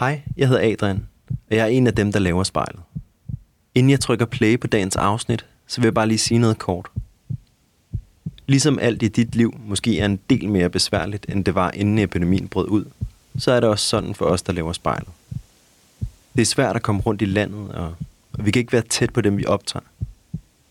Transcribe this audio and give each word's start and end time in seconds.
Hej, 0.00 0.22
jeg 0.36 0.48
hedder 0.48 0.72
Adrian, 0.72 1.06
og 1.30 1.56
jeg 1.56 1.62
er 1.62 1.66
en 1.66 1.86
af 1.86 1.94
dem, 1.94 2.12
der 2.12 2.18
laver 2.18 2.42
spejlet. 2.42 2.80
Inden 3.74 3.90
jeg 3.90 4.00
trykker 4.00 4.26
play 4.26 4.60
på 4.60 4.66
dagens 4.66 4.96
afsnit, 4.96 5.46
så 5.66 5.80
vil 5.80 5.86
jeg 5.86 5.94
bare 5.94 6.06
lige 6.06 6.18
sige 6.18 6.38
noget 6.38 6.58
kort. 6.58 6.88
Ligesom 8.46 8.78
alt 8.78 9.02
i 9.02 9.08
dit 9.08 9.34
liv 9.34 9.54
måske 9.66 10.00
er 10.00 10.04
en 10.04 10.20
del 10.30 10.48
mere 10.48 10.70
besværligt, 10.70 11.26
end 11.28 11.44
det 11.44 11.54
var 11.54 11.70
inden 11.70 11.98
epidemien 11.98 12.48
brød 12.48 12.68
ud, 12.68 12.84
så 13.38 13.52
er 13.52 13.60
det 13.60 13.68
også 13.68 13.88
sådan 13.88 14.14
for 14.14 14.24
os, 14.24 14.42
der 14.42 14.52
laver 14.52 14.72
spejlet. 14.72 15.08
Det 16.34 16.42
er 16.42 16.46
svært 16.46 16.76
at 16.76 16.82
komme 16.82 17.00
rundt 17.00 17.22
i 17.22 17.24
landet, 17.24 17.70
og 17.74 17.94
vi 18.38 18.50
kan 18.50 18.60
ikke 18.60 18.72
være 18.72 18.82
tæt 18.82 19.12
på 19.12 19.20
dem, 19.20 19.36
vi 19.36 19.46
optager. 19.46 19.84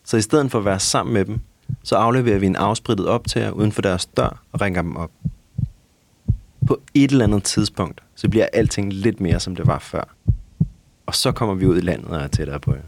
Så 0.03 0.17
i 0.17 0.21
stedet 0.21 0.51
for 0.51 0.59
at 0.59 0.65
være 0.65 0.79
sammen 0.79 1.13
med 1.13 1.25
dem, 1.25 1.39
så 1.83 1.95
afleverer 1.95 2.39
vi 2.39 2.45
en 2.45 2.55
afsprittet 2.55 3.07
optager 3.07 3.51
uden 3.51 3.71
for 3.71 3.81
deres 3.81 4.05
dør 4.05 4.41
og 4.51 4.61
ringer 4.61 4.81
dem 4.81 4.95
op. 4.95 5.11
På 6.67 6.81
et 6.93 7.11
eller 7.11 7.25
andet 7.25 7.43
tidspunkt, 7.43 8.01
så 8.15 8.29
bliver 8.29 8.47
alting 8.53 8.93
lidt 8.93 9.21
mere, 9.21 9.39
som 9.39 9.55
det 9.55 9.67
var 9.67 9.79
før. 9.79 10.15
Og 11.05 11.15
så 11.15 11.31
kommer 11.31 11.55
vi 11.55 11.65
ud 11.65 11.77
i 11.77 11.81
landet 11.81 12.07
og 12.07 12.21
er 12.21 12.27
tættere 12.27 12.59
på 12.59 12.73
jer. 12.73 12.81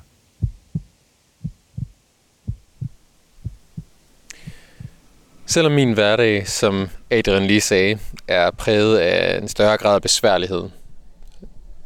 Selvom 5.45 5.71
min 5.71 5.93
hverdag, 5.93 6.47
som 6.47 6.89
Adrian 7.09 7.47
lige 7.47 7.61
sagde, 7.61 7.99
er 8.27 8.51
præget 8.51 8.97
af 8.97 9.37
en 9.37 9.47
større 9.47 9.77
grad 9.77 9.95
af 9.95 10.01
besværlighed, 10.01 10.69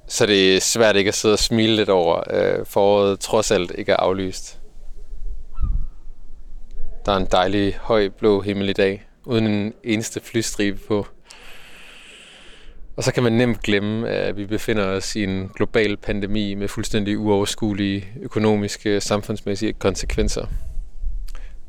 så 0.08 0.26
det 0.26 0.55
er 0.55 0.62
svært 0.62 0.96
ikke 0.96 1.08
at 1.08 1.16
sidde 1.16 1.34
og 1.34 1.40
smile 1.40 1.76
lidt 1.76 1.90
over, 1.90 2.24
øh, 2.30 2.66
foråret 2.66 3.20
trods 3.20 3.52
alt 3.52 3.72
ikke 3.78 3.91
er 3.91 3.98
aflyst. 3.98 4.60
Der 7.05 7.12
er 7.12 7.18
en 7.18 7.28
dejlig 7.32 7.78
høj 7.82 8.10
blå 8.10 8.41
himmel 8.41 8.70
i 8.70 8.74
dag, 8.74 9.05
uden 9.26 9.48
en 9.48 9.74
eneste 9.84 10.20
flystribe 10.20 10.80
på. 10.88 11.08
Og 12.96 13.04
så 13.04 13.13
kan 13.13 13.24
man 13.24 13.34
nemt 13.34 13.62
glemme, 13.62 14.10
at 14.10 14.38
vi 14.38 14.46
befinder 14.46 14.86
os 14.86 15.16
i 15.16 15.24
en 15.24 15.52
global 15.55 15.98
pandemi 15.98 16.54
med 16.54 16.68
fuldstændig 16.68 17.20
uoverskuelige 17.20 18.08
økonomiske 18.22 19.02
samfundsmæssige 19.02 19.74
konsekvenser. 19.74 20.46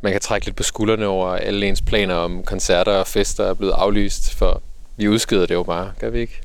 Man 0.03 0.13
kan 0.13 0.21
trække 0.21 0.47
lidt 0.47 0.57
på 0.57 0.63
skuldrene 0.63 1.07
over 1.07 1.29
alle 1.29 1.67
ens 1.67 1.83
planer 1.83 2.15
om 2.15 2.43
koncerter 2.43 2.93
og 2.93 3.07
fester 3.07 3.45
er 3.45 3.55
blevet 3.55 3.73
aflyst, 3.73 4.35
for 4.35 4.63
vi 4.97 5.09
udskyder 5.09 5.47
det 5.47 5.55
jo 5.55 5.63
bare, 5.63 5.93
gør 6.01 6.11
vi 6.11 6.21
ikke? 6.21 6.41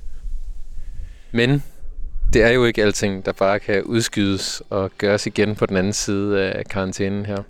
Men 1.31 1.63
det 2.33 2.43
er 2.43 2.49
jo 2.49 2.65
ikke 2.65 2.83
alting, 2.83 3.25
der 3.25 3.31
bare 3.31 3.59
kan 3.59 3.83
udskydes 3.83 4.61
og 4.69 4.91
gøres 4.97 5.27
igen 5.27 5.55
på 5.55 5.65
den 5.65 5.77
anden 5.77 5.93
side 5.93 6.41
af 6.41 6.65
karantænen 6.65 7.25
her. 7.25 7.43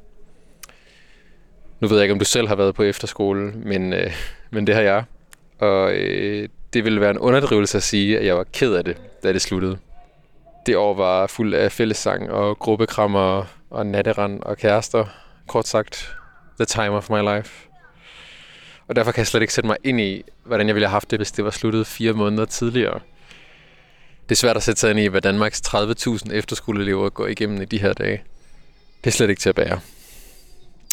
Nu 1.79 1.87
ved 1.87 1.97
jeg 1.97 2.03
ikke, 2.03 2.13
om 2.13 2.19
du 2.19 2.25
selv 2.25 2.47
har 2.47 2.55
været 2.55 2.75
på 2.75 2.83
efterskole, 2.83 3.51
men, 3.51 3.93
øh, 3.93 4.11
men 4.51 4.67
det 4.67 4.75
har 4.75 4.81
jeg. 4.81 5.03
Og 5.59 5.93
øh, 5.93 6.49
det 6.73 6.83
ville 6.83 7.01
være 7.01 7.09
en 7.09 7.17
underdrivelse 7.17 7.77
at 7.77 7.83
sige, 7.83 8.19
at 8.19 8.25
jeg 8.25 8.37
var 8.37 8.45
ked 8.53 8.73
af 8.73 8.83
det, 8.83 8.97
da 9.23 9.33
det 9.33 9.41
sluttede. 9.41 9.77
Det 10.65 10.77
år 10.77 10.93
var 10.93 11.27
fuld 11.27 11.53
af 11.53 11.71
fællessang 11.71 12.31
og 12.31 12.59
gruppekrammer 12.59 13.45
og 13.69 13.85
natterand 13.85 14.43
og 14.43 14.57
kærester. 14.57 15.05
Kort 15.47 15.67
sagt, 15.67 16.15
the 16.59 16.65
time 16.65 16.89
of 16.89 17.09
my 17.09 17.35
life. 17.35 17.67
Og 18.87 18.95
derfor 18.95 19.11
kan 19.11 19.19
jeg 19.19 19.27
slet 19.27 19.41
ikke 19.41 19.53
sætte 19.53 19.67
mig 19.67 19.77
ind 19.83 20.01
i, 20.01 20.23
hvordan 20.43 20.67
jeg 20.67 20.75
ville 20.75 20.87
have 20.87 20.91
haft 20.91 21.11
det, 21.11 21.19
hvis 21.19 21.31
det 21.31 21.45
var 21.45 21.51
sluttet 21.51 21.87
fire 21.87 22.13
måneder 22.13 22.45
tidligere. 22.45 22.99
Det 24.29 24.35
er 24.35 24.39
svært 24.39 24.57
at 24.57 24.63
sætte 24.63 24.79
sig 24.79 24.89
ind 24.89 24.99
i, 24.99 25.07
hvad 25.07 25.21
Danmarks 25.21 25.61
30.000 25.67 26.33
efterskoleelever 26.33 27.09
går 27.09 27.27
igennem 27.27 27.61
i 27.61 27.65
de 27.65 27.79
her 27.79 27.93
dage. 27.93 28.23
Det 29.03 29.09
er 29.09 29.11
slet 29.11 29.29
ikke 29.29 29.41
til 29.41 29.49
at 29.49 29.55
bære. 29.55 29.79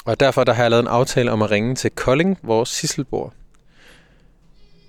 Og 0.04 0.20
derfor 0.20 0.44
der 0.44 0.52
har 0.52 0.62
jeg 0.62 0.70
lavet 0.70 0.82
en 0.82 0.88
aftale 0.88 1.32
om 1.32 1.42
at 1.42 1.50
ringe 1.50 1.74
til 1.74 1.91
Kolding, 1.91 2.38
vores 2.42 2.69
Sisselbor. 2.69 3.34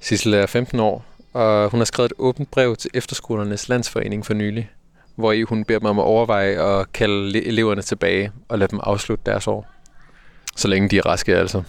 Sissel 0.02 0.34
er 0.34 0.46
15 0.46 0.80
år, 0.80 1.06
og 1.34 1.70
hun 1.70 1.80
har 1.80 1.86
skrevet 1.86 2.12
et 2.12 2.18
åbent 2.18 2.52
brev 2.52 2.76
til 2.76 2.92
Efterskolernes 2.94 3.70
Landsforening 3.70 4.26
for 4.26 4.34
nylig, 4.34 4.70
hvor 5.16 5.32
i 5.32 5.42
hun 5.42 5.66
beder 5.66 5.80
mig 5.80 5.90
om 5.90 6.00
at 6.00 6.04
overveje 6.04 6.80
at 6.80 6.94
kalde 6.94 7.46
eleverne 7.46 7.82
tilbage 7.82 8.32
og 8.50 8.60
lade 8.60 8.72
dem 8.72 8.80
afslutte 8.84 9.24
deres 9.26 9.48
år. 9.48 9.68
Så 10.56 10.68
længe 10.68 10.90
de 10.90 10.98
er 10.98 11.06
raske, 11.06 11.36
altså. 11.36 11.64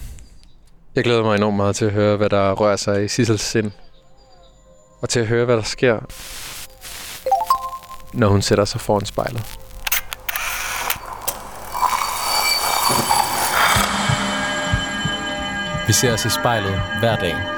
Jeg 0.94 1.04
glæder 1.04 1.22
mig 1.22 1.36
enormt 1.36 1.56
meget 1.56 1.76
til 1.76 1.84
at 1.84 1.92
høre, 1.92 2.16
hvad 2.16 2.30
der 2.30 2.52
rører 2.52 2.76
sig 2.76 3.04
i 3.04 3.08
Sissels 3.08 3.42
sind. 3.42 3.70
Og 5.02 5.08
til 5.08 5.20
at 5.20 5.26
høre, 5.26 5.44
hvad 5.44 5.56
der 5.56 5.62
sker, 5.62 5.98
når 8.14 8.28
hun 8.28 8.42
sætter 8.42 8.64
sig 8.64 8.80
foran 8.80 9.06
spejlet. 9.06 9.58
Vi 15.86 15.92
ser 15.92 16.12
os 16.12 16.24
i 16.24 16.30
spejlet 16.30 16.80
hver 17.00 17.16
dag. 17.16 17.57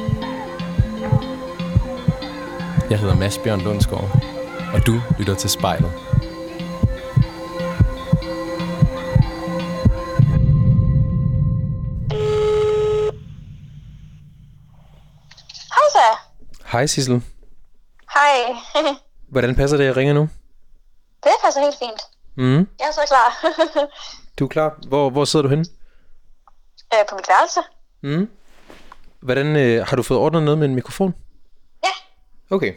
Jeg 2.91 2.99
hedder 2.99 3.15
Mads 3.15 3.37
Bjørn 3.37 3.61
Lundsgaard, 3.61 4.23
og 4.73 4.85
du 4.87 5.01
lytter 5.19 5.35
til 5.35 5.49
spejlet. 5.49 5.91
Hej 15.75 15.87
så. 15.91 16.17
Hej 16.71 16.85
Sissel. 16.85 17.23
Hej. 18.13 18.55
Hvordan 19.31 19.55
passer 19.55 19.77
det, 19.77 19.83
at 19.83 19.87
jeg 19.87 19.97
ringer 19.97 20.13
nu? 20.13 20.29
det 21.23 21.31
passer 21.45 21.61
helt 21.61 21.75
fint. 21.79 22.01
Mm. 22.35 22.67
Jeg 22.79 22.87
er 22.87 22.91
så 22.91 23.01
klar. 23.07 23.29
Du 24.39 24.45
er 24.45 24.49
klar. 24.49 24.79
Hvor, 24.87 25.09
hvor 25.09 25.25
sidder 25.25 25.43
du 25.43 25.49
henne? 25.49 25.65
øh, 26.93 26.99
på 27.09 27.15
mit 27.15 27.25
værelse. 27.27 27.59
Mm. 28.01 28.29
Hvordan, 29.21 29.55
øh, 29.55 29.87
har 29.87 29.95
du 29.95 30.03
fået 30.03 30.19
ordnet 30.19 30.43
noget 30.43 30.57
med 30.57 30.67
en 30.67 30.75
mikrofon? 30.75 31.15
Okay. 32.51 32.73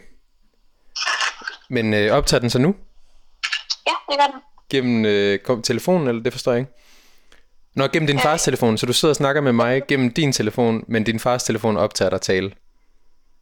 Men 1.69 1.93
øh, 1.93 2.11
optager 2.11 2.41
den 2.41 2.49
så 2.49 2.59
nu? 2.59 2.75
Ja, 3.87 3.91
det 4.09 4.19
gør 4.19 4.25
den. 4.31 4.41
Gennem 4.69 5.05
øh, 5.05 5.39
kom- 5.39 5.61
telefonen, 5.61 6.07
eller 6.07 6.23
det 6.23 6.33
forstår 6.33 6.51
jeg 6.51 6.59
ikke? 6.59 6.71
Nå, 7.75 7.87
gennem 7.87 8.07
din 8.07 8.19
fars 8.19 8.43
telefon, 8.43 8.77
så 8.77 8.85
du 8.85 8.93
sidder 8.93 9.11
og 9.11 9.15
snakker 9.15 9.41
med 9.41 9.51
mig 9.51 9.81
gennem 9.87 10.13
din 10.13 10.33
telefon, 10.33 10.83
men 10.87 11.03
din 11.03 11.19
fars 11.19 11.43
telefon 11.43 11.77
optager 11.77 12.09
dig 12.09 12.21
tale. 12.21 12.51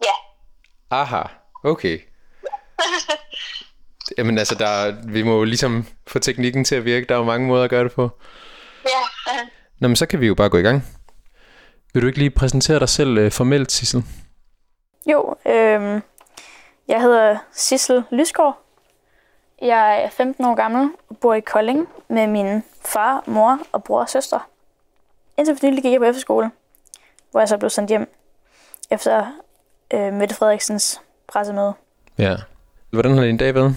Ja. 0.04 0.12
Aha, 0.90 1.22
okay. 1.64 2.00
Jamen 4.18 4.38
altså, 4.38 4.56
der, 4.56 4.68
er- 4.68 4.96
vi 5.08 5.24
må 5.24 5.38
jo 5.38 5.44
ligesom 5.44 5.86
få 6.08 6.20
teknikken 6.20 6.64
til 6.64 6.76
at 6.76 6.86
virke. 6.86 7.06
Der 7.10 7.16
er 7.16 7.20
jo 7.20 7.26
mange 7.26 7.48
måder 7.48 7.64
at 7.64 7.70
gøre 7.70 7.84
det 7.84 7.92
på. 7.92 8.10
Ja. 8.86 9.34
øh, 9.34 9.48
Nå, 9.80 9.88
men 9.88 9.96
så 9.96 10.06
kan 10.06 10.20
vi 10.22 10.28
jo 10.28 10.36
bare 10.36 10.50
gå 10.50 10.58
i 10.58 10.62
gang. 10.62 10.86
Vil 11.94 12.02
du 12.02 12.08
ikke 12.08 12.20
lige 12.20 12.30
præsentere 12.30 12.80
dig 12.80 12.90
selv 12.90 13.18
øh, 13.18 13.32
formelt, 13.32 13.72
Sissel? 13.72 14.04
Jo, 15.12 15.36
øh, 15.48 16.02
jeg 16.88 17.02
hedder 17.02 17.38
Sissel 17.52 18.04
Lysgaard. 18.12 18.60
Jeg 19.62 20.04
er 20.04 20.10
15 20.10 20.46
år 20.46 20.56
gammel 20.56 20.90
og 21.10 21.18
bor 21.18 21.34
i 21.34 21.40
Kolding 21.40 21.88
med 22.08 22.28
min 22.28 22.64
far, 22.86 23.24
mor 23.26 23.60
og 23.72 23.84
bror 23.84 24.00
og 24.00 24.10
søster. 24.10 24.50
Indtil 25.38 25.58
for 25.58 25.66
nylig 25.66 25.84
gik 25.84 25.92
jeg 25.92 26.00
på 26.00 26.06
efterskole, 26.06 26.52
hvor 27.32 27.40
jeg 27.40 27.50
så 27.50 27.58
blev 27.58 27.70
sendt 27.70 27.90
hjem 27.90 28.14
efter 28.92 29.26
øh, 29.94 30.14
Mette 30.14 30.36
Frederiksens 30.36 31.02
pressemøde. 31.28 31.74
Ja. 32.18 32.36
Hvordan 32.92 33.18
har 33.18 33.24
din 33.24 33.38
dag 33.38 33.56
været? 33.56 33.76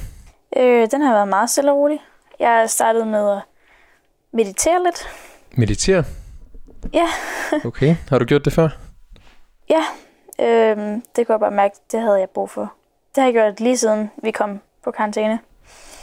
Øh, 0.57 0.91
den 0.91 1.01
har 1.03 1.15
været 1.15 1.29
meget 1.29 1.51
stille 1.51 1.73
og 1.73 1.77
rolig. 1.79 2.03
Jeg 2.39 2.71
startede 2.71 3.07
med 3.07 3.33
at 3.37 3.43
meditere 4.33 4.83
lidt. 4.85 5.09
Meditere? 5.53 6.05
Ja, 6.93 7.09
Okay. 7.67 7.97
Har 8.09 8.19
du 8.19 8.25
gjort 8.25 8.45
det 8.45 8.53
før? 8.53 8.69
ja 9.69 9.85
øh, 10.41 10.77
det 11.17 11.27
kunne 11.27 11.33
jeg 11.33 11.41
bare 11.41 11.51
mærke, 11.51 11.77
det 11.93 12.01
havde 12.01 12.19
jeg 12.21 12.31
brug 12.31 12.51
for. 12.51 12.73
Det 13.17 13.23
har 13.23 13.25
jeg 13.25 13.35
gjort 13.35 13.61
lige 13.61 13.77
siden 13.77 14.11
vi 14.23 14.31
kom 14.31 14.61
på 14.85 14.91
karantæne, 14.91 15.39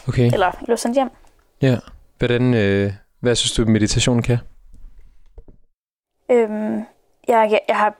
Okay. 0.07 0.33
eller 0.33 0.51
blev 0.65 0.77
sendt 0.77 0.95
hjem. 0.95 1.09
Ja. 1.61 1.77
Hvordan, 2.17 2.53
øh, 2.53 2.93
hvad 3.19 3.35
synes 3.35 3.53
du, 3.53 3.65
meditation 3.65 4.21
kan? 4.21 4.37
Øhm, 6.31 6.75
jeg, 7.27 7.61
jeg, 7.67 7.77
har 7.77 7.93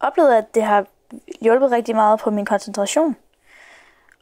oplevet, 0.00 0.34
at 0.34 0.54
det 0.54 0.62
har 0.62 0.86
hjulpet 1.40 1.70
rigtig 1.70 1.94
meget 1.94 2.20
på 2.20 2.30
min 2.30 2.44
koncentration. 2.44 3.16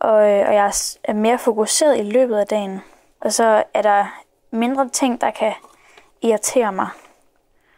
Og, 0.01 0.31
øh, 0.31 0.49
og 0.49 0.55
jeg 0.55 0.67
er 0.67 0.97
er 1.05 1.13
mere 1.13 1.39
fokuseret 1.39 1.99
i 1.99 2.03
løbet 2.03 2.37
af 2.37 2.47
dagen. 2.47 2.81
Og 3.21 3.33
så 3.33 3.65
er 3.75 3.83
der 3.83 4.23
mindre 4.51 4.89
ting, 4.89 5.21
der 5.21 5.31
kan 5.31 5.53
irritere 6.23 6.73
mig. 6.73 6.89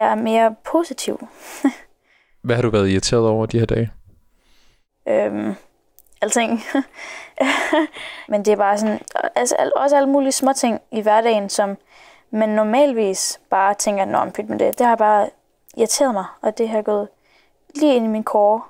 Jeg 0.01 0.11
er 0.11 0.15
mere 0.15 0.55
positiv. 0.65 1.29
Hvad 2.45 2.57
har 2.57 2.63
du 2.63 2.71
været 2.71 2.89
irriteret 2.89 3.29
over 3.29 3.47
de 3.47 3.59
her 3.59 3.67
dage? 3.67 3.91
Øhm, 5.09 5.55
alting. 6.25 6.63
Men 8.31 8.45
det 8.45 8.53
er 8.53 8.57
bare 8.57 8.79
sådan, 8.79 9.01
altså, 9.35 9.55
al- 9.59 9.73
også 9.77 9.97
alle 9.97 10.09
mulige 10.09 10.33
små 10.33 10.53
ting 10.53 10.81
i 10.93 11.01
hverdagen, 11.01 11.49
som 11.49 11.77
man 12.31 12.49
normalvis 12.49 13.41
bare 13.51 13.75
tænker, 13.75 14.05
nå, 14.05 14.31
pyt 14.31 14.49
med 14.49 14.59
det. 14.59 14.79
Det 14.79 14.87
har 14.87 14.97
bare 14.97 15.29
irriteret 15.77 16.15
mig, 16.15 16.25
og 16.43 16.59
det 16.59 16.69
har 16.69 16.83
gået 16.83 17.09
lige 17.75 17.97
ind 17.97 18.05
i 18.05 18.09
min 18.09 18.25
kåre. 18.25 18.63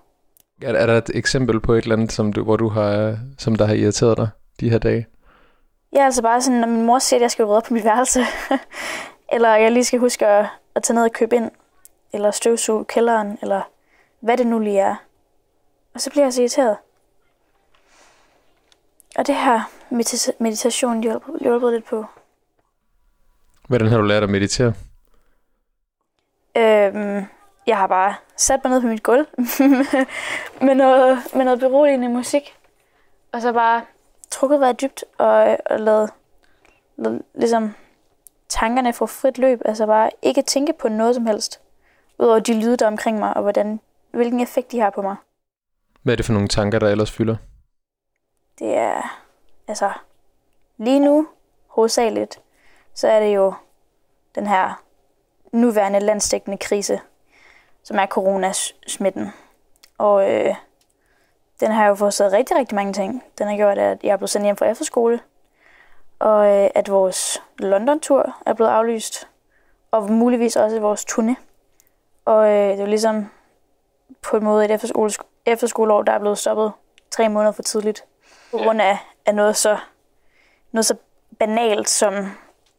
Er, 0.63 0.73
er 0.73 0.87
der 0.87 0.99
et 0.99 1.11
eksempel 1.15 1.61
på 1.61 1.73
et 1.73 1.83
eller 1.83 1.97
andet, 1.97 2.13
som 2.13 2.33
du, 2.33 2.45
hvor 2.45 2.57
du 2.57 2.69
har, 2.69 3.19
som 3.39 3.57
der 3.57 3.67
har 3.67 3.75
irriteret 3.75 4.17
dig 4.17 4.29
de 4.61 4.71
her 4.71 4.79
dage? 4.79 5.07
Jeg 5.93 6.01
er 6.01 6.05
altså 6.05 6.23
bare 6.23 6.41
sådan, 6.43 6.61
når 6.61 6.69
min 6.69 6.83
mor 6.87 6.99
siger, 6.99 7.19
at 7.19 7.23
jeg 7.23 7.31
skal 7.31 7.45
rydde 7.45 7.57
op 7.57 7.63
på 7.63 7.75
mit 7.75 7.85
værelse, 7.85 8.21
eller 9.35 9.55
jeg 9.55 9.73
lige 9.73 9.85
skal 9.85 9.99
huske 9.99 10.27
at, 10.27 10.47
at 10.75 10.83
tage 10.83 10.95
ned 10.95 11.05
og 11.05 11.13
købe 11.13 11.37
ind, 11.37 11.51
eller 12.13 12.31
støvsuge 12.31 12.85
kælderen, 12.85 13.39
eller 13.43 13.63
hvad 14.21 14.37
det 14.37 14.47
nu 14.47 14.59
lige 14.59 14.79
er. 14.79 14.95
Og 15.95 16.01
så 16.01 16.11
bliver 16.11 16.25
jeg 16.25 16.33
så 16.33 16.41
irriteret. 16.41 16.77
Og 19.19 19.27
det 19.27 19.35
her 19.35 19.61
medita- 19.91 20.37
meditation 20.39 21.03
hjælper 21.41 21.71
lidt 21.71 21.85
på. 21.85 22.05
Hvordan 23.69 23.89
har 23.89 23.99
du 23.99 24.05
lært 24.05 24.23
at 24.23 24.31
meditere? 24.31 24.75
Øhm, 26.57 27.25
jeg 27.67 27.77
har 27.79 27.87
bare 27.87 28.15
sat 28.37 28.61
mig 28.65 28.71
ned 28.71 28.81
på 28.81 28.87
mit 28.87 29.03
gulv 29.03 29.27
med, 30.67 30.75
noget, 30.75 31.19
med 31.35 31.45
noget 31.45 31.61
beroligende 31.61 32.09
musik. 32.09 32.57
Og 33.33 33.43
så 33.43 33.53
bare 33.53 33.83
trukket 34.31 34.61
vejret 34.61 34.81
dybt 34.81 35.05
og, 35.19 35.59
og 35.67 35.81
lavet, 35.81 36.11
lavet 36.97 37.23
ligesom 37.35 37.75
tankerne 38.49 38.93
få 38.93 39.07
frit 39.07 39.39
løb. 39.39 39.61
Altså 39.65 39.87
bare 39.87 40.11
ikke 40.23 40.43
tænke 40.43 40.73
på 40.79 40.89
noget 40.89 41.15
som 41.15 41.27
helst. 41.27 41.61
Udover 42.19 42.39
de 42.39 42.61
lyde, 42.61 42.77
der 42.77 42.85
er 42.85 42.91
omkring 42.91 43.19
mig, 43.19 43.37
og 43.37 43.43
hvordan, 43.43 43.81
hvilken 44.11 44.41
effekt 44.41 44.73
de 44.73 44.81
har 44.81 44.91
på 44.91 45.03
mig. 45.03 45.17
Hvad 46.03 46.15
er 46.15 46.17
det 46.17 46.27
for 46.27 46.33
nogle 46.33 46.49
tanker, 46.49 46.79
der 46.79 46.89
ellers 46.89 47.11
fylder? 47.11 47.37
Det 48.59 48.77
er, 48.77 49.21
altså, 49.69 49.91
lige 50.77 51.01
nu, 51.01 51.29
hovedsageligt, 51.67 52.41
så 52.95 53.09
er 53.09 53.21
det 53.21 53.35
jo 53.35 53.55
den 54.35 54.47
her 54.47 54.83
nuværende 55.53 56.01
landstækkende 56.01 56.59
krise, 56.59 57.01
som 57.83 57.99
er 57.99 58.07
coronasmitten. 58.07 59.33
Og 59.99 60.33
øh, 60.33 60.55
den 61.61 61.71
har 61.71 61.87
jo 61.87 61.95
forårsaget 61.95 62.33
rigtig, 62.33 62.57
rigtig 62.57 62.75
mange 62.75 62.93
ting. 62.93 63.25
Den 63.39 63.47
har 63.47 63.57
gjort, 63.57 63.79
at 63.79 64.05
jeg 64.05 64.11
er 64.11 64.17
blevet 64.17 64.31
sendt 64.31 64.45
hjem 64.45 64.57
fra 64.57 64.67
efterskole, 64.67 65.21
og 66.19 66.47
øh, 66.47 66.71
at 66.75 66.91
vores 66.91 67.43
London-tur 67.59 68.37
er 68.47 68.55
blevet 68.55 68.71
aflyst, 68.71 69.29
og 69.91 70.13
muligvis 70.13 70.57
også 70.57 70.81
vores 70.81 71.05
turné. 71.11 71.35
Og 72.25 72.49
øh, 72.49 72.71
det 72.71 72.77
er 72.77 72.81
jo 72.81 72.87
ligesom 72.87 73.31
på 74.23 74.37
en 74.37 74.45
måde 74.45 74.65
et 74.65 74.71
efterskole, 74.71 75.11
efterskoleår, 75.47 76.03
der 76.03 76.13
er 76.13 76.19
blevet 76.19 76.39
stoppet 76.39 76.73
tre 77.11 77.29
måneder 77.29 77.53
for 77.53 77.63
tidligt 77.63 78.05
på 78.59 78.65
grund 78.65 78.83
af, 78.83 78.99
af 79.27 79.35
noget, 79.35 79.57
så, 79.57 79.79
noget 80.73 80.87
så 80.87 80.95
banalt 81.39 81.89
som 81.89 82.15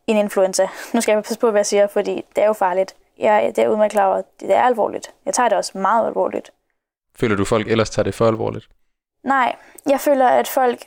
en 0.08 0.18
influenza. 0.18 0.68
Nu 0.94 1.02
skal 1.02 1.14
jeg 1.14 1.24
passe 1.24 1.40
på, 1.40 1.52
hvad 1.52 1.60
jeg 1.60 1.66
siger, 1.66 1.88
fordi 1.88 2.26
det 2.36 2.44
er 2.44 2.48
jo 2.48 2.54
farligt. 2.54 2.96
Jeg, 3.18 3.54
det 3.56 3.64
er 3.64 3.68
udmærket 3.68 3.92
klar 3.92 4.08
over, 4.08 4.16
at 4.16 4.26
det 4.40 4.56
er 4.56 4.62
alvorligt. 4.62 5.14
Jeg 5.26 5.34
tager 5.34 5.50
det 5.50 5.58
også 5.58 5.78
meget 5.78 6.08
alvorligt. 6.08 6.52
Føler 7.16 7.36
du, 7.36 7.46
folk 7.46 7.68
ellers 7.68 7.90
tager 7.90 8.04
det 8.04 8.16
for 8.16 8.28
alvorligt? 8.28 8.70
Nej, 9.24 9.56
jeg 9.90 10.00
føler, 10.00 10.28
at 10.28 10.48
folk 10.48 10.80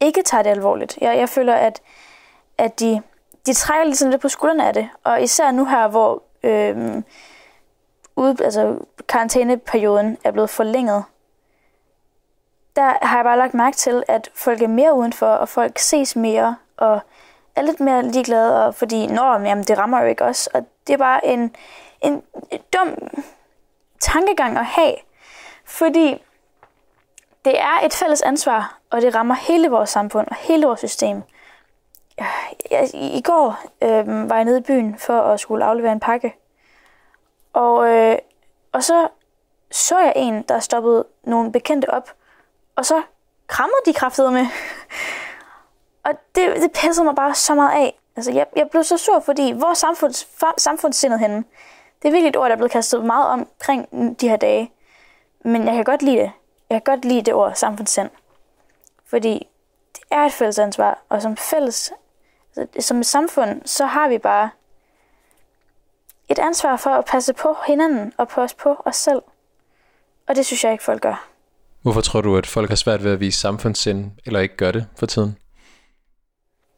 ikke 0.00 0.22
tager 0.22 0.42
det 0.42 0.50
alvorligt. 0.50 0.98
Jeg, 1.00 1.18
jeg 1.18 1.28
føler, 1.28 1.54
at, 1.54 1.80
at 2.58 2.80
de, 2.80 3.02
de 3.46 3.54
trækker 3.54 3.84
ligesom 3.84 4.10
lidt 4.10 4.22
på 4.22 4.28
skuldrene 4.28 4.66
af 4.66 4.74
det. 4.74 4.88
Og 5.04 5.22
især 5.22 5.50
nu 5.50 5.64
her, 5.64 5.88
hvor 5.88 6.22
øhm, 6.42 7.04
ude, 8.16 8.44
altså, 8.44 8.78
karantæneperioden 9.08 10.18
er 10.24 10.30
blevet 10.30 10.50
forlænget, 10.50 11.04
der 12.78 13.06
har 13.06 13.16
jeg 13.16 13.24
bare 13.24 13.38
lagt 13.38 13.54
mærke 13.54 13.76
til, 13.76 14.02
at 14.08 14.30
folk 14.34 14.62
er 14.62 14.68
mere 14.68 14.94
udenfor, 14.94 15.26
og 15.26 15.48
folk 15.48 15.78
ses 15.78 16.16
mere, 16.16 16.56
og 16.76 17.00
er 17.56 17.62
lidt 17.62 17.80
mere 17.80 18.02
ligeglade, 18.02 18.66
og 18.66 18.74
fordi, 18.74 19.06
nå, 19.06 19.32
jamen, 19.32 19.64
det 19.64 19.78
rammer 19.78 20.00
jo 20.00 20.06
ikke 20.06 20.24
os. 20.24 20.46
Og 20.46 20.66
det 20.86 20.92
er 20.92 20.98
bare 20.98 21.26
en, 21.26 21.56
en 22.00 22.22
dum 22.72 22.88
tankegang 24.00 24.58
at 24.58 24.64
have, 24.64 24.94
fordi 25.64 26.24
det 27.44 27.60
er 27.60 27.80
et 27.84 27.92
fælles 27.92 28.22
ansvar, 28.22 28.78
og 28.90 29.02
det 29.02 29.14
rammer 29.14 29.34
hele 29.34 29.70
vores 29.70 29.90
samfund 29.90 30.26
og 30.30 30.36
hele 30.36 30.66
vores 30.66 30.80
system. 30.80 31.22
Jeg, 32.70 32.94
I 32.94 33.22
går 33.24 33.58
øh, 33.82 34.30
var 34.30 34.36
jeg 34.36 34.44
nede 34.44 34.58
i 34.58 34.62
byen 34.62 34.98
for 34.98 35.20
at 35.20 35.40
skulle 35.40 35.64
aflevere 35.64 35.92
en 35.92 36.00
pakke, 36.00 36.34
og, 37.52 37.88
øh, 37.88 38.18
og 38.72 38.84
så 38.84 39.08
så 39.70 39.98
jeg 39.98 40.12
en, 40.16 40.42
der 40.42 40.60
stoppede 40.60 41.04
nogle 41.24 41.52
bekendte 41.52 41.90
op, 41.90 42.10
og 42.78 42.86
så 42.86 43.02
krammede 43.46 43.80
de 43.86 43.92
kraftede 43.92 44.30
med. 44.30 44.46
og 46.04 46.12
det, 46.34 46.56
det 46.56 46.72
pissede 46.72 47.04
mig 47.04 47.14
bare 47.14 47.34
så 47.34 47.54
meget 47.54 47.72
af. 47.72 47.98
Altså, 48.16 48.32
jeg, 48.32 48.46
jeg 48.56 48.70
blev 48.70 48.84
så 48.84 48.96
sur, 48.96 49.20
fordi 49.20 49.52
hvor 49.52 49.74
samfunds, 49.74 50.28
samfundssindet 50.58 51.20
henne? 51.20 51.44
Det 52.02 52.08
er 52.08 52.12
virkelig 52.12 52.28
et 52.28 52.36
ord, 52.36 52.48
der 52.48 52.52
er 52.52 52.56
blevet 52.56 52.70
kastet 52.70 53.04
meget 53.04 53.26
omkring 53.26 53.88
de 54.20 54.28
her 54.28 54.36
dage. 54.36 54.72
Men 55.44 55.66
jeg 55.66 55.74
kan 55.74 55.84
godt 55.84 56.02
lide 56.02 56.16
det. 56.16 56.32
Jeg 56.70 56.84
kan 56.84 56.94
godt 56.94 57.04
lide 57.04 57.22
det 57.22 57.34
ord, 57.34 57.54
samfundssind. 57.54 58.10
Fordi 59.06 59.48
det 59.94 60.02
er 60.10 60.20
et 60.24 60.32
fælles 60.32 60.58
ansvar, 60.58 60.98
og 61.08 61.22
som 61.22 61.36
fælles, 61.36 61.92
altså, 62.56 62.88
som 62.88 63.00
et 63.00 63.06
samfund, 63.06 63.62
så 63.64 63.86
har 63.86 64.08
vi 64.08 64.18
bare 64.18 64.50
et 66.28 66.38
ansvar 66.38 66.76
for 66.76 66.90
at 66.90 67.04
passe 67.04 67.32
på 67.32 67.56
hinanden 67.66 68.12
og 68.16 68.28
passe 68.28 68.56
på 68.56 68.82
os 68.84 68.96
selv. 68.96 69.22
Og 70.26 70.36
det 70.36 70.46
synes 70.46 70.64
jeg 70.64 70.72
ikke, 70.72 70.84
folk 70.84 71.02
gør. 71.02 71.28
Hvorfor 71.82 72.00
tror 72.00 72.20
du, 72.20 72.36
at 72.36 72.46
folk 72.46 72.68
har 72.68 72.76
svært 72.76 73.04
ved 73.04 73.12
at 73.12 73.20
vise 73.20 73.40
samfundssind, 73.40 74.10
eller 74.26 74.40
ikke 74.40 74.56
gør 74.56 74.72
det 74.72 74.86
for 74.96 75.06
tiden? 75.06 75.36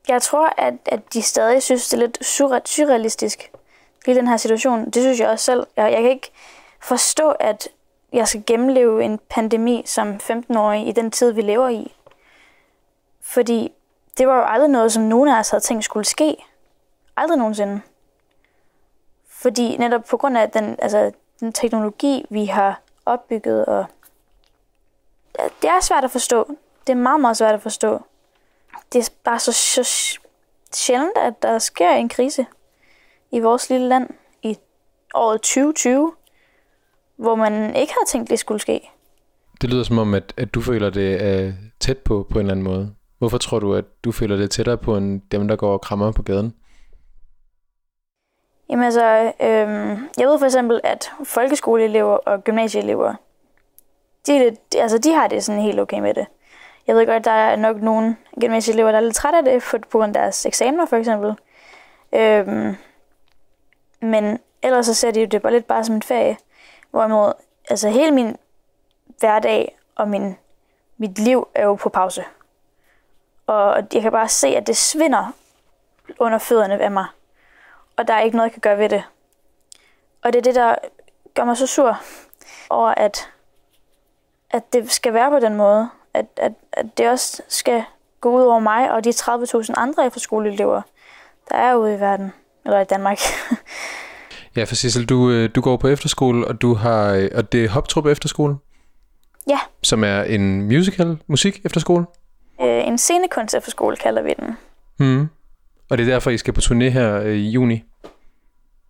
Jeg 0.08 0.23
tror, 0.23 0.55
at, 0.58 0.75
at 0.87 1.00
de 1.12 1.23
stadig 1.23 1.62
synes, 1.62 1.88
det 1.88 1.97
er 1.97 2.00
lidt 2.00 2.26
surrealistisk, 2.26 3.50
hele 4.06 4.19
den 4.19 4.29
her 4.29 4.37
situation. 4.37 4.85
Det 4.85 5.02
synes 5.02 5.20
jeg 5.20 5.29
også 5.29 5.44
selv. 5.44 5.67
Jeg, 5.76 5.93
jeg 5.93 6.02
kan 6.02 6.11
ikke 6.11 6.31
forstå, 6.81 7.31
at 7.31 7.69
jeg 8.12 8.29
skal 8.29 8.43
gennemleve 8.47 9.05
en 9.05 9.20
pandemi 9.31 9.82
som 9.87 10.20
15-årig 10.23 10.88
i 10.88 10.93
den 10.93 11.11
tid, 11.11 11.32
vi 11.32 11.43
lever 11.43 11.69
i. 11.69 11.94
Fordi 13.20 13.73
det 14.19 14.29
var 14.29 14.37
jo 14.37 14.44
aldrig 14.44 14.70
noget, 14.70 14.93
som 14.93 15.03
nogen 15.03 15.29
af 15.29 15.38
os 15.38 15.50
havde 15.50 15.62
tænkt 15.62 15.85
skulle 15.85 16.06
ske. 16.06 16.37
Aldrig 17.17 17.38
nogensinde. 17.38 17.81
Fordi 19.29 19.76
netop 19.76 20.05
på 20.11 20.17
grund 20.17 20.38
af 20.38 20.50
den, 20.50 20.76
altså, 20.79 21.12
den 21.41 21.53
teknologi, 21.53 22.25
vi 22.31 22.44
har 22.44 22.81
opbygget, 23.06 23.67
og 23.67 23.86
det 25.63 25.69
er 25.70 25.81
svært 25.82 26.05
at 26.05 26.10
forstå. 26.10 26.56
Det 26.87 26.93
er 26.93 26.96
meget, 26.96 27.20
meget 27.20 27.37
svært 27.37 27.55
at 27.55 27.63
forstå. 27.63 28.03
Det 28.93 28.99
er 28.99 29.13
bare 29.25 29.39
så, 29.39 29.53
så 29.53 30.19
sjældent, 30.75 31.17
at 31.17 31.43
der 31.43 31.58
sker 31.58 31.91
en 31.91 32.08
krise 32.08 32.46
i 33.32 33.41
vores 33.41 33.70
lille 33.70 33.89
land 33.89 34.10
i 34.43 34.56
året 35.15 35.41
2020, 35.41 36.13
hvor 37.17 37.34
man 37.34 37.77
ikke 37.77 37.93
havde 37.93 38.08
tænkt, 38.08 38.31
det 38.31 38.39
skulle 38.39 38.60
ske. 38.60 38.91
Det 39.60 39.70
lyder 39.70 39.84
som 39.84 39.99
om, 39.99 40.15
at, 40.15 40.34
at 40.37 40.55
du 40.55 40.60
føler 40.60 40.91
det 40.91 41.22
er 41.22 41.53
tæt 41.81 41.99
på, 41.99 42.27
på 42.31 42.39
en 42.39 42.46
eller 42.46 42.53
anden 42.53 42.65
måde. 42.65 42.94
Hvorfor 43.19 43.39
tror 43.39 43.58
du, 43.58 43.75
at 43.75 43.84
du 44.05 44.13
føler 44.13 44.37
det 44.37 44.51
tættere 44.51 44.79
på 44.79 44.96
end 44.96 45.20
dem, 45.31 45.49
der 45.49 45.56
går 45.56 45.72
og 45.72 45.81
krammer 45.81 46.13
på 46.13 46.22
gaden? 46.22 46.55
Jamen 48.70 48.84
altså, 48.84 49.32
øhm, 49.41 50.08
jeg 50.19 50.29
ved 50.29 50.39
for 50.39 50.44
eksempel, 50.44 50.81
at 50.84 51.10
folkeskoleelever 51.25 52.17
og 52.17 52.44
gymnasieelever, 52.44 53.15
de, 54.27 54.56
de, 54.72 54.82
altså, 54.82 54.98
de 54.98 55.12
har 55.12 55.29
det 55.29 55.44
sådan 55.44 55.62
helt 55.62 55.81
okay 55.81 55.98
med 55.98 56.15
det. 56.15 56.27
Jeg 56.86 56.96
ved 56.96 57.06
godt, 57.06 57.17
at 57.17 57.24
der 57.24 57.31
er 57.31 57.56
nok 57.56 57.82
nogle 57.82 58.17
gymnasieelever, 58.41 58.91
der 58.91 58.98
er 58.98 59.03
lidt 59.03 59.15
trætte 59.15 59.39
af 59.39 59.44
det, 59.44 59.62
på, 59.62 59.79
på 59.91 59.98
grund 59.98 60.17
af 60.17 60.22
deres 60.22 60.46
eksamener 60.46 60.86
for 60.86 60.96
eksempel. 60.96 61.34
Øhm, 62.12 62.77
men 64.00 64.39
ellers 64.62 64.86
så 64.86 64.94
ser 64.94 65.10
de 65.10 65.27
det 65.27 65.43
bare 65.43 65.53
lidt 65.53 65.67
bare 65.67 65.84
som 65.84 65.94
en 65.94 66.03
ferie. 66.03 66.36
Hvorimod, 66.91 67.32
altså 67.70 67.89
hele 67.89 68.10
min 68.10 68.36
hverdag 69.19 69.79
og 69.94 70.08
min, 70.08 70.36
mit 70.96 71.19
liv 71.19 71.48
er 71.55 71.65
jo 71.65 71.74
på 71.74 71.89
pause. 71.89 72.24
Og 73.46 73.82
jeg 73.93 74.03
kan 74.03 74.12
bare 74.12 74.29
se, 74.29 74.48
at 74.48 74.67
det 74.67 74.77
svinder 74.77 75.32
under 76.19 76.39
fødderne 76.39 76.82
af 76.82 76.91
mig. 76.91 77.06
Og 77.96 78.08
der 78.08 78.15
er 78.15 78.20
ikke 78.20 78.36
noget, 78.36 78.48
jeg 78.48 78.53
kan 78.53 78.60
gøre 78.60 78.79
ved 78.79 78.89
det. 78.89 79.05
Og 80.22 80.32
det 80.32 80.39
er 80.39 80.43
det, 80.43 80.55
der 80.55 80.74
gør 81.34 81.44
mig 81.44 81.56
så 81.56 81.67
sur 81.67 82.00
over, 82.70 82.89
at, 82.89 83.31
at 84.51 84.73
det 84.73 84.91
skal 84.91 85.15
være 85.15 85.31
på 85.31 85.39
den 85.39 85.55
måde. 85.57 85.89
At, 86.15 86.27
at, 86.37 86.53
at 86.73 86.87
det 86.99 87.09
også 87.11 87.43
skal 87.49 87.83
gå 88.21 88.31
ud 88.37 88.43
over 88.43 88.59
mig 88.59 88.93
og 88.93 89.05
de 89.05 89.11
30.000 89.11 89.73
andre 89.77 90.07
efterskoleelever, 90.07 90.83
der 91.51 91.57
er 91.57 91.75
ude 91.75 91.95
i 91.95 92.01
verden. 92.01 92.33
Eller 92.65 92.81
i 92.81 92.85
Danmark. 92.85 93.19
Ja, 94.57 94.65
for 94.65 94.75
Sissel, 94.75 95.07
du, 95.07 95.31
øh, 95.31 95.51
du 95.55 95.61
går 95.61 95.77
på 95.77 95.89
efterskole, 95.89 96.49
og 96.49 96.63
du 96.63 96.75
har 96.75 97.13
øh, 97.13 97.29
og 97.35 97.53
det 97.53 97.65
er 97.65 97.69
Hoptrup 97.69 98.07
Efterskole, 98.07 98.57
ja, 99.49 99.59
som 99.83 100.05
er 100.05 100.23
en 100.23 100.63
musical 100.63 101.19
musik 101.27 101.61
efterskole. 101.65 102.07
øh, 102.63 102.87
en 102.87 102.99
scenekunst 102.99 103.55
efterskole 103.55 103.97
kalder 103.97 104.23
vi 104.23 104.35
den. 104.41 104.57
Mm. 104.99 105.29
Og 105.91 105.99
det 105.99 106.09
er 106.09 106.11
derfor, 106.13 106.31
I 106.31 106.39
skal 106.39 106.55
på 106.55 106.61
turné 106.61 106.85
her 106.85 107.21
øh, 107.21 107.37
i 107.37 107.51
juni. 107.51 107.83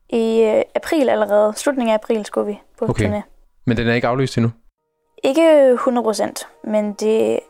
I 0.08 0.40
øh, 0.42 0.62
april 0.74 1.08
allerede, 1.08 1.52
slutningen 1.56 1.90
af 1.90 1.94
april 1.94 2.24
skulle 2.24 2.46
vi 2.46 2.58
på 2.78 2.86
Okay. 2.88 3.20
turné. 3.20 3.22
Men 3.64 3.76
den 3.76 3.88
er 3.88 3.94
ikke 3.94 4.06
aflyst 4.08 4.36
endnu. 4.38 4.50
Ikke 5.24 5.72
100%, 5.72 6.46
men 6.64 6.92
det 6.92 7.40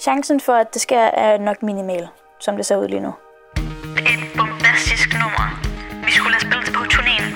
chancen 0.00 0.40
for, 0.40 0.52
at 0.52 0.74
det 0.74 0.82
sker, 0.82 1.00
er 1.00 1.38
nok 1.38 1.62
minimal, 1.62 2.08
som 2.38 2.56
det 2.56 2.66
ser 2.66 2.76
ud 2.76 2.88
lige 2.88 3.00
nu. 3.00 3.12
Et 3.98 4.20
bombastisk 4.36 5.08
nummer. 5.12 5.60
Vi 6.04 6.10
skulle 6.10 6.34
have 6.34 6.40
spillet 6.40 6.66
det 6.66 6.74
på 6.74 6.82
turnéen. 6.94 7.26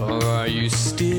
Or 0.00 0.24
are 0.38 0.48
you 0.50 0.68
still 0.68 1.13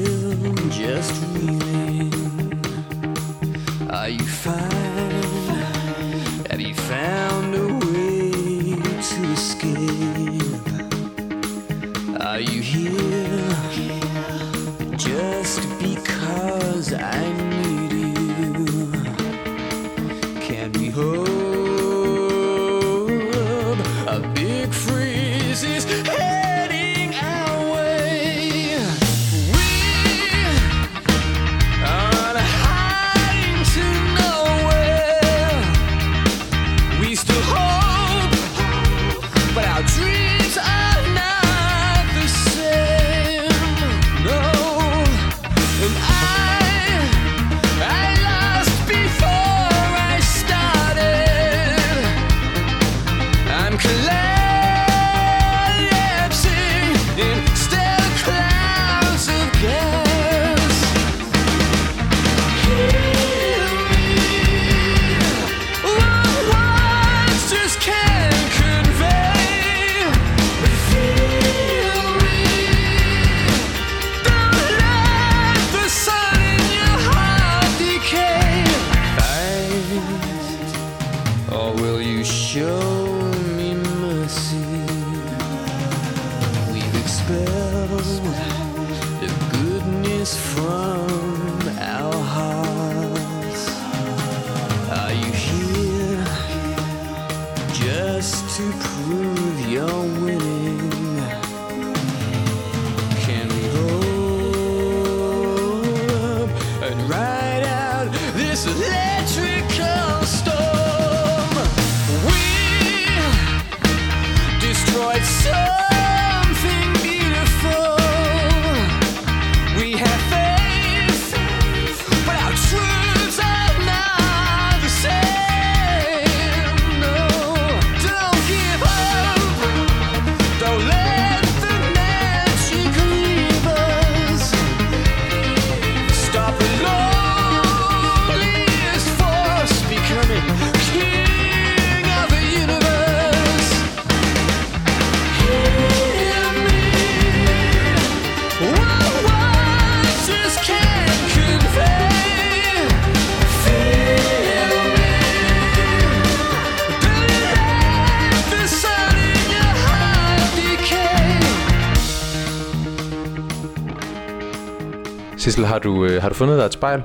Sissel, 165.46 165.66
har 165.66 165.80
du, 165.80 166.06
øh, 166.06 166.22
har 166.22 166.30
du 166.30 166.36
fundet 166.36 166.58
dig 166.58 166.66
et 166.66 166.74
spejl? 166.74 167.04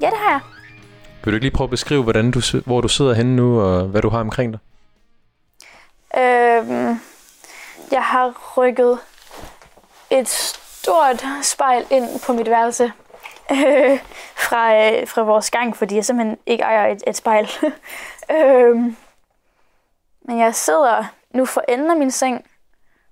Ja, 0.00 0.06
det 0.06 0.18
har 0.18 0.30
jeg. 0.30 0.40
Vil 1.24 1.32
du 1.32 1.36
ikke 1.36 1.44
lige 1.44 1.56
prøve 1.56 1.66
at 1.66 1.70
beskrive, 1.70 2.02
hvordan 2.02 2.30
du, 2.30 2.40
hvor 2.66 2.80
du 2.80 2.88
sidder 2.88 3.14
henne 3.14 3.36
nu, 3.36 3.60
og 3.60 3.82
hvad 3.82 4.02
du 4.02 4.08
har 4.08 4.20
omkring 4.20 4.52
dig? 4.52 4.60
Øhm, 6.20 7.00
jeg 7.90 8.04
har 8.04 8.56
rykket 8.56 8.98
et 10.10 10.28
stort 10.28 11.24
spejl 11.42 11.84
ind 11.90 12.20
på 12.26 12.32
mit 12.32 12.50
værelse 12.50 12.92
øh, 13.50 13.98
fra, 14.36 14.74
øh, 14.74 15.08
fra 15.08 15.22
vores 15.22 15.50
gang, 15.50 15.76
fordi 15.76 15.94
jeg 15.94 16.04
simpelthen 16.04 16.38
ikke 16.46 16.64
ejer 16.64 16.86
et, 16.92 17.02
et 17.06 17.16
spejl. 17.16 17.48
øhm, 18.36 18.96
men 20.22 20.38
jeg 20.38 20.54
sidder 20.54 21.04
nu 21.34 21.44
for 21.44 21.64
enden 21.68 21.90
af 21.90 21.96
min 21.96 22.10
seng 22.10 22.44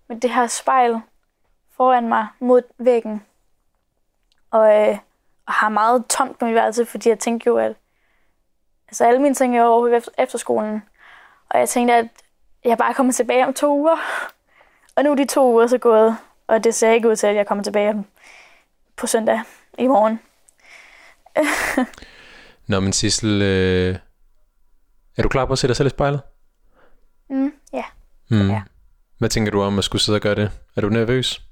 med 0.09 0.21
det 0.21 0.31
her 0.31 0.47
spejl 0.47 1.01
foran 1.77 2.09
mig 2.09 2.27
mod 2.41 2.63
væggen. 2.79 3.23
Og, 4.51 4.89
øh, 4.89 4.99
og 5.47 5.53
har 5.53 5.69
meget 5.69 6.07
tomt 6.07 6.39
på 6.39 6.45
mit 6.45 6.55
værelse, 6.55 6.87
fordi 6.87 7.09
jeg 7.09 7.19
tænkte 7.19 7.47
jo, 7.47 7.57
at 7.57 7.73
altså, 8.89 9.05
alle 9.07 9.23
mine 9.23 9.35
ting 9.35 9.59
er 9.59 9.65
over 9.65 9.89
efter, 9.89 10.11
efterskolen. 10.19 10.83
Og 11.51 11.59
jeg 11.59 11.69
tænkte, 11.69 11.95
at 11.95 12.09
jeg 12.65 12.79
bare 12.79 12.95
kommer 12.95 13.13
tilbage 13.13 13.47
om 13.47 13.55
to 13.55 13.79
uger. 13.79 13.97
Og 14.97 15.05
nu 15.05 15.11
er 15.11 15.15
de 15.15 15.25
to 15.25 15.53
uger 15.53 15.67
så 15.67 15.79
gået, 15.79 16.17
og 16.47 16.65
det 16.65 16.75
ser 16.75 16.91
ikke 16.91 17.09
ud 17.09 17.17
til, 17.17 17.27
at 17.27 17.37
jeg 17.37 17.47
kommer 17.47 17.65
tilbage 17.65 18.05
på 18.97 19.07
søndag 19.07 19.41
i 19.79 19.87
morgen. 19.87 20.21
Nå, 22.69 22.81
men 22.81 22.93
Sissel, 22.93 23.43
øh, 23.43 23.97
er 25.17 25.23
du 25.23 25.29
klar 25.29 25.47
på 25.47 25.53
at 25.53 25.59
se 25.59 25.69
dig 25.69 25.77
selv 25.77 25.87
i 25.87 25.91
spejlet? 25.91 26.21
Mm, 27.31 27.53
ja. 27.73 27.85
Mm. 28.31 28.51
Ja. 28.51 28.63
Hvad 29.19 29.29
tænker 29.29 29.53
du 29.53 29.63
om 29.63 29.79
at 29.79 29.85
skulle 29.85 30.03
sidde 30.03 30.17
og 30.17 30.23
gøre 30.23 30.35
det? 30.35 30.51
Er 30.77 30.81
du 30.81 30.89
nervøs? 30.89 31.43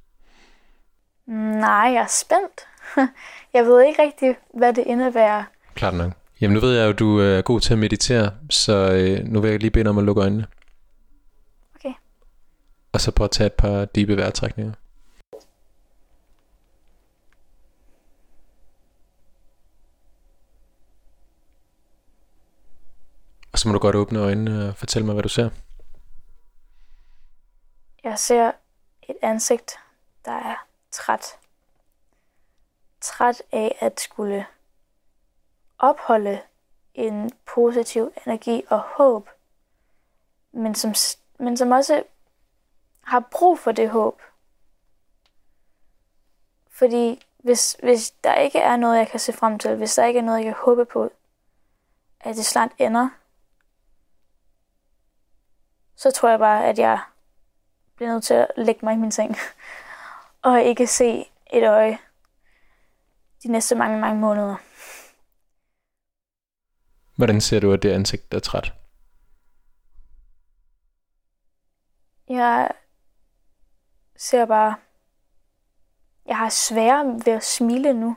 Nej, 1.26 1.70
jeg 1.70 2.02
er 2.02 2.06
spændt. 2.06 2.68
Jeg 3.54 3.64
ved 3.64 3.82
ikke 3.82 4.02
rigtig, 4.02 4.36
hvad 4.54 4.72
det 4.72 4.84
indebærer. 4.86 5.44
Klart 5.74 5.94
nok. 5.94 6.12
Jamen 6.40 6.54
nu 6.54 6.60
ved 6.60 6.76
jeg 6.76 6.84
jo, 6.84 6.90
at 6.90 6.98
du 6.98 7.18
er 7.18 7.42
god 7.42 7.60
til 7.60 7.72
at 7.72 7.78
meditere, 7.78 8.30
så 8.50 8.92
øh, 8.92 9.24
nu 9.24 9.40
vil 9.40 9.50
jeg 9.50 9.60
lige 9.60 9.70
bede 9.70 9.84
dig 9.84 9.90
om 9.90 9.98
at 9.98 10.04
lukke 10.04 10.22
øjnene. 10.22 10.46
Okay. 11.74 11.92
Og 12.92 13.00
så 13.00 13.10
prøv 13.10 13.24
at 13.24 13.30
tage 13.30 13.46
et 13.46 13.52
par 13.52 13.84
dybe 13.84 14.16
vejrtrækninger. 14.16 14.72
Og 23.52 23.58
så 23.60 23.68
må 23.68 23.72
du 23.72 23.78
godt 23.78 23.96
åbne 23.96 24.18
øjnene 24.18 24.68
og 24.68 24.76
fortælle 24.76 25.06
mig, 25.06 25.12
hvad 25.12 25.22
du 25.22 25.28
ser. 25.28 25.50
Jeg 28.04 28.18
ser 28.18 28.52
et 29.02 29.16
ansigt, 29.22 29.78
der 30.24 30.32
er 30.32 30.66
træt. 30.90 31.26
Træt 33.06 33.42
af 33.52 33.76
at 33.80 34.00
skulle 34.00 34.46
opholde 35.78 36.42
en 36.94 37.30
positiv 37.44 38.12
energi 38.26 38.62
og 38.68 38.80
håb, 38.80 39.30
men 40.52 40.74
som, 40.74 40.94
men 41.38 41.56
som 41.56 41.70
også 41.70 42.02
har 43.00 43.20
brug 43.20 43.58
for 43.58 43.72
det 43.72 43.90
håb. 43.90 44.22
Fordi 46.70 47.26
hvis, 47.38 47.76
hvis 47.82 48.10
der 48.10 48.34
ikke 48.34 48.58
er 48.58 48.76
noget, 48.76 48.98
jeg 48.98 49.08
kan 49.08 49.20
se 49.20 49.32
frem 49.32 49.58
til, 49.58 49.76
hvis 49.76 49.94
der 49.94 50.04
ikke 50.04 50.18
er 50.18 50.24
noget, 50.24 50.38
jeg 50.38 50.54
kan 50.54 50.64
håbe 50.64 50.84
på, 50.84 51.10
at 52.20 52.36
det 52.36 52.46
snart 52.46 52.72
ender, 52.78 53.08
så 55.96 56.10
tror 56.10 56.28
jeg 56.28 56.38
bare, 56.38 56.66
at 56.66 56.78
jeg 56.78 57.00
bliver 57.96 58.12
nødt 58.12 58.24
til 58.24 58.34
at 58.34 58.50
lægge 58.56 58.80
mig 58.82 58.94
i 58.94 58.98
min 58.98 59.12
seng. 59.12 59.36
Og 60.42 60.62
ikke 60.62 60.86
se 60.86 61.30
et 61.52 61.68
øje 61.68 61.98
de 63.46 63.52
næste 63.52 63.74
mange, 63.74 64.00
mange 64.00 64.20
måneder. 64.20 64.56
Hvordan 67.16 67.40
ser 67.40 67.60
du, 67.60 67.72
at 67.72 67.82
det 67.82 67.90
ansigt 67.90 68.34
er 68.34 68.38
træt? 68.38 68.72
Jeg 72.28 72.70
ser 74.16 74.46
bare, 74.46 74.74
jeg 76.26 76.36
har 76.38 76.48
sværere 76.48 77.20
ved 77.24 77.32
at 77.32 77.44
smile 77.44 77.92
nu. 77.92 78.16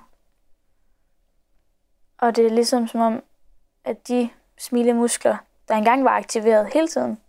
Og 2.18 2.36
det 2.36 2.46
er 2.46 2.50
ligesom 2.50 2.88
som 2.88 3.02
om, 3.02 3.24
at 3.84 4.08
de 4.08 4.30
smilemuskler, 4.58 5.38
der 5.68 5.76
engang 5.76 6.04
var 6.04 6.12
aktiveret 6.18 6.74
hele 6.74 6.88
tiden, 6.88 7.22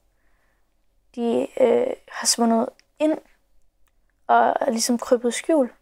de 1.14 1.46
øh, 1.60 1.86
har 2.08 2.26
svundet 2.26 2.68
ind 2.98 3.18
og 4.26 4.56
er 4.60 4.70
ligesom 4.70 4.98
krybet 4.98 5.34
skjul. 5.34 5.72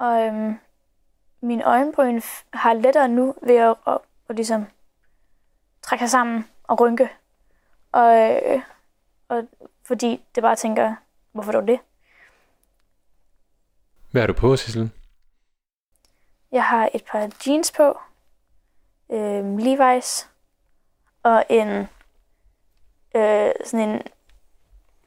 Og 0.00 0.26
øhm, 0.26 0.58
min 1.40 1.62
øjenbryn 1.62 2.20
har 2.52 2.74
lettere 2.74 3.08
nu 3.08 3.34
ved 3.42 3.56
at, 3.56 3.76
at, 3.86 3.98
at 4.28 4.36
ligesom 4.36 4.66
trække 5.82 6.02
sig 6.02 6.10
sammen 6.10 6.48
og 6.62 6.80
rynke. 6.80 7.10
Og, 7.92 8.16
øh, 8.16 8.62
og 9.28 9.48
fordi 9.86 10.24
det 10.34 10.42
bare 10.42 10.56
tænker, 10.56 10.94
hvorfor 11.32 11.52
dog 11.52 11.68
det? 11.68 11.80
Hvad 14.10 14.22
har 14.22 14.26
du 14.26 14.32
på, 14.32 14.56
Sissel? 14.56 14.90
Jeg 16.52 16.64
har 16.64 16.90
et 16.94 17.04
par 17.04 17.30
jeans 17.46 17.72
på, 17.72 18.00
øh, 19.10 19.56
Levi's, 19.56 20.26
og 21.22 21.44
en, 21.48 21.68
øh, 23.16 23.52
sådan 23.64 23.88
en, 23.88 24.02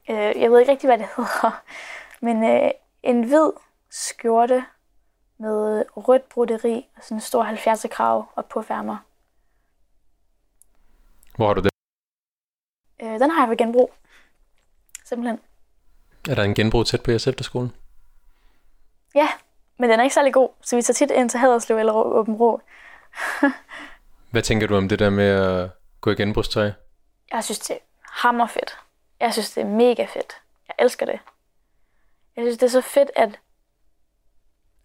øh, 0.10 0.42
jeg 0.42 0.52
ved 0.52 0.60
ikke 0.60 0.72
rigtig, 0.72 0.88
hvad 0.88 0.98
det 0.98 1.08
hedder, 1.16 1.64
men 2.22 2.44
øh, 2.44 2.72
en 3.04 3.24
hvid 3.24 3.52
skjorte 3.90 4.66
med 5.44 5.86
rødt 5.98 6.30
broderi 6.30 6.88
og 6.96 7.04
sådan 7.04 7.18
en 7.18 7.22
stor 7.22 7.44
70'er 7.44 7.88
krav 7.88 8.26
op 8.36 8.50
på 8.50 8.62
færmer. 8.62 8.98
Hvor 11.36 11.48
har 11.48 11.54
du 11.54 11.62
det? 11.62 11.72
Øh, 13.02 13.20
den 13.20 13.32
har 13.32 13.42
jeg 13.42 13.50
ved 13.50 13.58
genbrug. 13.58 13.94
Simpelthen. 15.06 15.40
Er 16.30 16.36
der 16.36 16.44
en 16.44 16.56
genbrug 16.56 16.86
tæt 16.86 17.04
på 17.04 17.12
jeres 17.12 17.28
efterskole? 17.28 17.72
Ja, 19.16 19.28
men 19.78 19.90
den 19.90 20.00
er 20.00 20.04
ikke 20.04 20.14
særlig 20.14 20.34
god, 20.34 20.50
så 20.62 20.76
vi 20.76 20.82
tager 20.82 20.94
tit 20.94 21.12
ind 21.12 21.30
til 21.30 21.40
Haderslev 21.40 21.78
eller 21.78 21.94
Åben 21.94 22.36
Rå. 22.36 22.62
Hvad 24.32 24.42
tænker 24.42 24.68
du 24.68 24.76
om 24.76 24.90
det 24.90 25.00
der 25.00 25.10
med 25.10 25.30
at 25.30 25.70
gå 26.02 26.12
i 26.12 26.16
genbrugstøj? 26.16 26.72
Jeg 27.32 27.44
synes, 27.44 27.60
det 27.60 27.76
er 27.76 27.80
hammerfedt. 28.02 28.78
Jeg 29.20 29.34
synes, 29.34 29.52
det 29.52 29.62
er 29.62 29.68
mega 29.68 30.06
fedt. 30.06 30.34
Jeg 30.68 30.76
elsker 30.80 31.06
det. 31.06 31.20
Jeg 32.36 32.44
synes, 32.44 32.58
det 32.58 32.66
er 32.66 32.72
så 32.72 32.82
fedt, 32.82 33.12
at 33.16 33.40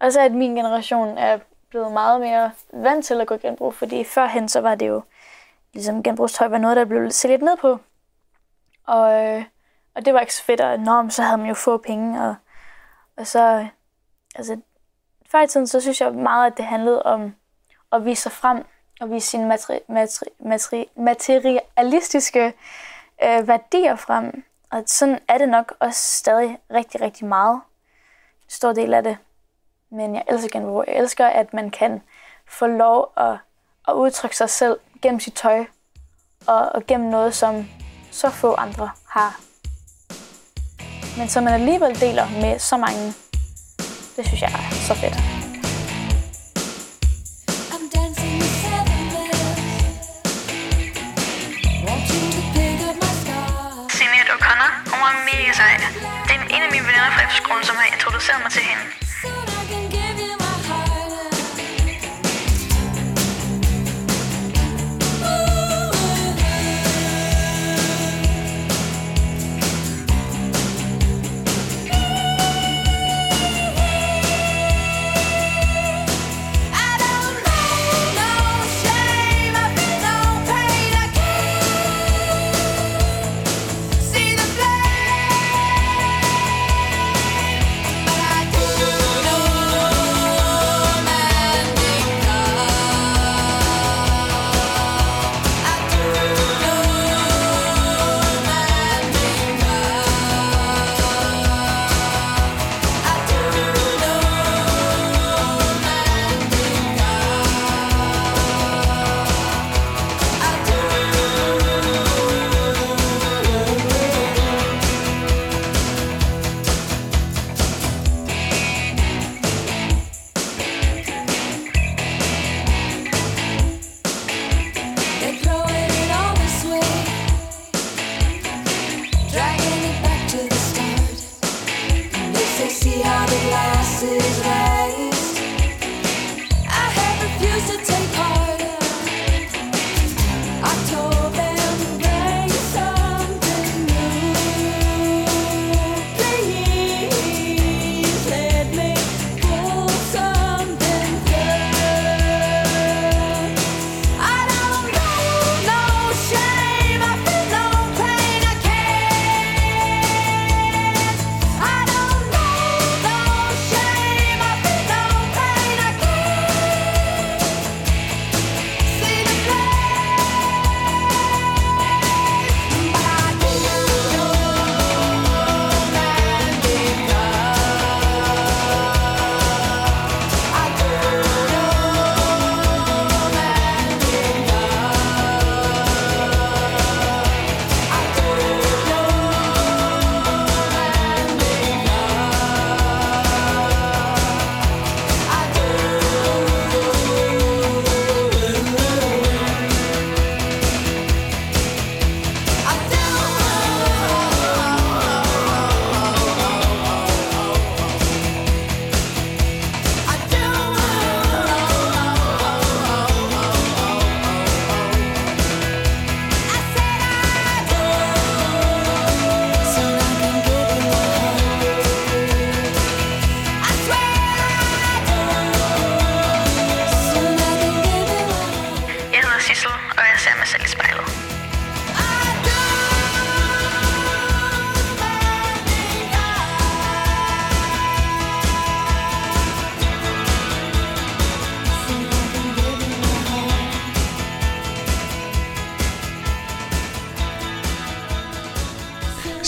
også 0.00 0.20
at 0.20 0.32
min 0.32 0.54
generation 0.54 1.18
er 1.18 1.38
blevet 1.68 1.92
meget 1.92 2.20
mere 2.20 2.50
vant 2.72 3.04
til 3.04 3.20
at 3.20 3.26
gå 3.26 3.34
i 3.34 3.38
genbrug, 3.38 3.74
fordi 3.74 4.04
førhen 4.04 4.48
så 4.48 4.60
var 4.60 4.74
det 4.74 4.88
jo, 4.88 5.02
ligesom 5.72 6.02
genbrugstøj 6.02 6.48
var 6.48 6.58
noget, 6.58 6.76
der 6.76 6.84
blev 6.84 7.10
set 7.10 7.30
lidt 7.30 7.42
ned 7.42 7.56
på. 7.56 7.78
Og, 8.86 9.24
øh, 9.24 9.44
og 9.94 10.04
det 10.04 10.14
var 10.14 10.20
ikke 10.20 10.34
så 10.34 10.44
fedt, 10.44 10.60
og 10.60 10.80
nå, 10.80 11.10
så 11.10 11.22
havde 11.22 11.38
man 11.38 11.48
jo 11.48 11.54
få 11.54 11.76
penge, 11.76 12.22
og, 12.22 12.34
og 13.16 13.26
så, 13.26 13.66
altså, 14.34 14.60
før 15.30 15.42
i 15.42 15.46
tiden, 15.46 15.66
så 15.66 15.80
synes 15.80 16.00
jeg 16.00 16.12
meget, 16.14 16.46
at 16.46 16.56
det 16.56 16.64
handlede 16.64 17.02
om 17.02 17.34
at 17.92 18.04
vise 18.04 18.22
sig 18.22 18.32
frem, 18.32 18.64
og 19.00 19.10
vise 19.10 19.28
sine 19.28 19.54
materi- 19.54 19.84
materi- 19.88 20.36
materi- 20.38 20.90
materialistiske 20.96 22.54
øh, 23.24 23.48
værdier 23.48 23.96
frem. 23.96 24.44
Og 24.70 24.82
sådan 24.86 25.18
er 25.28 25.38
det 25.38 25.48
nok 25.48 25.74
også 25.80 26.18
stadig 26.18 26.58
rigtig, 26.70 27.00
rigtig 27.00 27.26
meget. 27.26 27.54
En 27.54 28.50
stor 28.50 28.72
del 28.72 28.94
af 28.94 29.02
det. 29.02 29.18
Men 29.90 30.14
jeg 30.14 30.22
elsker 30.28 30.48
genbrug. 30.52 30.84
Jeg 30.86 30.96
elsker, 30.96 31.26
at 31.26 31.54
man 31.54 31.70
kan 31.70 32.02
få 32.46 32.66
lov 32.66 33.12
at, 33.16 33.36
at 33.88 33.92
udtrykke 33.92 34.36
sig 34.36 34.50
selv 34.50 34.76
gennem 35.02 35.20
sit 35.20 35.34
tøj. 35.34 35.64
Og, 36.46 36.68
og 36.74 36.86
gennem 36.86 37.10
noget, 37.10 37.34
som 37.34 37.66
så 38.10 38.30
få 38.30 38.54
andre 38.54 38.90
har. 39.08 39.40
Men 41.18 41.28
som 41.28 41.44
man 41.44 41.54
alligevel 41.54 42.00
deler 42.00 42.26
med 42.40 42.58
så 42.58 42.76
mange. 42.76 43.14
Det 44.16 44.26
synes 44.26 44.42
jeg 44.42 44.50
er 44.50 44.74
så 44.88 44.94
fedt. 44.94 45.14
Sinead 53.96 54.28
O'Connor, 54.34 54.70
hun 54.90 55.00
var 55.04 55.12
mega 55.30 55.52
sej. 55.52 55.74
Det 56.26 56.34
er 56.36 56.56
en 56.56 56.62
af 56.62 56.70
mine 56.72 56.84
veninder 56.86 57.10
fra 57.16 57.22
efterskolen, 57.26 57.64
som 57.64 57.76
har 57.76 57.86
introduceret 57.94 58.42
mig 58.42 58.52
til 58.52 58.62
hende. 58.62 59.07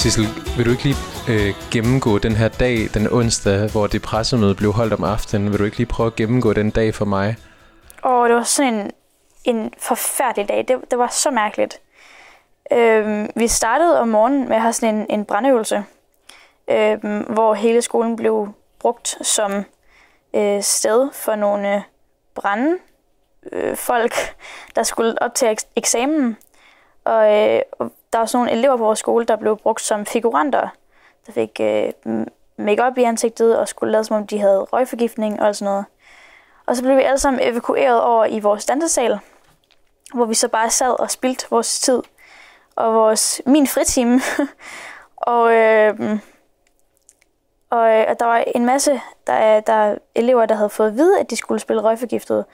Sissel, 0.03 0.27
vil 0.57 0.67
du 0.67 0.71
ikke 0.71 0.83
lige 0.83 0.97
øh, 1.29 1.55
gennemgå 1.71 2.19
den 2.19 2.33
her 2.37 2.49
dag, 2.49 2.89
den 2.95 3.13
onsdag, 3.13 3.71
hvor 3.71 3.87
det 3.87 4.03
pressemøde 4.03 4.55
blev 4.55 4.73
holdt 4.73 4.93
om 4.93 5.05
aftenen? 5.05 5.51
Vil 5.51 5.59
du 5.59 5.65
ikke 5.65 5.77
lige 5.77 5.87
prøve 5.87 6.07
at 6.07 6.17
gennemgå 6.17 6.53
den 6.53 6.71
dag 6.71 6.95
for 6.95 7.05
mig? 7.05 7.37
Og 8.03 8.29
det 8.29 8.37
var 8.37 8.43
sådan 8.43 8.75
en, 8.75 8.91
en 9.45 9.73
forfærdelig 9.79 10.49
dag. 10.49 10.65
Det, 10.69 10.91
det 10.91 10.99
var 10.99 11.09
så 11.09 11.31
mærkeligt. 11.31 11.81
Øhm, 12.73 13.29
vi 13.37 13.49
startede 13.49 14.01
om 14.01 14.09
morgenen 14.09 14.49
med 14.49 14.57
at 14.57 14.63
have 14.63 14.73
sådan 14.73 14.95
en, 14.95 15.07
en 15.11 15.25
brandøvelse, 15.25 15.85
øhm, 16.71 17.21
hvor 17.21 17.55
hele 17.55 17.83
skolen 17.83 18.17
blev 18.17 18.49
brugt 18.79 19.27
som 19.27 19.65
øh, 20.35 20.63
sted 20.63 21.09
for 21.13 21.35
nogle 21.35 21.75
øh, 21.75 21.83
brænde 22.35 22.77
øh, 23.53 23.77
folk, 23.77 24.15
der 24.77 24.83
skulle 24.83 25.23
op 25.23 25.35
til 25.35 25.47
eks- 25.47 25.73
eksamen. 25.77 26.37
Og 27.05 27.39
øh, 27.39 27.61
og 27.73 27.93
der 28.13 28.19
var 28.19 28.27
sådan 28.27 28.45
nogle 28.45 28.59
elever 28.59 28.77
på 28.77 28.85
vores 28.85 28.99
skole, 28.99 29.25
der 29.25 29.37
blev 29.37 29.57
brugt 29.57 29.81
som 29.81 30.07
figuranter, 30.07 30.69
der 31.27 31.33
fik 31.33 31.61
øh, 31.61 31.93
makeup 32.57 32.99
i 32.99 33.03
ansigtet 33.03 33.59
og 33.59 33.69
skulle 33.69 33.93
lade 33.93 34.05
som 34.05 34.17
om 34.17 34.27
de 34.27 34.39
havde 34.39 34.61
røgforgiftning 34.61 35.43
og 35.43 35.57
sådan 35.57 35.73
noget. 35.73 35.85
Og 36.67 36.77
så 36.77 36.83
blev 36.83 36.97
vi 36.97 37.03
alle 37.03 37.19
sammen 37.19 37.49
evakueret 37.49 38.03
over 38.03 38.25
i 38.25 38.41
vores 38.41 38.67
dansesal, 38.67 39.19
hvor 40.15 40.25
vi 40.25 40.35
så 40.35 40.49
bare 40.49 40.71
sad 40.71 41.01
og 41.01 41.11
spildte 41.11 41.47
vores 41.51 41.81
tid 41.81 42.03
og 42.77 42.95
vores, 42.95 43.43
min 43.47 43.67
fritime. 43.67 44.21
og, 45.17 45.53
øh, 45.53 46.19
og, 47.71 47.91
øh, 47.91 48.05
og 48.09 48.21
der 48.21 48.25
var 48.25 48.45
en 48.55 48.65
masse 48.65 49.01
der, 49.27 49.61
der 49.61 49.95
elever, 50.15 50.47
der 50.47 50.55
havde 50.55 50.71
fået 50.71 50.89
at 50.89 50.97
vide, 50.97 51.21
at 51.21 51.31
de 51.31 51.37
skulle 51.37 51.61
spille 51.61 51.83
røgforgiftet, 51.83 52.45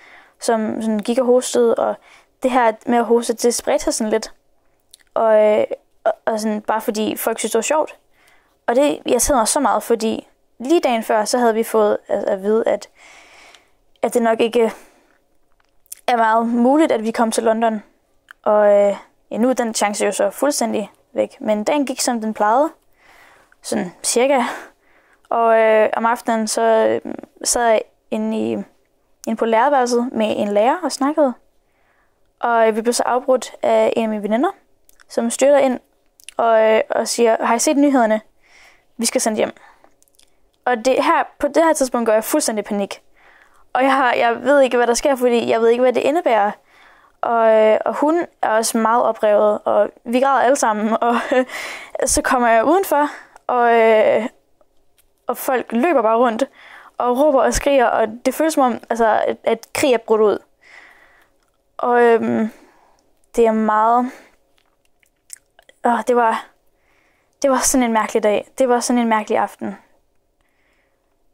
som 0.40 0.82
sådan 0.82 0.98
gik 0.98 1.18
og 1.18 1.26
hostede, 1.26 1.74
og 1.74 1.94
det 2.42 2.51
her 2.51 2.72
med 2.87 2.99
at 2.99 3.05
hoste, 3.05 3.35
det 3.35 3.55
spredte 3.55 3.85
sig 3.85 3.94
sådan 3.94 4.11
lidt. 4.11 4.33
Og, 5.14 5.44
øh, 5.44 5.64
og, 6.05 6.12
og 6.25 6.40
sådan, 6.40 6.62
bare 6.62 6.81
fordi 6.81 7.16
folk 7.16 7.38
synes, 7.38 7.53
det 7.53 7.59
var 7.59 7.62
sjovt. 7.62 7.96
Og 8.66 8.77
det 8.77 8.99
irriterede 9.07 9.40
mig 9.40 9.49
så 9.49 9.61
meget, 9.61 9.83
fordi 9.83 10.29
lige 10.59 10.81
dagen 10.81 11.03
før, 11.03 11.25
så 11.25 11.38
havde 11.38 11.55
vi 11.55 11.62
fået 11.62 11.99
at, 12.07 12.25
at 12.25 12.42
vide, 12.42 12.62
at, 12.66 12.88
at 14.03 14.14
det 14.14 14.22
nok 14.22 14.40
ikke 14.40 14.72
er 16.07 16.16
meget 16.16 16.46
muligt, 16.46 16.92
at 16.92 17.03
vi 17.03 17.11
kom 17.11 17.31
til 17.31 17.44
London. 17.44 17.83
Og 18.42 18.66
øh, 18.66 18.96
ja, 19.31 19.37
nu 19.37 19.49
er 19.49 19.53
den 19.53 19.75
chance 19.75 20.05
jo 20.05 20.12
så 20.12 20.31
fuldstændig 20.31 20.90
væk. 21.12 21.40
Men 21.40 21.64
dagen 21.64 21.87
gik, 21.87 22.01
som 22.01 22.20
den 22.20 22.35
plejede. 22.35 22.70
Sådan 23.62 23.92
cirka. 24.03 24.42
Og 25.29 25.59
øh, 25.59 25.90
om 25.96 26.07
aftenen, 26.07 26.49
så 26.49 26.62
øh, 27.05 27.14
sad 27.44 27.68
jeg 27.68 27.83
inde, 28.11 28.38
i, 28.38 28.53
inde 29.27 29.37
på 29.38 29.44
lærerværelset 29.44 30.09
med 30.12 30.35
en 30.37 30.49
lærer 30.49 30.77
og 30.83 30.92
snakkede. 30.92 31.35
Og 32.40 32.68
øh, 32.68 32.77
vi 32.77 32.83
blev 32.83 32.92
så 32.92 33.03
afbrudt 33.07 33.55
af 33.62 33.92
en 33.96 34.03
af 34.03 34.09
mine 34.09 34.22
veninder, 34.22 34.51
som 35.09 35.31
styrter 35.31 35.59
ind 35.59 35.81
og, 36.37 36.62
øh, 36.62 36.81
og 36.90 37.09
siger, 37.09 37.44
har 37.44 37.55
I 37.55 37.59
set 37.59 37.77
nyhederne? 37.77 38.20
Vi 38.96 39.07
skal 39.07 39.20
sendt 39.20 39.37
hjem. 39.37 39.53
Og 40.64 40.85
det 40.85 41.05
her, 41.05 41.25
på 41.38 41.49
det 41.49 41.64
her 41.64 41.72
tidspunkt 41.72 42.07
går 42.07 42.12
jeg 42.12 42.25
fuldstændig 42.25 42.62
i 42.62 42.68
panik. 42.68 43.03
Og 43.72 43.83
jeg, 43.83 43.92
har, 43.92 44.12
jeg 44.12 44.42
ved 44.42 44.61
ikke, 44.61 44.77
hvad 44.77 44.87
der 44.87 44.94
sker, 44.94 45.16
fordi 45.16 45.51
jeg 45.51 45.61
ved 45.61 45.68
ikke, 45.68 45.83
hvad 45.83 45.92
det 45.92 46.03
indebærer. 46.03 46.51
Og, 47.20 47.53
øh, 47.53 47.79
og 47.85 47.94
hun 47.94 48.27
er 48.42 48.49
også 48.49 48.79
meget 48.79 49.03
oprevet, 49.03 49.59
og 49.64 49.90
vi 50.05 50.20
græder 50.20 50.40
alle 50.40 50.57
sammen. 50.57 50.96
Og 51.01 51.14
så 52.14 52.22
kommer 52.22 52.49
jeg 52.49 52.64
udenfor, 52.64 53.09
og, 53.46 53.70
og 55.27 55.37
folk 55.37 55.72
løber 55.72 56.03
bare 56.03 56.16
rundt 56.16 56.44
og 56.99 57.18
råber 57.18 57.42
og 57.42 57.55
skriger, 57.55 57.87
og 57.87 58.09
det 58.27 58.35
føles 58.35 58.55
som 58.55 58.62
om, 58.62 58.79
altså, 58.90 59.22
at, 59.27 59.37
at 59.44 59.66
krig 59.75 59.92
er 59.92 59.99
brudt 59.99 60.20
ud. 60.20 60.38
Og 61.76 62.02
øhm, 62.02 62.50
det 63.36 63.46
er 63.46 63.52
meget... 63.52 64.10
Åh, 65.84 65.98
det 66.06 66.16
var, 66.16 66.46
det 67.42 67.50
var 67.50 67.58
sådan 67.58 67.84
en 67.84 67.92
mærkelig 67.92 68.22
dag. 68.22 68.48
Det 68.58 68.68
var 68.68 68.80
sådan 68.80 69.02
en 69.02 69.08
mærkelig 69.08 69.38
aften. 69.38 69.76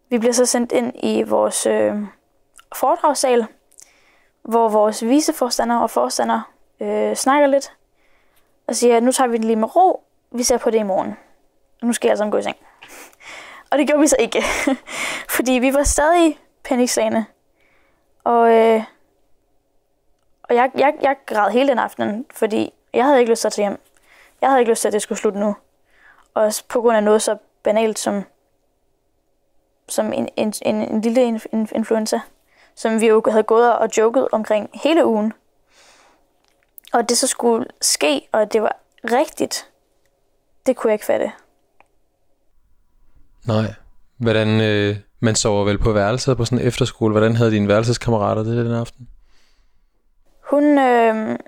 Vi 0.08 0.18
bliver 0.18 0.32
så 0.32 0.46
sendt 0.46 0.72
ind 0.72 0.92
i 1.02 1.22
vores 1.22 1.66
øh, 1.66 1.96
foredragssal, 2.74 3.46
hvor 4.42 4.68
vores 4.68 5.04
viceforstander 5.04 5.76
og 5.76 5.90
forstander 5.90 6.52
øh, 6.80 7.16
snakker 7.16 7.46
lidt 7.46 7.72
og 8.66 8.76
siger, 8.76 8.96
at 8.96 9.02
nu 9.02 9.12
tager 9.12 9.28
vi 9.28 9.36
det 9.36 9.44
lige 9.44 9.56
med 9.56 9.76
ro. 9.76 10.04
Vi 10.30 10.42
ser 10.42 10.58
på 10.58 10.70
det 10.70 10.78
i 10.78 10.82
morgen. 10.82 11.16
Og 11.80 11.86
nu 11.86 11.92
skal 11.92 12.08
jeg 12.08 12.12
altså 12.12 12.30
gå 12.30 12.36
i 12.36 12.42
seng. 12.42 12.56
Og 13.70 13.78
det 13.78 13.86
gjorde 13.86 14.00
vi 14.00 14.06
så 14.06 14.16
ikke. 14.18 14.42
Fordi 15.36 15.52
vi 15.52 15.74
var 15.74 15.82
stadig 15.82 16.38
panikslagende. 16.64 17.24
Og, 18.24 18.52
øh, 18.52 18.84
og 20.52 20.56
jeg, 20.56 20.70
jeg, 20.74 20.94
jeg 21.02 21.16
græd 21.26 21.50
hele 21.50 21.68
den 21.68 21.78
aften, 21.78 22.26
fordi 22.34 22.72
jeg 22.94 23.04
havde 23.04 23.20
ikke 23.20 23.32
lyst 23.32 23.40
til 23.40 23.48
at 23.48 23.52
tage 23.52 23.68
hjem. 23.68 23.80
Jeg 24.40 24.50
havde 24.50 24.60
ikke 24.60 24.72
lyst 24.72 24.80
til, 24.80 24.88
at 24.88 24.92
det 24.92 25.02
skulle 25.02 25.18
slutte 25.18 25.40
nu. 25.40 25.56
Også 26.34 26.64
på 26.68 26.80
grund 26.80 26.96
af 26.96 27.02
noget 27.02 27.22
så 27.22 27.36
banalt 27.62 27.98
som, 27.98 28.24
som 29.88 30.12
en, 30.12 30.28
en, 30.36 30.52
en, 30.62 30.74
en 30.74 31.00
lille 31.00 31.40
influenza, 31.52 32.20
som 32.74 33.00
vi 33.00 33.06
jo 33.06 33.22
havde 33.30 33.42
gået 33.42 33.78
og 33.78 33.88
joket 33.98 34.28
omkring 34.32 34.70
hele 34.84 35.06
ugen. 35.06 35.32
Og 36.92 37.08
det 37.08 37.18
så 37.18 37.26
skulle 37.26 37.66
ske, 37.80 38.28
og 38.32 38.42
at 38.42 38.52
det 38.52 38.62
var 38.62 38.76
rigtigt, 39.04 39.70
det 40.66 40.76
kunne 40.76 40.88
jeg 40.88 40.94
ikke 40.94 41.06
fatte. 41.06 41.32
Nej. 43.46 43.74
Hvordan, 44.16 44.60
øh, 44.60 44.96
man 45.20 45.34
sover 45.34 45.64
vel 45.64 45.78
på 45.78 45.92
værelset 45.92 46.36
på 46.36 46.44
sådan 46.44 46.58
en 46.58 46.66
efterskole. 46.66 47.12
Hvordan 47.12 47.36
havde 47.36 47.50
dine 47.50 47.68
værelseskammerater 47.68 48.42
det 48.42 48.66
den 48.66 48.74
aften? 48.74 49.08
Hun, 50.52 50.78
øh, 50.78 51.38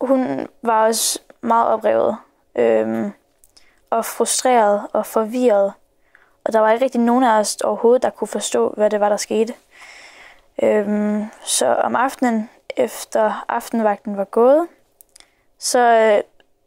hun 0.00 0.48
var 0.62 0.84
også 0.86 1.20
meget 1.40 1.66
oprevet 1.66 2.16
øh, 2.58 3.10
og 3.90 4.04
frustreret 4.04 4.86
og 4.92 5.06
forvirret. 5.06 5.72
Og 6.44 6.52
der 6.52 6.60
var 6.60 6.70
ikke 6.70 6.84
rigtig 6.84 7.00
nogen 7.00 7.24
af 7.24 7.38
os 7.38 7.56
overhovedet, 7.56 8.02
der 8.02 8.10
kunne 8.10 8.28
forstå, 8.28 8.74
hvad 8.76 8.90
det 8.90 9.00
var, 9.00 9.08
der 9.08 9.16
skete. 9.16 9.54
Øh, 10.62 11.20
så 11.44 11.74
om 11.74 11.96
aftenen, 11.96 12.50
efter 12.76 13.44
aftenvagten 13.48 14.16
var 14.16 14.24
gået, 14.24 14.68
så 15.58 15.78
øh, 15.78 16.22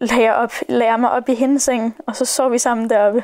lagde, 0.07 0.23
jeg 0.23 0.35
op, 0.35 0.51
lagde 0.69 0.91
jeg 0.91 0.99
mig 0.99 1.11
op 1.11 1.29
i 1.29 1.35
hendes 1.35 1.63
seng, 1.63 1.97
og 2.07 2.15
så 2.15 2.25
sov 2.25 2.51
vi 2.51 2.57
sammen 2.57 2.89
deroppe. 2.89 3.23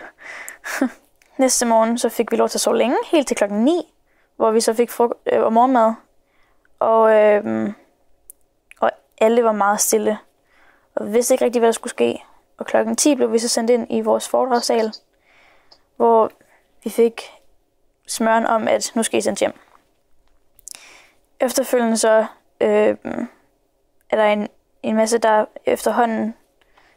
Næste 1.37 1.65
morgen 1.65 1.97
så 1.97 2.09
fik 2.09 2.31
vi 2.31 2.37
lov 2.37 2.49
til 2.49 2.57
at 2.57 2.61
sove 2.61 2.77
længe, 2.77 2.97
helt 3.11 3.27
til 3.27 3.37
klokken 3.37 3.63
9, 3.63 3.93
hvor 4.35 4.51
vi 4.51 4.61
så 4.61 4.73
fik 4.73 4.91
frug- 4.91 5.21
øh, 5.25 5.43
og 5.43 5.53
morgenmad. 5.53 5.93
Og, 6.79 7.13
øh, 7.13 7.73
alle 9.21 9.43
var 9.43 9.51
meget 9.51 9.81
stille, 9.81 10.17
og 10.95 11.13
vidste 11.13 11.33
ikke 11.33 11.45
rigtig, 11.45 11.59
hvad 11.59 11.67
der 11.67 11.73
skulle 11.73 11.91
ske. 11.91 12.23
Og 12.57 12.65
klokken 12.65 12.95
10 12.95 13.15
blev 13.15 13.33
vi 13.33 13.39
så 13.39 13.47
sendt 13.47 13.69
ind 13.69 13.87
i 13.89 14.01
vores 14.01 14.29
foredragssal, 14.29 14.93
hvor 15.95 16.31
vi 16.83 16.89
fik 16.89 17.21
smøren 18.07 18.45
om, 18.45 18.67
at 18.67 18.91
nu 18.95 19.03
skal 19.03 19.17
I 19.17 19.21
sendt 19.21 19.39
hjem. 19.39 19.53
Efterfølgende 21.39 21.97
så 21.97 22.25
øh, 22.61 22.97
er 24.09 24.15
der 24.15 24.25
en, 24.25 24.47
en 24.83 24.95
masse, 24.95 25.17
der 25.17 25.45
efterhånden 25.65 26.35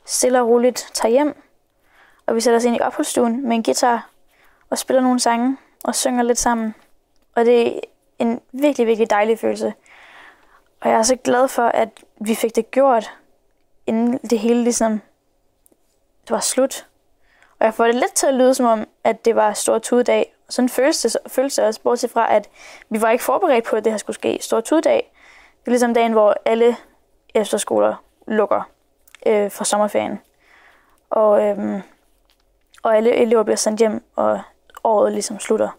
stille 0.04 0.40
og 0.40 0.48
roligt 0.48 0.90
tager 0.94 1.12
hjem. 1.12 1.36
Og 2.26 2.34
vi 2.34 2.40
sætter 2.40 2.58
os 2.58 2.64
ind 2.64 2.76
i 2.76 2.80
opholdsstuen 2.80 3.48
med 3.48 3.56
en 3.56 3.62
guitar 3.62 4.10
og 4.70 4.78
spiller 4.78 5.02
nogle 5.02 5.20
sange 5.20 5.56
og 5.84 5.94
synger 5.94 6.22
lidt 6.22 6.38
sammen. 6.38 6.74
Og 7.34 7.44
det 7.44 7.76
er 7.76 7.80
en 8.18 8.40
virkelig, 8.52 8.86
virkelig 8.86 9.10
dejlig 9.10 9.38
følelse. 9.38 9.74
Og 10.84 10.90
jeg 10.90 10.98
er 10.98 11.02
så 11.02 11.16
glad 11.16 11.48
for, 11.48 11.62
at 11.62 11.88
vi 12.20 12.34
fik 12.34 12.56
det 12.56 12.70
gjort, 12.70 13.12
inden 13.86 14.18
det 14.18 14.38
hele 14.38 14.62
ligesom 14.62 15.00
det 16.22 16.30
var 16.30 16.40
slut. 16.40 16.86
Og 17.58 17.64
jeg 17.64 17.74
får 17.74 17.84
det 17.84 17.94
lidt 17.94 18.14
til 18.14 18.26
at 18.26 18.34
lyde 18.34 18.54
som 18.54 18.66
om, 18.66 18.88
at 19.04 19.24
det 19.24 19.36
var 19.36 19.52
stor 19.52 19.78
tudedag. 19.78 20.34
Og 20.46 20.52
sådan 20.52 20.68
føles 20.68 21.02
det, 21.02 21.16
føles 21.26 21.54
det 21.54 21.64
også, 21.64 21.80
bortset 21.80 22.10
fra, 22.10 22.34
at 22.34 22.48
vi 22.88 23.00
var 23.00 23.10
ikke 23.10 23.24
forberedt 23.24 23.64
på, 23.64 23.76
at 23.76 23.84
det 23.84 23.92
her 23.92 23.98
skulle 23.98 24.14
ske. 24.14 24.38
Stor 24.40 24.60
tudedag, 24.60 25.12
det 25.60 25.66
er 25.66 25.70
ligesom 25.70 25.94
dagen, 25.94 26.12
hvor 26.12 26.34
alle 26.44 26.76
efterskoler 27.34 28.04
lukker 28.26 28.70
øh, 29.26 29.50
for 29.50 29.64
sommerferien. 29.64 30.20
Og, 31.10 31.42
øh, 31.42 31.80
og 32.82 32.96
alle 32.96 33.14
elever 33.14 33.42
bliver 33.42 33.56
sendt 33.56 33.78
hjem, 33.78 34.04
og 34.16 34.40
året 34.84 35.12
ligesom 35.12 35.38
slutter. 35.38 35.78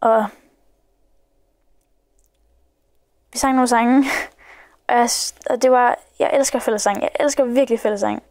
Og 0.00 0.26
vi 3.34 3.38
sang 3.38 3.54
nogle 3.54 3.68
sange, 3.68 4.04
og, 4.88 4.94
jeg, 4.94 5.08
og 5.50 5.62
det 5.62 5.70
var, 5.70 5.98
jeg 6.18 6.30
elsker 6.32 6.58
fællesang. 6.58 7.02
Jeg 7.02 7.10
elsker 7.20 7.44
virkelig 7.44 7.80
fællesang. 7.80 8.22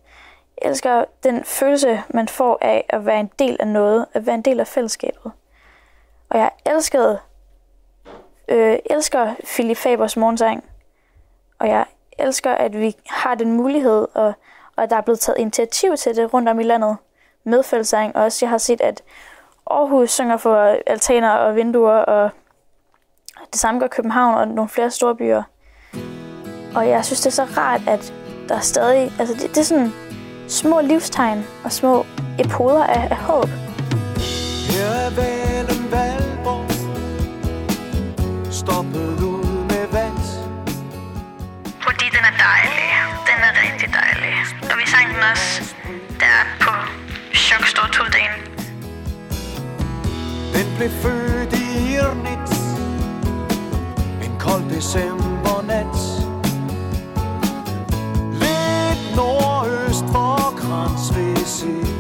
Jeg 0.61 0.69
elsker 0.69 1.05
den 1.23 1.43
følelse, 1.43 2.03
man 2.09 2.27
får 2.27 2.57
af 2.61 2.85
at 2.89 3.05
være 3.05 3.19
en 3.19 3.31
del 3.39 3.57
af 3.59 3.67
noget, 3.67 4.05
at 4.13 4.25
være 4.25 4.35
en 4.35 4.41
del 4.41 4.59
af 4.59 4.67
fællesskabet. 4.67 5.31
Og 6.29 6.39
jeg 6.39 6.51
elskede, 6.65 7.19
øh, 8.47 8.77
elsker 8.85 9.35
Philip 9.43 9.77
Fabers 9.77 10.17
morgensang, 10.17 10.63
og 11.59 11.67
jeg 11.67 11.85
elsker, 12.19 12.51
at 12.51 12.79
vi 12.79 12.95
har 13.09 13.35
den 13.35 13.53
mulighed, 13.53 14.07
og, 14.13 14.33
og 14.75 14.89
der 14.89 14.95
er 14.95 15.01
blevet 15.01 15.19
taget 15.19 15.39
initiativ 15.39 15.97
til 15.97 16.15
det 16.15 16.33
rundt 16.33 16.49
om 16.49 16.59
i 16.59 16.63
landet 16.63 16.97
med 17.43 17.63
fællesang. 17.63 18.15
Og 18.15 18.23
også 18.23 18.45
jeg 18.45 18.49
har 18.49 18.57
set, 18.57 18.81
at 18.81 19.03
Aarhus 19.71 20.11
synger 20.11 20.37
for 20.37 20.77
altaner 20.87 21.31
og 21.31 21.55
vinduer, 21.55 21.97
og 21.97 22.29
det 23.51 23.59
samme 23.61 23.79
gør 23.79 23.87
København 23.87 24.35
og 24.35 24.47
nogle 24.47 24.69
flere 24.69 24.91
store 24.91 25.15
byer. 25.15 25.43
Og 26.75 26.89
jeg 26.89 27.05
synes, 27.05 27.21
det 27.21 27.25
er 27.27 27.45
så 27.45 27.47
rart, 27.57 27.81
at 27.87 28.13
der 28.49 28.55
er 28.55 28.59
stadig... 28.59 29.11
Altså, 29.19 29.33
det, 29.33 29.49
det 29.49 29.57
er 29.57 29.63
sådan 29.63 29.93
små 30.47 30.81
livstegn 30.81 31.45
og 31.63 31.71
små 31.71 32.05
epoder 32.39 32.83
af, 32.83 33.07
af 33.11 33.17
håb. 33.17 33.49
Her 34.69 34.89
er 35.05 35.09
valen 35.15 35.91
Valborg 35.91 36.71
Stoppet 38.51 39.19
ud 39.31 39.45
med 39.71 39.85
vand 39.95 40.19
Fordi 41.85 42.05
den 42.15 42.23
er 42.29 42.35
dejlig. 42.47 42.89
Den 43.29 43.39
er 43.47 43.53
rigtig 43.65 43.89
dejlig. 44.01 44.35
Og 44.71 44.75
vi 44.79 44.85
sang 44.93 45.07
den 45.13 45.23
også 45.31 45.75
der 46.19 46.37
på 46.63 46.73
Chokstore-turdagen. 47.35 48.35
Den 50.55 50.67
blev 50.77 50.89
født 50.89 51.53
i 51.53 51.63
kold 52.03 52.42
decembernat. 54.75 55.95
Lidt 58.31 59.15
nordøst 59.15 60.05
for 60.11 60.53
Kransvisit 60.57 61.92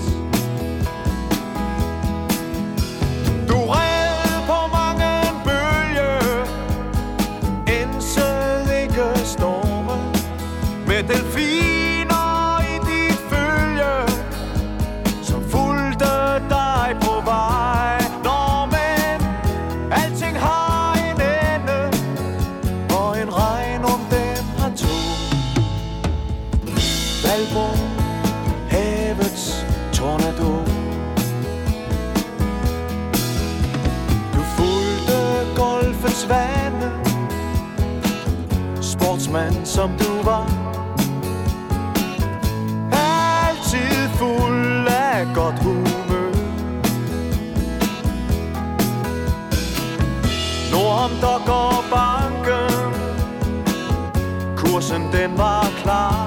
kursen 54.93 55.11
den 55.11 55.37
var 55.37 55.65
klar. 55.83 56.22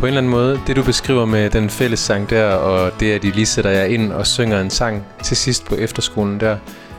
På 0.00 0.06
en 0.06 0.08
eller 0.08 0.20
anden 0.20 0.30
måde, 0.30 0.60
det 0.66 0.76
du 0.76 0.84
beskriver 0.84 1.24
med 1.24 1.50
den 1.50 1.70
fælles 1.70 2.00
sang 2.00 2.30
der, 2.30 2.54
og 2.54 3.00
det 3.00 3.12
at 3.12 3.22
de 3.22 3.30
lige 3.30 3.46
sætter 3.46 3.70
jer 3.70 3.84
ind 3.84 4.12
og 4.12 4.26
synger 4.26 4.60
en 4.60 4.70
sang 4.70 5.06
til 5.22 5.36
sidst 5.36 5.64
på 5.64 5.74
efterskolen 5.74 6.40
der, 6.40 6.58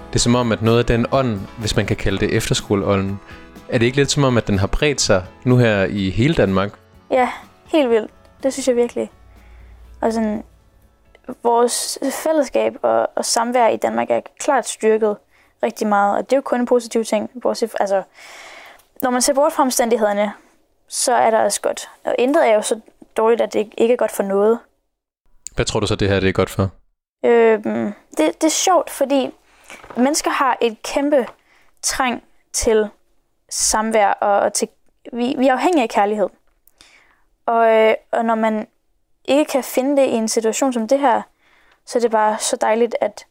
det 0.10 0.16
er 0.16 0.20
som 0.20 0.36
om, 0.36 0.52
at 0.52 0.62
noget 0.62 0.80
af 0.80 0.86
den 0.86 1.06
ånd, 1.12 1.40
hvis 1.60 1.76
man 1.76 1.86
kan 1.86 1.96
kalde 1.96 2.20
det 2.20 2.36
efterskoleånden, 2.36 3.20
er 3.70 3.78
det 3.78 3.86
ikke 3.86 3.98
lidt 3.98 4.12
som 4.12 4.24
om, 4.24 4.38
at 4.38 4.48
den 4.48 4.60
har 4.60 4.68
bredt 4.68 5.02
sig 5.02 5.26
nu 5.44 5.58
her 5.58 5.84
i 5.84 6.10
hele 6.10 6.34
Danmark? 6.34 6.72
Ja, 7.12 7.30
helt 7.66 7.90
vildt. 7.90 8.12
Det 8.44 8.54
synes 8.54 8.68
jeg 8.68 8.76
virkelig. 8.76 9.12
Og 10.02 10.14
sådan, 10.14 10.44
vores 11.44 12.00
fællesskab 12.24 12.74
og, 12.82 13.10
og 13.16 13.26
samvær 13.26 13.68
i 13.68 13.78
Danmark 13.78 14.12
er 14.12 14.22
klart 14.40 14.68
styrket 14.68 15.18
rigtig 15.64 15.88
meget, 15.88 16.18
og 16.18 16.30
det 16.30 16.34
er 16.34 16.38
jo 16.38 16.42
kun 16.42 16.60
en 16.60 16.66
positiv 16.66 17.06
ting. 17.06 17.30
Bortset, 17.42 17.72
altså, 17.80 18.04
når 19.02 19.10
man 19.10 19.22
ser 19.22 19.34
bort 19.34 19.54
fra 19.54 19.64
omstændighederne, 19.64 20.32
så 20.88 21.14
er 21.14 21.30
der 21.30 21.44
også 21.44 21.62
godt. 21.62 21.90
Og 22.06 22.16
intet 22.20 22.50
er 22.50 22.54
jo 22.54 22.62
så 22.62 22.80
dårligt, 23.18 23.42
at 23.42 23.54
det 23.54 23.74
ikke 23.78 23.94
er 23.94 23.98
godt 23.98 24.12
for 24.12 24.24
noget. 24.24 24.60
Hvad 25.56 25.66
tror 25.66 25.80
du 25.80 25.88
så, 25.88 25.96
det 25.96 26.10
her 26.10 26.20
det 26.20 26.30
er 26.30 26.34
godt 26.34 26.50
for? 26.50 26.70
Øhm, 27.26 27.94
det, 28.18 28.42
det 28.42 28.44
er 28.44 28.50
sjovt, 28.50 28.90
fordi 28.90 29.30
mennesker 29.98 30.32
har 30.32 30.58
et 30.62 30.84
kæmpe 30.84 31.28
træng 31.82 32.24
til 32.54 32.90
samvær, 33.50 34.12
og, 34.12 34.40
og 34.40 34.54
til, 34.54 34.68
vi, 35.14 35.36
vi 35.38 35.48
er 35.48 35.54
afhængige 35.54 35.84
af 35.84 35.90
kærlighed. 35.90 36.30
Og, 37.46 37.68
øh, 37.70 37.94
og 38.12 38.26
når 38.26 38.36
man 38.36 38.68
ikke 39.26 39.46
kan 39.46 39.64
finde 39.64 40.02
det 40.02 40.08
i 40.08 40.14
en 40.14 40.28
situation 40.28 40.74
som 40.74 40.88
det 40.88 41.00
her, 41.00 41.22
så 41.86 41.98
er 41.98 42.02
det 42.02 42.12
bare 42.12 42.38
så 42.38 42.56
dejligt, 42.56 42.96
at, 43.02 43.26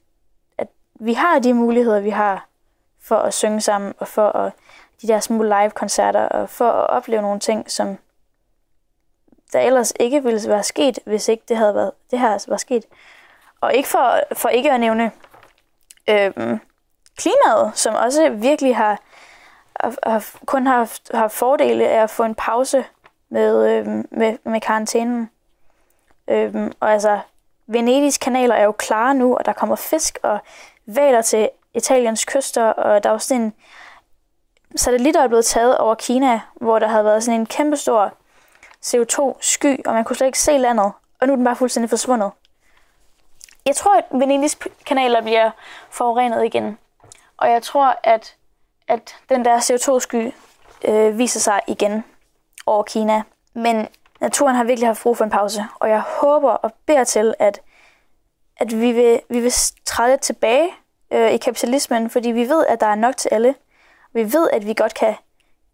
at 0.59 0.69
vi 0.95 1.13
har 1.13 1.39
de 1.39 1.55
muligheder, 1.55 2.01
vi 2.01 2.11
har 2.11 2.49
for 3.03 3.17
at 3.17 3.35
synge 3.35 3.61
sammen, 3.61 3.95
og 3.99 4.09
for 4.09 4.29
at, 4.29 4.53
de 5.03 5.09
der 5.09 5.21
små 5.21 5.43
live-koncerter, 5.43 6.21
og 6.21 6.49
for 6.49 6.71
at 6.71 6.91
opleve 6.91 7.23
nogle 7.23 7.41
ting, 7.41 7.71
som 7.71 7.99
der 9.53 9.61
ellers 9.61 9.93
ikke 10.01 10.25
ville 10.25 10.49
være 10.49 10.63
sket, 10.63 10.99
hvis 11.07 11.29
ikke 11.29 11.43
det 11.49 11.57
havde 11.57 11.75
været, 11.75 11.93
det 12.11 12.19
her 12.19 12.45
var 12.49 12.57
sket. 12.57 12.85
Og 13.61 13.75
ikke 13.75 13.89
for, 13.89 14.21
for 14.33 14.49
ikke 14.49 14.73
at 14.73 14.81
nævne 14.81 15.11
øh, 16.09 16.59
klimaet, 17.17 17.73
som 17.75 17.95
også 17.95 18.31
virkelig 18.31 18.77
har, 18.77 18.99
har, 20.03 20.27
kun 20.47 20.67
har 20.67 20.79
haft, 20.79 21.11
har 21.15 21.29
fordele 21.29 21.89
af 21.89 22.03
at 22.03 22.11
få 22.11 22.23
en 22.23 22.35
pause 22.35 22.85
med, 23.29 23.71
øh, 23.71 23.87
med, 24.11 24.39
med 24.45 24.61
karantænen. 24.61 25.31
Øh, 26.29 26.71
og 26.81 26.93
altså, 26.93 27.21
Venedigs 27.67 28.19
kanaler 28.19 28.55
er 28.55 28.65
jo 28.65 28.73
klare 28.73 29.15
nu, 29.15 29.37
og 29.37 29.45
der 29.45 29.53
kommer 29.53 29.77
fisk 29.77 30.19
og 30.23 30.39
valer 30.87 31.23
til 31.23 31.51
Italiens 31.75 32.25
kyster, 32.25 32.65
og 32.65 33.03
der 33.03 33.09
er 33.09 33.13
jo 33.13 33.19
sådan 33.19 33.43
en 33.43 33.55
satellitter 34.77 35.21
der 35.21 35.25
er 35.25 35.29
blevet 35.29 35.45
taget 35.45 35.79
over 35.79 35.95
Kina, 35.95 36.41
hvor 36.55 36.79
der 36.79 36.89
havde 36.89 37.05
været 37.05 37.25
sådan 37.25 37.41
en 37.41 37.47
kæmpestor 37.47 38.15
CO2-sky, 38.87 39.87
og 39.87 39.95
man 39.95 40.05
kunne 40.05 40.17
slet 40.17 40.27
ikke 40.27 40.39
se 40.39 40.59
landet, 40.59 40.93
og 41.21 41.27
nu 41.27 41.33
er 41.33 41.37
den 41.37 41.45
bare 41.45 41.57
fuldstændig 41.57 41.91
forsvundet. 41.91 42.31
Jeg 43.67 43.77
tror, 43.77 43.97
at 43.99 44.05
Venedigs 44.11 44.59
kanaler 44.87 45.23
bliver 45.23 45.51
forurenet 45.91 46.45
igen, 46.45 46.79
og 47.37 47.51
jeg 47.51 47.63
tror, 47.63 47.97
at, 48.05 48.37
at 48.89 49.17
den 49.29 49.45
der 49.45 49.59
CO2-sky 49.59 50.33
øh, 50.85 51.19
viser 51.19 51.41
sig 51.41 51.61
igen 51.67 52.05
over 52.67 52.83
Kina. 52.83 53.23
Men 53.55 53.89
naturen 54.21 54.57
har 54.57 54.65
virkelig 54.65 54.89
haft 54.89 55.03
brug 55.03 55.17
for 55.17 55.25
en 55.25 55.31
pause, 55.31 55.65
og 55.75 55.89
jeg 55.89 56.01
håber 56.01 56.51
og 56.51 56.73
beder 56.87 57.05
til, 57.05 57.35
at, 57.39 57.61
at 58.57 58.81
vi, 58.81 58.93
vil, 58.93 59.21
vi 59.29 59.41
vil 59.41 59.53
træde 59.85 60.17
tilbage 60.17 60.71
øh, 61.11 61.31
i 61.31 61.37
kapitalismen, 61.37 62.11
fordi 62.11 62.31
vi 62.31 62.49
ved, 62.49 62.67
at 62.67 62.81
der 62.81 62.87
er 62.87 62.95
nok 62.95 63.17
til 63.17 63.29
alle. 63.33 63.55
Vi 64.13 64.33
ved, 64.33 64.51
at 64.53 64.67
vi 64.67 64.75
godt 64.75 64.95
kan, 64.95 65.15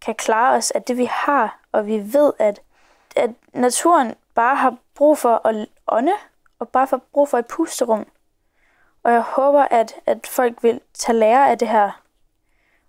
kan 0.01 0.15
klare 0.15 0.55
os 0.55 0.71
af 0.71 0.83
det, 0.83 0.97
vi 0.97 1.05
har, 1.11 1.59
og 1.71 1.87
vi 1.87 2.13
ved, 2.13 2.33
at, 2.39 2.59
at 3.17 3.29
naturen 3.53 4.15
bare 4.35 4.55
har 4.55 4.77
brug 4.95 5.17
for 5.17 5.47
at 5.47 5.67
ånde, 5.87 6.13
og 6.59 6.69
bare 6.69 6.87
har 6.89 7.01
brug 7.13 7.29
for 7.29 7.37
et 7.37 7.47
pusterum. 7.47 8.07
Og 9.03 9.11
jeg 9.11 9.21
håber, 9.21 9.61
at, 9.61 9.95
at 10.05 10.27
folk 10.27 10.63
vil 10.63 10.81
tage 10.93 11.17
lære 11.17 11.49
af 11.49 11.57
det 11.57 11.67
her, 11.67 12.01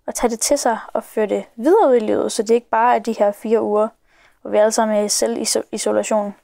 og 0.05 0.15
tage 0.15 0.31
det 0.31 0.39
til 0.39 0.57
sig 0.57 0.79
og 0.93 1.03
føre 1.03 1.25
det 1.25 1.45
videre 1.55 1.89
ud 1.89 1.95
i 1.95 1.99
livet, 1.99 2.31
så 2.31 2.43
det 2.43 2.55
ikke 2.55 2.69
bare 2.69 2.95
er 2.95 2.99
de 2.99 3.13
her 3.13 3.31
fire 3.31 3.61
uger, 3.61 3.87
hvor 4.41 4.51
vi 4.51 4.57
alle 4.57 4.71
sammen 4.71 4.97
er 4.97 5.03
i 5.03 5.45
selvisolation. 5.45 6.35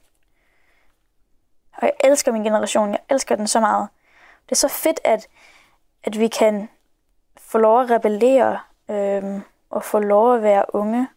Og 1.78 1.82
jeg 1.82 1.93
elsker 2.04 2.32
min 2.32 2.43
generation, 2.43 2.91
jeg 2.91 3.00
elsker 3.10 3.36
den 3.36 3.48
så 3.48 3.60
meget. 3.60 3.88
Det 4.45 4.52
er 4.52 4.56
så 4.56 4.67
fedt, 4.67 5.00
at, 5.04 5.28
at 6.04 6.19
vi 6.19 6.28
kan 6.28 6.69
få 7.38 7.58
lov 7.58 7.82
at 7.82 7.91
rebellere, 7.91 8.60
øhm, 8.89 9.41
og 9.69 9.84
få 9.84 10.00
lov 10.00 10.36
at 10.36 10.41
være 10.41 10.65
unge 10.76 11.08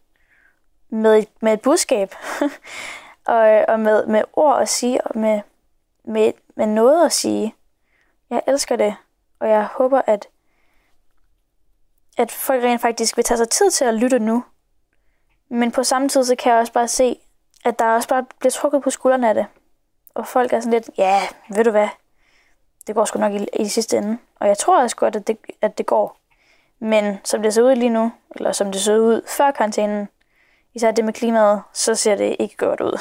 med 0.89 1.23
med 1.41 1.53
et 1.53 1.61
budskab, 1.61 2.15
og, 3.27 3.65
og 3.67 3.79
med, 3.79 4.05
med 4.05 4.23
ord 4.33 4.61
at 4.61 4.69
sige, 4.69 5.01
og 5.01 5.19
med, 5.19 5.41
med, 6.03 6.33
med 6.55 6.65
noget 6.65 7.05
at 7.05 7.11
sige. 7.11 7.55
Jeg 8.29 8.41
elsker 8.47 8.75
det, 8.75 8.95
og 9.39 9.49
jeg 9.49 9.65
håber, 9.65 10.01
at, 10.07 10.27
at 12.17 12.31
folk 12.31 12.63
rent 12.63 12.81
faktisk 12.81 13.17
vil 13.17 13.25
tage 13.25 13.37
sig 13.37 13.49
tid 13.49 13.71
til 13.71 13.85
at 13.85 13.93
lytte 13.93 14.19
nu. 14.19 14.43
Men 15.49 15.71
på 15.71 15.83
samme 15.83 16.09
tid, 16.09 16.23
så 16.23 16.35
kan 16.35 16.51
jeg 16.51 16.59
også 16.59 16.73
bare 16.73 16.87
se, 16.87 17.19
at 17.65 17.79
der 17.79 17.85
også 17.85 18.09
bare 18.09 18.25
bliver 18.39 18.51
trukket 18.51 18.83
på 18.83 18.89
skuldrene 18.89 19.29
af 19.29 19.33
det. 19.33 19.45
Og 20.13 20.27
folk 20.27 20.53
er 20.53 20.59
sådan 20.59 20.73
lidt, 20.73 20.89
ja, 20.97 21.21
ved 21.49 21.63
du 21.63 21.71
hvad, 21.71 21.87
det 22.87 22.95
går 22.95 23.05
sgu 23.05 23.19
nok 23.19 23.33
i, 23.33 23.47
i 23.59 23.67
sidste 23.67 23.97
ende. 23.97 24.17
Og 24.39 24.47
jeg 24.47 24.57
tror 24.57 24.81
også 24.81 24.95
godt, 24.95 25.15
at 25.15 25.27
det, 25.27 25.37
at 25.61 25.77
det 25.77 25.85
går. 25.85 26.17
Men 26.79 27.17
som 27.23 27.41
det 27.41 27.53
ser 27.53 27.61
ud 27.61 27.75
lige 27.75 27.89
nu, 27.89 28.11
eller 28.35 28.51
som 28.51 28.71
det 28.71 28.81
så 28.81 28.97
ud 28.97 29.21
før 29.27 29.51
karantænen, 29.51 30.09
især 30.75 30.91
det 30.91 31.05
med 31.05 31.13
klimaet, 31.13 31.61
så 31.73 31.95
ser 31.95 32.15
det 32.15 32.35
ikke 32.39 32.55
godt 32.57 32.81
ud. 32.81 32.99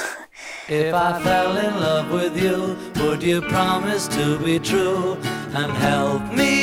If 0.69 0.95
I 1.09 1.11
fell 1.23 1.53
in 1.67 1.75
love 1.87 2.07
with 2.19 2.45
you, 2.45 2.59
would 3.03 3.23
you 3.23 3.41
promise 3.41 4.09
to 4.19 4.39
be 4.45 4.59
true 4.59 5.17
and 5.61 5.73
help 5.73 6.23
me 6.33 6.55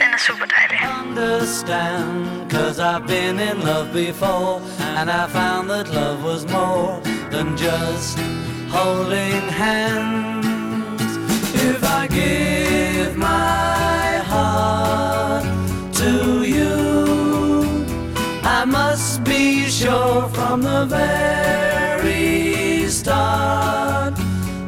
Den 0.00 0.10
er 0.14 0.18
super 0.26 0.46
dejlig. 0.54 0.78
understand? 1.00 2.50
Cause 2.50 2.78
I've 2.90 3.06
been 3.06 3.36
in 3.50 3.58
love 3.70 3.88
before 3.92 4.60
and 4.98 5.10
I 5.10 5.24
found 5.38 5.64
that 5.70 5.86
love 5.94 6.18
was 6.24 6.42
more 6.58 7.00
than 7.34 7.46
just 7.56 8.18
holding 8.76 9.42
hands. 9.64 11.12
If 11.70 11.80
I 12.00 12.02
give 12.20 13.16
my 13.16 14.08
heart 14.32 15.44
to 16.00 16.12
you, 16.56 16.74
I 18.58 18.64
must 18.64 18.97
sure 19.78 20.28
from 20.30 20.60
the 20.60 20.86
very 20.86 22.88
start 22.88 24.12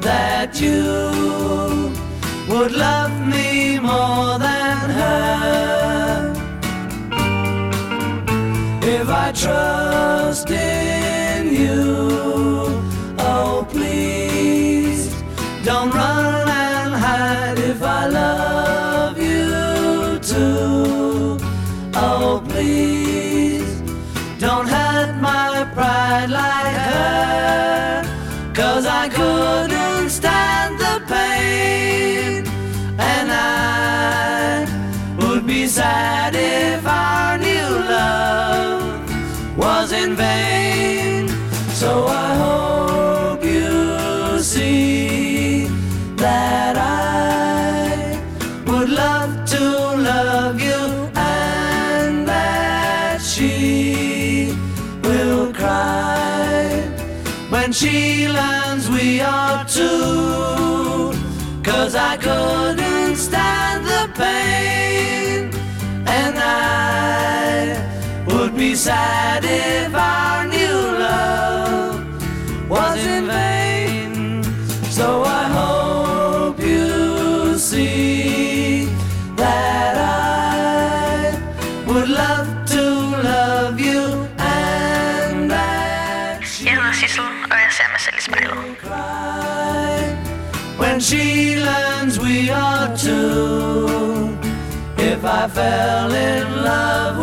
that 0.00 0.60
you 0.60 1.92
would 2.48 2.70
love 2.70 3.10
me 3.26 3.80
more 3.80 4.38
than 4.38 4.90
her. 5.00 6.32
If 8.82 9.08
I 9.08 9.32
trust 9.32 10.48
in 10.50 11.54
you, 11.62 11.82
oh 13.18 13.66
please 13.68 15.12
don't 15.64 15.92
run 15.92 16.29
if 36.34 36.86
our 36.86 37.38
new 37.38 37.68
love 37.96 39.56
was 39.56 39.92
in 39.92 40.14
vain. 40.14 41.28
So 41.80 42.06
I 42.06 42.34
hope 42.44 43.44
you 43.44 44.38
see 44.40 45.66
that 46.16 46.76
I 46.76 48.20
would 48.66 48.90
love 48.90 49.32
to 49.54 49.64
love 50.10 50.60
you 50.60 50.82
and 51.16 52.26
that 52.28 53.20
she 53.20 54.54
will 55.02 55.52
cry 55.52 56.82
when 57.50 57.72
she 57.72 58.28
learns 58.28 58.88
we 58.90 59.20
are 59.20 59.64
two. 59.66 61.12
Cause 61.62 61.94
I 61.94 62.16
couldn't 62.16 62.79
sad 68.76 69.44
if 69.44 69.94
our 69.94 70.46
new 70.46 70.78
love 71.06 72.04
was 72.68 73.04
in 73.06 73.26
vain. 73.26 74.42
So 74.90 75.22
I 75.24 75.44
hope 75.58 76.60
you 76.60 77.58
see 77.58 78.86
that 79.36 79.94
I 79.96 81.34
would 81.86 82.08
love 82.08 82.48
to 82.74 82.82
love 83.30 83.80
you 83.80 84.02
and 84.38 85.50
that 85.50 86.44
she 86.44 86.64
Jeg 86.64 86.74
hedder 86.74 86.92
Sissel, 86.92 87.24
og 87.24 87.56
jeg 87.64 87.70
ser 87.70 87.84
mig 87.92 88.00
selv 88.00 88.16
i 88.18 88.22
spejlet. 88.22 88.76
cry 88.84 90.00
when 90.78 91.00
she 91.00 91.24
learns 91.68 92.14
we 92.20 92.50
are 92.50 92.96
two. 92.96 94.38
If 95.12 95.24
I 95.24 95.48
fell 95.48 96.12
in 96.14 96.46
love 96.68 97.19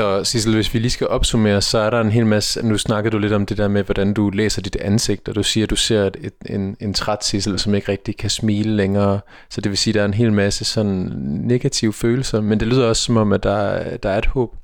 Så 0.00 0.24
Sissel, 0.24 0.54
hvis 0.54 0.74
vi 0.74 0.78
lige 0.78 0.90
skal 0.90 1.08
opsummere, 1.08 1.62
så 1.62 1.78
er 1.78 1.90
der 1.90 2.00
en 2.00 2.10
hel 2.10 2.26
masse, 2.26 2.66
nu 2.66 2.78
snakkede 2.78 3.12
du 3.12 3.18
lidt 3.18 3.32
om 3.32 3.46
det 3.46 3.58
der 3.58 3.68
med, 3.68 3.84
hvordan 3.84 4.14
du 4.14 4.30
læser 4.30 4.62
dit 4.62 4.76
ansigt, 4.76 5.28
og 5.28 5.34
du 5.34 5.42
siger, 5.42 5.64
at 5.64 5.70
du 5.70 5.76
ser 5.76 6.04
et, 6.04 6.16
et, 6.20 6.34
en, 6.46 6.76
en 6.80 6.94
træt 6.94 7.24
Sissel, 7.24 7.58
som 7.58 7.74
ikke 7.74 7.92
rigtig 7.92 8.16
kan 8.16 8.30
smile 8.30 8.76
længere, 8.76 9.20
så 9.48 9.60
det 9.60 9.70
vil 9.70 9.78
sige, 9.78 9.92
at 9.92 9.94
der 9.94 10.00
er 10.00 10.04
en 10.04 10.14
hel 10.14 10.32
masse 10.32 10.64
sådan 10.64 11.12
negative 11.44 11.92
følelser, 11.92 12.40
men 12.40 12.60
det 12.60 12.68
lyder 12.68 12.88
også 12.88 13.02
som 13.02 13.16
om, 13.16 13.32
at 13.32 13.42
der, 13.42 13.96
der 13.96 14.10
er 14.10 14.18
et 14.18 14.26
håb. 14.26 14.54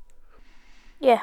Ja. 1.01 1.19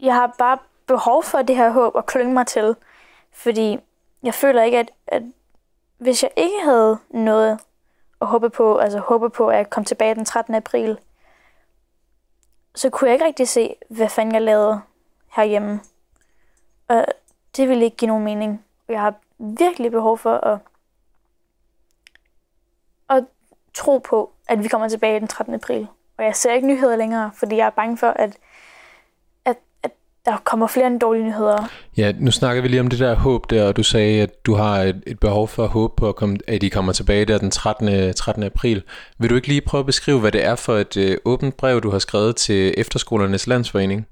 Jeg 0.00 0.14
har 0.14 0.34
bare 0.38 0.58
behov 0.86 1.24
for 1.24 1.42
det 1.42 1.56
her 1.56 1.70
håb 1.70 1.96
at 1.96 2.06
klynge 2.06 2.32
mig 2.32 2.46
til, 2.46 2.74
fordi 3.32 3.78
jeg 4.22 4.34
føler 4.34 4.62
ikke, 4.62 4.78
at, 4.78 4.90
at 5.06 5.22
hvis 5.98 6.22
jeg 6.22 6.30
ikke 6.36 6.60
havde 6.64 6.98
noget 7.10 7.58
at 8.20 8.26
håbe 8.26 8.50
på, 8.50 8.76
altså 8.76 8.98
håbe 8.98 9.30
på, 9.30 9.48
at 9.48 9.56
jeg 9.56 9.70
kom 9.70 9.84
tilbage 9.84 10.14
den 10.14 10.24
13. 10.24 10.54
april, 10.54 10.98
så 12.78 12.90
kunne 12.90 13.08
jeg 13.08 13.14
ikke 13.14 13.24
rigtig 13.24 13.48
se, 13.48 13.74
hvad 13.88 14.08
fanden 14.08 14.34
jeg 14.34 14.42
lavede 14.42 14.80
herhjemme. 15.36 15.80
Og 16.88 17.06
det 17.56 17.68
ville 17.68 17.84
ikke 17.84 17.96
give 17.96 18.08
nogen 18.08 18.24
mening. 18.24 18.64
Jeg 18.88 19.00
har 19.00 19.14
virkelig 19.38 19.90
behov 19.90 20.18
for 20.18 20.34
at, 20.34 20.58
at 23.10 23.24
tro 23.74 23.98
på, 23.98 24.32
at 24.48 24.62
vi 24.62 24.68
kommer 24.68 24.88
tilbage 24.88 25.20
den 25.20 25.28
13. 25.28 25.54
april. 25.54 25.88
Og 26.18 26.24
jeg 26.24 26.36
ser 26.36 26.52
ikke 26.52 26.66
nyheder 26.66 26.96
længere, 26.96 27.30
fordi 27.34 27.56
jeg 27.56 27.66
er 27.66 27.70
bange 27.70 27.96
for, 27.96 28.10
at 28.10 28.38
der 30.28 30.36
kommer 30.44 30.66
flere 30.66 30.86
end 30.86 31.00
dårlige 31.00 31.24
nyheder. 31.24 31.68
Ja, 31.96 32.12
nu 32.18 32.30
snakker 32.30 32.62
vi 32.62 32.68
lige 32.68 32.80
om 32.80 32.88
det 32.88 32.98
der 32.98 33.14
håb 33.14 33.50
der, 33.50 33.68
og 33.68 33.76
du 33.76 33.82
sagde, 33.82 34.22
at 34.22 34.46
du 34.46 34.54
har 34.54 34.78
et, 34.78 35.02
et 35.06 35.20
behov 35.20 35.48
for 35.48 35.64
at 35.64 35.68
håbe 35.68 35.94
på, 35.96 36.08
at, 36.08 36.16
komme, 36.16 36.38
at 36.46 36.60
de 36.60 36.70
kommer 36.70 36.92
tilbage 36.92 37.24
der 37.24 37.38
den 37.38 37.50
13. 37.50 38.14
13. 38.14 38.42
april. 38.42 38.82
Vil 39.18 39.30
du 39.30 39.34
ikke 39.34 39.48
lige 39.48 39.60
prøve 39.60 39.80
at 39.80 39.86
beskrive, 39.86 40.20
hvad 40.20 40.32
det 40.32 40.44
er 40.44 40.54
for 40.54 40.76
et 40.76 40.96
øh, 40.96 41.18
åbent 41.24 41.56
brev, 41.56 41.80
du 41.80 41.90
har 41.90 41.98
skrevet 41.98 42.36
til 42.36 42.74
Efterskolernes 42.76 43.46
Landsforening? 43.46 44.06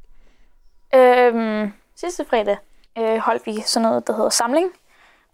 Øhm, 0.95 1.73
sidste 1.97 2.25
fredag 2.31 2.57
øh, 2.99 3.19
holdt 3.19 3.47
vi 3.47 3.63
sådan 3.67 3.89
noget, 3.89 4.07
der 4.07 4.17
hedder 4.17 4.31
samling 4.31 4.67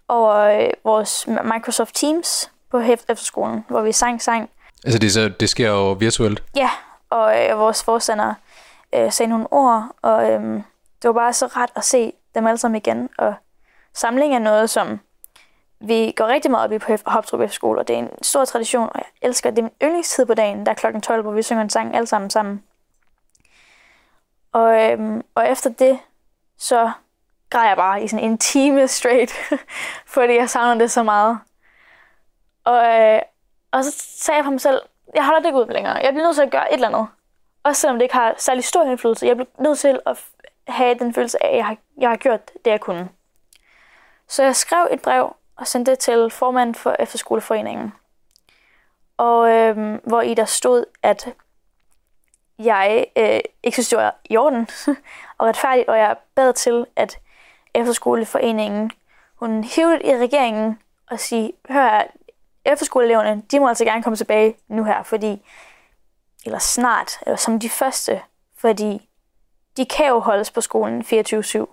over 0.09 0.35
øh, 0.35 0.71
vores 0.85 1.27
Microsoft 1.27 1.95
Teams 1.95 2.51
på 2.71 2.79
efterskolen, 2.79 3.65
hvor 3.69 3.83
vi 3.83 3.93
sang 3.93 4.23
sang. 4.23 4.51
Altså 4.85 4.99
det, 4.99 5.13
så, 5.13 5.29
det 5.29 5.49
sker 5.49 5.69
jo 5.69 5.93
virtuelt. 5.93 6.43
Ja, 6.57 6.71
og 7.11 7.45
øh, 7.45 7.59
vores 7.59 7.85
forstander 7.85 8.35
øh, 8.95 9.13
sagde 9.13 9.31
nogle 9.31 9.47
ord, 9.51 9.89
og 10.03 10.31
øh, 10.31 10.61
det 11.03 11.09
var 11.09 11.13
bare 11.13 11.33
så 11.33 11.47
ret 11.47 11.71
at 11.77 11.85
se 11.85 12.13
dem 12.35 12.47
alle 12.47 12.59
sammen 12.59 12.77
igen. 12.77 13.09
Og 13.19 13.35
samling 13.95 14.35
er 14.35 14.39
noget, 14.39 14.71
som 14.71 15.01
vi 15.81 16.13
går 16.17 16.27
rigtig 16.27 16.51
meget 16.51 16.65
op 16.65 16.73
i 16.73 16.79
på 16.79 16.87
Hopstrup 16.87 17.13
Hoptrup 17.13 17.41
Efterskole, 17.41 17.81
og 17.81 17.89
det 17.89 17.95
er 17.95 17.99
en 17.99 18.23
stor 18.23 18.45
tradition, 18.45 18.89
og 18.89 18.95
jeg 18.95 19.29
elsker 19.29 19.51
det. 19.51 19.57
Det 19.57 19.63
er 19.63 19.65
min 19.65 19.89
yndlingstid 19.89 20.27
på 20.27 20.35
dagen, 20.35 20.67
der 20.67 20.73
er 20.73 20.77
klokken 20.77 21.03
12, 21.03 21.23
hvor 21.23 21.33
vi 21.33 21.43
synger 21.43 21.63
en 21.63 21.71
sang 21.71 21.95
alle 21.97 22.07
sammen 22.07 22.31
sammen. 22.31 22.63
Og, 24.53 24.83
øhm, 24.83 25.23
og 25.35 25.49
efter 25.49 25.71
det, 25.71 25.99
så 26.59 26.91
græd 27.51 27.69
jeg 27.69 27.77
bare 27.77 28.03
i 28.03 28.09
sådan 28.09 28.25
en 28.25 28.39
time 28.39 28.89
straight, 28.89 29.33
fordi 30.15 30.35
jeg 30.35 30.51
savner 30.51 30.79
det 30.79 30.91
så 30.91 31.03
meget. 31.03 31.39
Og, 32.65 32.87
øh, 32.87 33.21
og 33.71 33.85
så 33.85 33.91
sagde 33.97 34.37
jeg 34.37 34.45
for 34.45 34.51
mig 34.51 34.61
selv, 34.61 34.81
jeg 35.15 35.25
holder 35.25 35.41
det 35.41 35.47
ikke 35.47 35.59
ud 35.59 35.73
længere. 35.73 35.95
Jeg 35.95 36.13
bliver 36.13 36.27
nødt 36.27 36.37
til 36.37 36.43
at 36.43 36.51
gøre 36.51 36.73
et 36.73 36.75
eller 36.75 36.89
andet. 36.89 37.07
Også 37.65 37.81
selvom 37.81 37.97
det 37.97 38.03
ikke 38.03 38.15
har 38.15 38.35
særlig 38.39 38.65
stor 38.65 38.83
indflydelse. 38.83 39.27
Jeg 39.27 39.37
bliver 39.37 39.49
nødt 39.59 39.79
til 39.79 40.01
at 40.07 40.25
have 40.69 40.99
den 40.99 41.15
følelse 41.15 41.43
af, 41.43 41.51
at 41.51 41.57
jeg 41.57 41.67
har, 41.67 41.77
jeg 41.99 42.09
har 42.09 42.17
gjort 42.17 42.51
det, 42.65 42.71
jeg 42.71 42.81
kunne. 42.81 43.09
Så 44.29 44.43
jeg 44.43 44.57
skrev 44.57 44.89
et 44.91 45.03
brev 45.03 45.37
og 45.57 45.67
sendte 45.67 45.91
det 45.91 45.99
til 45.99 46.31
formanden 46.31 46.75
for 46.75 46.97
Efterskoleforeningen. 46.99 47.93
Og 49.17 49.51
øh, 49.51 49.99
hvor 50.05 50.21
i 50.21 50.35
der 50.35 50.45
stod, 50.45 50.85
at 51.03 51.29
jeg 52.59 53.07
øh, 53.17 53.41
ikke 53.63 53.75
synes, 53.75 53.89
det 53.89 53.99
var 53.99 54.17
i 54.25 54.37
orden 54.37 54.69
og 55.39 55.47
retfærdigt, 55.47 55.89
og 55.89 55.99
jeg 55.99 56.17
bad 56.35 56.53
til, 56.53 56.87
at 56.97 57.19
Efterskoleforeningen, 57.75 58.91
hun 59.35 59.65
hævde 59.65 60.01
i 60.05 60.17
regeringen 60.17 60.79
og 61.11 61.21
sige, 61.21 61.53
hør 61.71 61.89
her, 61.89 62.05
efterskoleeleverne, 62.65 63.43
de 63.51 63.61
må 63.61 63.69
altså 63.69 63.85
gerne 63.85 64.03
komme 64.03 64.17
tilbage 64.17 64.57
nu 64.69 64.85
her, 64.85 65.03
fordi, 65.03 65.43
eller 66.45 66.59
snart, 66.59 67.19
eller 67.23 67.37
som 67.37 67.61
de 67.61 67.69
første, 67.69 68.23
fordi 68.57 69.09
de 69.77 69.87
kan 69.87 70.09
jo 70.09 70.19
holdes 70.19 70.51
på 70.51 70.61
skolen 70.61 71.03
24-7. 71.03 71.67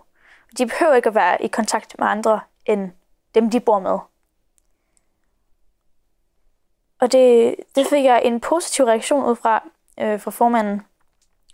De 0.58 0.66
behøver 0.66 0.96
ikke 0.96 1.10
at 1.10 1.16
være 1.16 1.44
i 1.44 1.48
kontakt 1.48 1.96
med 2.00 2.08
andre, 2.08 2.40
end 2.66 2.92
dem, 3.36 3.50
de 3.50 3.60
bor 3.60 3.80
med. 3.80 4.00
Og 7.00 7.12
det, 7.12 7.56
det 7.76 7.88
fik 7.88 8.04
jeg 8.04 8.22
en 8.26 8.40
positiv 8.40 8.86
reaktion 8.86 9.26
ud 9.26 9.36
fra, 9.36 9.70
øh, 10.00 10.22
fra 10.22 10.32
formanden. 10.32 10.82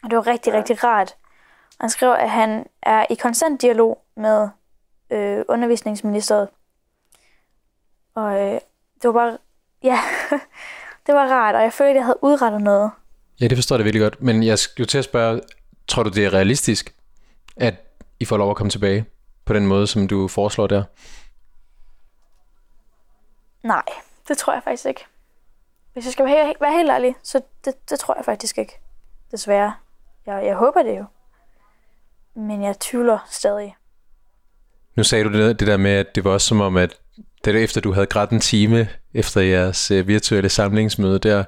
Og 0.04 0.10
det 0.10 0.18
var 0.18 0.28
rigtig, 0.28 0.54
rigtig 0.54 0.84
rart. 0.84 1.16
Han 1.80 1.89
skrev, 1.89 2.12
at 2.12 2.30
han 2.30 2.66
er 2.82 3.06
i 3.10 3.16
konstant 3.16 3.62
dialog 3.62 4.02
med 4.16 4.50
øh, 5.10 5.46
undervisningsministeriet. 5.48 6.50
Og 8.16 8.41
øh, 8.41 8.60
det 9.02 9.04
var 9.04 9.12
bare, 9.12 9.38
ja, 9.89 10.00
det 11.08 11.16
var 11.16 11.28
rart, 11.28 11.56
og 11.56 11.62
jeg 11.62 11.74
følte, 11.74 11.89
at 11.89 11.96
jeg 11.96 12.06
havde 12.06 12.24
udrettet 12.24 12.62
noget. 12.62 12.91
Ja, 13.41 13.48
det 13.48 13.58
forstår 13.58 13.76
jeg 13.76 13.86
virkelig 13.86 14.02
godt. 14.02 14.22
Men 14.22 14.43
jeg 14.43 14.60
skulle 14.60 14.88
til 14.88 14.98
at 14.98 15.04
spørge, 15.04 15.41
tror 15.88 16.03
du, 16.03 16.09
det 16.09 16.25
er 16.25 16.33
realistisk, 16.33 16.95
at 17.57 17.75
I 18.19 18.25
får 18.25 18.38
lov 18.38 18.49
at 18.49 18.55
komme 18.57 18.69
tilbage 18.69 19.05
på 19.45 19.53
den 19.53 19.67
måde, 19.67 19.88
som 19.88 20.07
du 20.07 20.27
foreslår 20.27 20.67
der? 20.67 20.83
Nej, 23.63 23.83
det 24.27 24.38
tror 24.38 24.53
jeg 24.53 24.61
faktisk 24.63 24.86
ikke. 24.86 25.05
Hvis 25.93 26.05
jeg 26.05 26.13
skal 26.13 26.25
være, 26.25 26.49
he- 26.51 26.57
være 26.61 26.77
helt 26.77 26.89
ærlig, 26.89 27.15
så 27.23 27.41
det, 27.65 27.89
det 27.89 27.99
tror 27.99 28.15
jeg 28.15 28.25
faktisk 28.25 28.57
ikke. 28.57 28.79
Desværre. 29.31 29.73
Jeg, 30.25 30.45
jeg 30.45 30.55
håber 30.55 30.83
det 30.83 30.97
jo. 30.97 31.05
Men 32.36 32.63
jeg 32.63 32.79
tvivler 32.79 33.19
stadig. 33.29 33.75
Nu 34.95 35.03
sagde 35.03 35.23
du 35.23 35.33
det, 35.33 35.59
det 35.59 35.67
der 35.67 35.77
med, 35.77 35.91
at 35.91 36.15
det 36.15 36.23
var 36.23 36.31
også 36.31 36.47
som 36.47 36.61
om, 36.61 36.77
at 36.77 36.97
det 37.45 37.63
efter 37.63 37.81
du 37.81 37.91
havde 37.91 38.05
grædt 38.05 38.29
en 38.31 38.39
time 38.39 38.89
efter 39.13 39.41
jeres 39.41 39.91
øh, 39.91 40.07
virtuelle 40.07 40.49
samlingsmøde 40.49 41.19
der, 41.19 41.43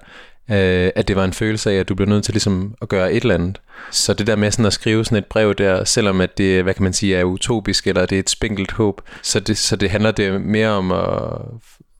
øh, 0.51 0.91
at 0.95 1.07
det 1.07 1.15
var 1.15 1.25
en 1.25 1.33
følelse 1.33 1.71
af, 1.71 1.75
at 1.75 1.89
du 1.89 1.95
blev 1.95 2.07
nødt 2.07 2.23
til 2.23 2.33
ligesom 2.33 2.75
at 2.81 2.89
gøre 2.89 3.13
et 3.13 3.21
eller 3.21 3.35
andet. 3.35 3.61
Så 3.91 4.13
det 4.13 4.27
der 4.27 4.35
med 4.35 4.51
sådan 4.51 4.65
at 4.65 4.73
skrive 4.73 5.05
sådan 5.05 5.17
et 5.17 5.25
brev 5.25 5.53
der, 5.53 5.83
selvom 5.83 6.21
at 6.21 6.37
det, 6.37 6.63
hvad 6.63 6.73
kan 6.73 6.83
man 6.83 6.93
sige, 6.93 7.15
er 7.15 7.23
utopisk, 7.23 7.87
eller 7.87 8.05
det 8.05 8.15
er 8.15 8.19
et 8.19 8.29
spinkelt 8.29 8.71
håb, 8.71 9.01
så 9.21 9.39
det, 9.39 9.57
så 9.57 9.75
det 9.75 9.89
handler 9.89 10.11
det 10.11 10.41
mere 10.41 10.69
om 10.69 10.91
at 10.91 11.41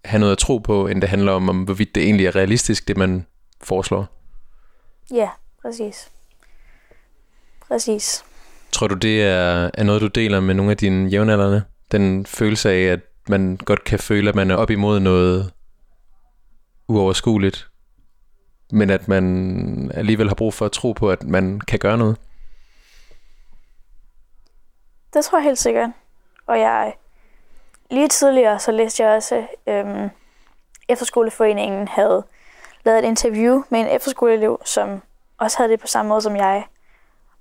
have 0.06 0.20
noget 0.20 0.32
at 0.32 0.38
tro 0.38 0.58
på, 0.58 0.88
end 0.88 1.02
det 1.02 1.10
handler 1.10 1.32
om, 1.32 1.50
om 1.50 1.64
hvorvidt 1.64 1.96
det 1.96 2.04
egentlig 2.04 2.26
er 2.26 2.36
realistisk, 2.36 2.88
det 2.88 2.98
man 2.98 3.26
foreslår. 3.64 4.08
Ja, 5.14 5.30
præcis. 5.62 6.10
Præcis. 7.68 8.24
Tror 8.72 8.88
du, 8.88 8.96
det 8.96 9.24
er, 9.24 9.70
er 9.74 9.84
noget, 9.84 10.02
du 10.02 10.08
deler 10.08 10.40
med 10.40 10.56
nogle 10.56 10.72
af 10.72 10.78
dine 10.78 11.10
jævnaldrende? 11.10 11.64
Den 11.92 12.26
følelse 12.26 12.72
af, 12.72 12.82
at 12.82 13.00
man 13.30 13.58
godt 13.66 13.84
kan 13.84 14.00
føle, 14.00 14.30
at 14.30 14.36
man 14.36 14.52
er 14.52 14.56
op 14.56 14.70
imod 14.70 15.00
noget 15.00 15.52
uoverskueligt, 16.88 17.68
men 18.72 18.90
at 18.90 19.08
man 19.08 19.92
alligevel 19.94 20.28
har 20.28 20.36
brug 20.36 20.54
for 20.54 20.66
at 20.66 20.72
tro 20.72 20.94
på, 20.94 21.12
at 21.12 21.24
man 21.24 21.60
kan 21.60 21.80
gøre 21.80 21.98
noget? 21.98 22.18
Det 25.14 25.26
tror 25.26 25.38
jeg 25.38 25.44
helt 25.44 25.60
sikkert. 25.60 25.90
Og 26.48 26.60
jeg 26.60 26.94
lige 27.92 28.08
tidligere, 28.08 28.60
så 28.60 28.72
læste 28.72 29.04
jeg 29.04 29.16
også, 29.16 29.48
øhm, 29.68 30.10
Efterskoleforeningen 30.90 31.88
havde 31.88 32.24
lavet 32.86 33.00
et 33.00 33.08
interview 33.08 33.64
med 33.70 33.80
en 33.80 33.88
efterskoleelev, 33.88 34.62
som 34.66 35.02
også 35.38 35.58
havde 35.58 35.72
det 35.72 35.80
på 35.80 35.88
samme 35.88 36.10
måde 36.10 36.22
som 36.22 36.36
jeg. 36.36 36.66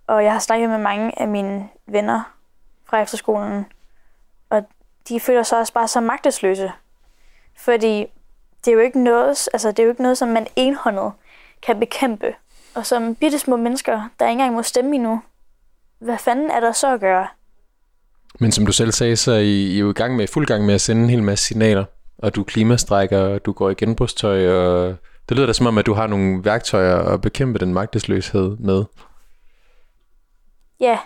Og 0.07 0.25
jeg 0.25 0.33
har 0.33 0.39
snakket 0.39 0.71
med 0.71 0.79
mange 0.79 1.21
af 1.21 1.29
mine 1.29 1.69
venner 1.87 2.37
fra 2.85 3.03
efterskolen, 3.03 3.67
og 4.51 4.65
de 5.09 5.21
føler 5.21 5.43
sig 5.43 5.59
også 5.59 5.73
bare 5.73 5.89
så 5.89 6.01
magtesløse. 6.01 6.73
Fordi 7.57 8.07
det 8.67 8.73
er 8.73 8.77
jo 8.77 8.81
ikke 8.81 9.05
noget, 9.05 9.49
altså 9.53 9.69
det 9.69 9.79
er 9.79 9.83
jo 9.83 9.91
ikke 9.91 10.03
noget, 10.03 10.19
som 10.19 10.29
man 10.29 10.47
enhåndet 10.57 11.13
kan 11.63 11.81
bekæmpe. 11.81 12.35
Og 12.75 12.87
som 12.87 13.15
bitte 13.15 13.39
små 13.39 13.57
mennesker, 13.57 14.09
der 14.21 14.27
ikke 14.27 14.33
engang 14.33 14.55
må 14.55 14.63
stemme 14.63 14.95
endnu, 14.95 15.23
hvad 15.99 16.19
fanden 16.19 16.51
er 16.51 16.61
der 16.61 16.73
så 16.73 16.95
at 16.95 17.01
gøre? 17.01 17.27
Men 18.41 18.53
som 18.53 18.67
du 18.67 18.73
selv 18.73 18.93
sagde, 18.93 19.17
så 19.17 19.33
er 19.33 19.39
I, 19.39 19.67
I 19.67 19.77
er 19.77 19.81
jo 19.81 19.91
i 19.91 19.93
gang 19.93 20.17
med, 20.17 20.27
fuld 20.27 20.47
gang 20.47 20.67
med 20.67 20.75
at 20.75 20.81
sende 20.81 21.03
en 21.03 21.11
hel 21.11 21.23
masse 21.23 21.45
signaler, 21.45 21.85
og 22.19 22.35
du 22.35 22.45
klimastrækker, 22.45 23.19
og 23.19 23.45
du 23.45 23.53
går 23.53 23.71
i 23.71 23.75
genbrugstøj, 23.75 24.49
og 24.49 24.97
det 25.29 25.37
lyder 25.37 25.47
da 25.47 25.53
som 25.53 25.67
om, 25.67 25.79
at 25.79 25.87
du 25.87 25.95
har 25.95 26.07
nogle 26.07 26.45
værktøjer 26.45 26.99
at 26.99 27.21
bekæmpe 27.21 27.59
den 27.59 27.75
magtesløshed 27.75 28.57
med. 28.57 28.85
Ja, 30.81 30.99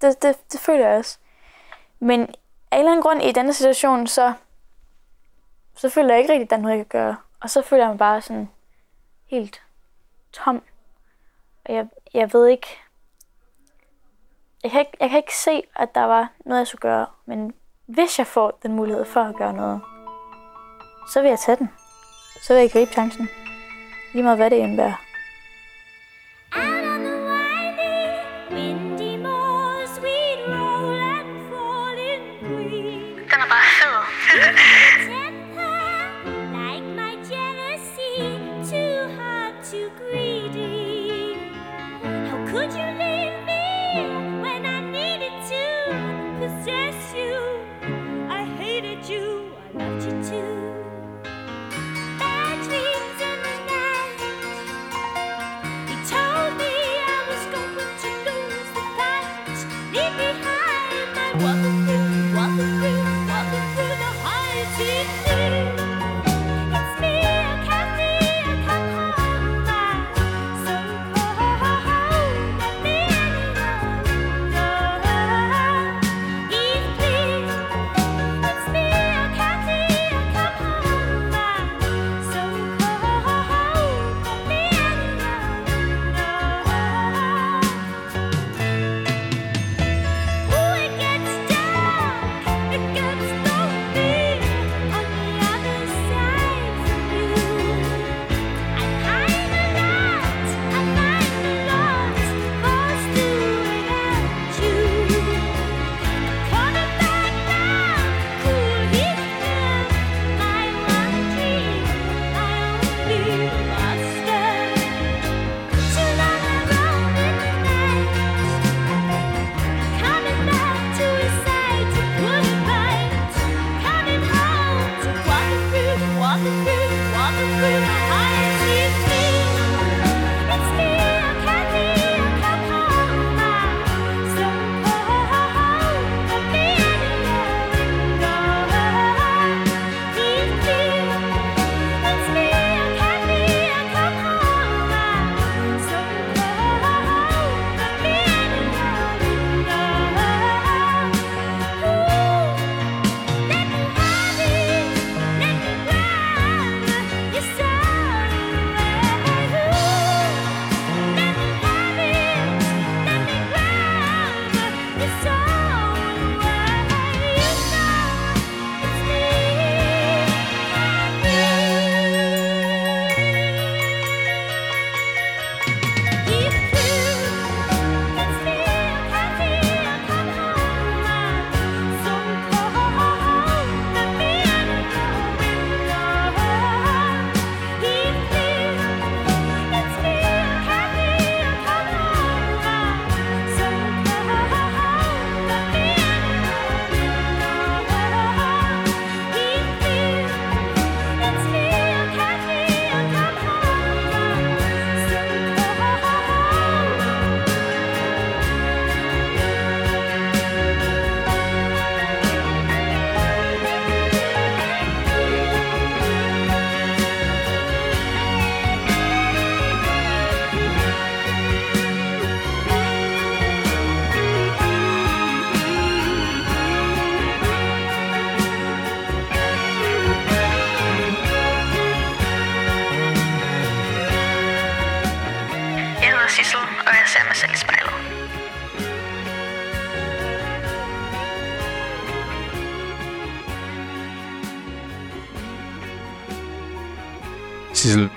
det, 0.00 0.22
det, 0.22 0.36
det 0.52 0.60
føler 0.60 0.88
jeg 0.88 0.98
også. 0.98 1.18
Men 2.00 2.20
af 2.70 2.76
en 2.76 2.78
eller 2.78 2.90
anden 2.92 3.02
grund 3.02 3.22
i 3.22 3.32
denne 3.32 3.52
situation, 3.52 4.06
så, 4.06 4.32
så 5.74 5.88
føler 5.88 6.08
jeg 6.08 6.18
ikke 6.18 6.32
rigtig, 6.32 6.44
at 6.44 6.50
der 6.50 6.56
er 6.56 6.60
noget, 6.60 6.76
jeg 6.76 6.86
kan 6.86 7.00
gøre. 7.00 7.16
Og 7.40 7.50
så 7.50 7.62
føler 7.62 7.84
jeg 7.84 7.90
mig 7.90 7.98
bare 7.98 8.20
sådan 8.20 8.50
helt 9.26 9.62
tom. 10.32 10.62
Og 11.64 11.74
jeg, 11.74 11.88
jeg 12.14 12.32
ved 12.32 12.46
ikke... 12.48 12.66
Jeg 14.62 14.70
kan, 14.70 14.80
ikke... 14.80 14.96
jeg 15.00 15.08
kan 15.08 15.16
ikke 15.16 15.36
se, 15.36 15.62
at 15.76 15.94
der 15.94 16.04
var 16.04 16.32
noget, 16.44 16.58
jeg 16.58 16.66
skulle 16.66 16.80
gøre. 16.80 17.06
Men 17.26 17.54
hvis 17.86 18.18
jeg 18.18 18.26
får 18.26 18.58
den 18.62 18.72
mulighed 18.72 19.04
for 19.04 19.20
at 19.20 19.36
gøre 19.36 19.52
noget, 19.52 19.80
så 21.12 21.20
vil 21.20 21.28
jeg 21.28 21.38
tage 21.38 21.56
den. 21.56 21.70
Så 22.42 22.54
vil 22.54 22.60
jeg 22.60 22.70
gribe 22.70 22.92
chancen. 22.92 23.28
Lige 24.12 24.22
meget 24.22 24.38
hvad 24.38 24.50
det 24.50 24.56
indebærer. 24.56 25.09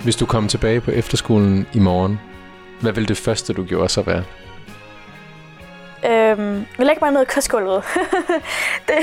Hvis 0.03 0.15
du 0.15 0.25
kom 0.25 0.47
tilbage 0.47 0.81
på 0.81 0.91
efterskolen 0.91 1.67
i 1.73 1.79
morgen, 1.79 2.19
hvad 2.81 2.91
ville 2.91 3.07
det 3.07 3.17
første, 3.17 3.53
du 3.53 3.63
gjorde 3.63 3.89
så 3.89 4.01
være? 4.01 4.23
Øhm, 6.05 6.65
jeg 6.77 6.85
lægger 6.85 7.05
mig 7.05 7.11
ned 7.11 7.21
i 7.21 7.33
kostgulvet. 7.33 7.83
det, 8.87 8.97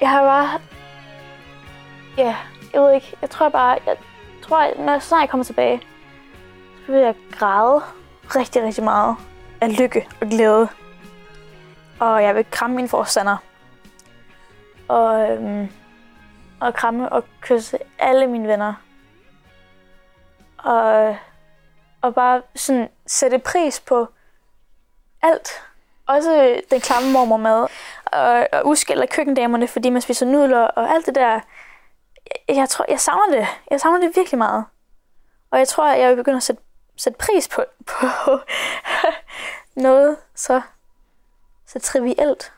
jeg 0.00 0.10
har 0.10 0.22
bare... 0.22 0.60
Ja, 2.18 2.36
jeg 2.72 2.82
ved 2.82 2.94
ikke. 2.94 3.16
Jeg 3.22 3.30
tror 3.30 3.48
bare... 3.48 3.78
Jeg 3.86 3.96
tror, 4.42 4.58
at 4.58 4.78
når 4.78 4.92
jeg 4.92 5.02
snart 5.02 5.30
kommer 5.30 5.44
tilbage, 5.44 5.80
så 6.86 6.92
vil 6.92 7.00
jeg 7.00 7.14
græde 7.32 7.82
rigtig, 8.36 8.62
rigtig 8.62 8.84
meget 8.84 9.16
af 9.60 9.78
lykke 9.78 10.06
og 10.20 10.28
glæde. 10.28 10.68
Og 11.98 12.22
jeg 12.22 12.34
vil 12.34 12.44
kramme 12.50 12.76
mine 12.76 12.88
forstander. 12.88 13.36
Og, 14.88 15.30
øhm, 15.30 15.68
og 16.60 16.74
kramme 16.74 17.12
og 17.12 17.24
kysse 17.40 17.78
alle 17.98 18.26
mine 18.26 18.48
venner. 18.48 18.74
Og, 20.58 21.16
og 22.02 22.14
bare 22.14 22.42
sådan 22.54 22.88
sætte 23.06 23.38
pris 23.38 23.80
på 23.80 24.08
alt. 25.22 25.62
Også 26.06 26.60
den 26.70 26.80
klamme 26.80 27.12
mormor 27.12 27.36
mad. 27.36 27.66
Og, 28.04 28.48
og 28.52 28.66
udskælder 28.66 29.06
køkkendamerne, 29.06 29.68
fordi 29.68 29.90
man 29.90 30.02
spiser 30.02 30.26
nudler 30.26 30.60
og 30.60 30.90
alt 30.90 31.06
det 31.06 31.14
der. 31.14 31.40
Jeg, 32.48 32.56
jeg 32.56 32.68
tror, 32.68 32.84
jeg 32.88 33.00
savner 33.00 33.38
det. 33.38 33.46
Jeg 33.70 33.80
savner 33.80 34.00
det 34.00 34.16
virkelig 34.16 34.38
meget. 34.38 34.64
Og 35.50 35.58
jeg 35.58 35.68
tror, 35.68 35.92
jeg 35.92 36.10
vil 36.10 36.16
begynde 36.16 36.36
at 36.36 36.42
sætte, 36.42 36.62
sætte 36.96 37.18
pris 37.18 37.48
på, 37.48 37.64
på 37.90 38.38
noget 39.76 40.16
så, 40.34 40.60
så 41.66 41.78
trivielt. 41.78 42.52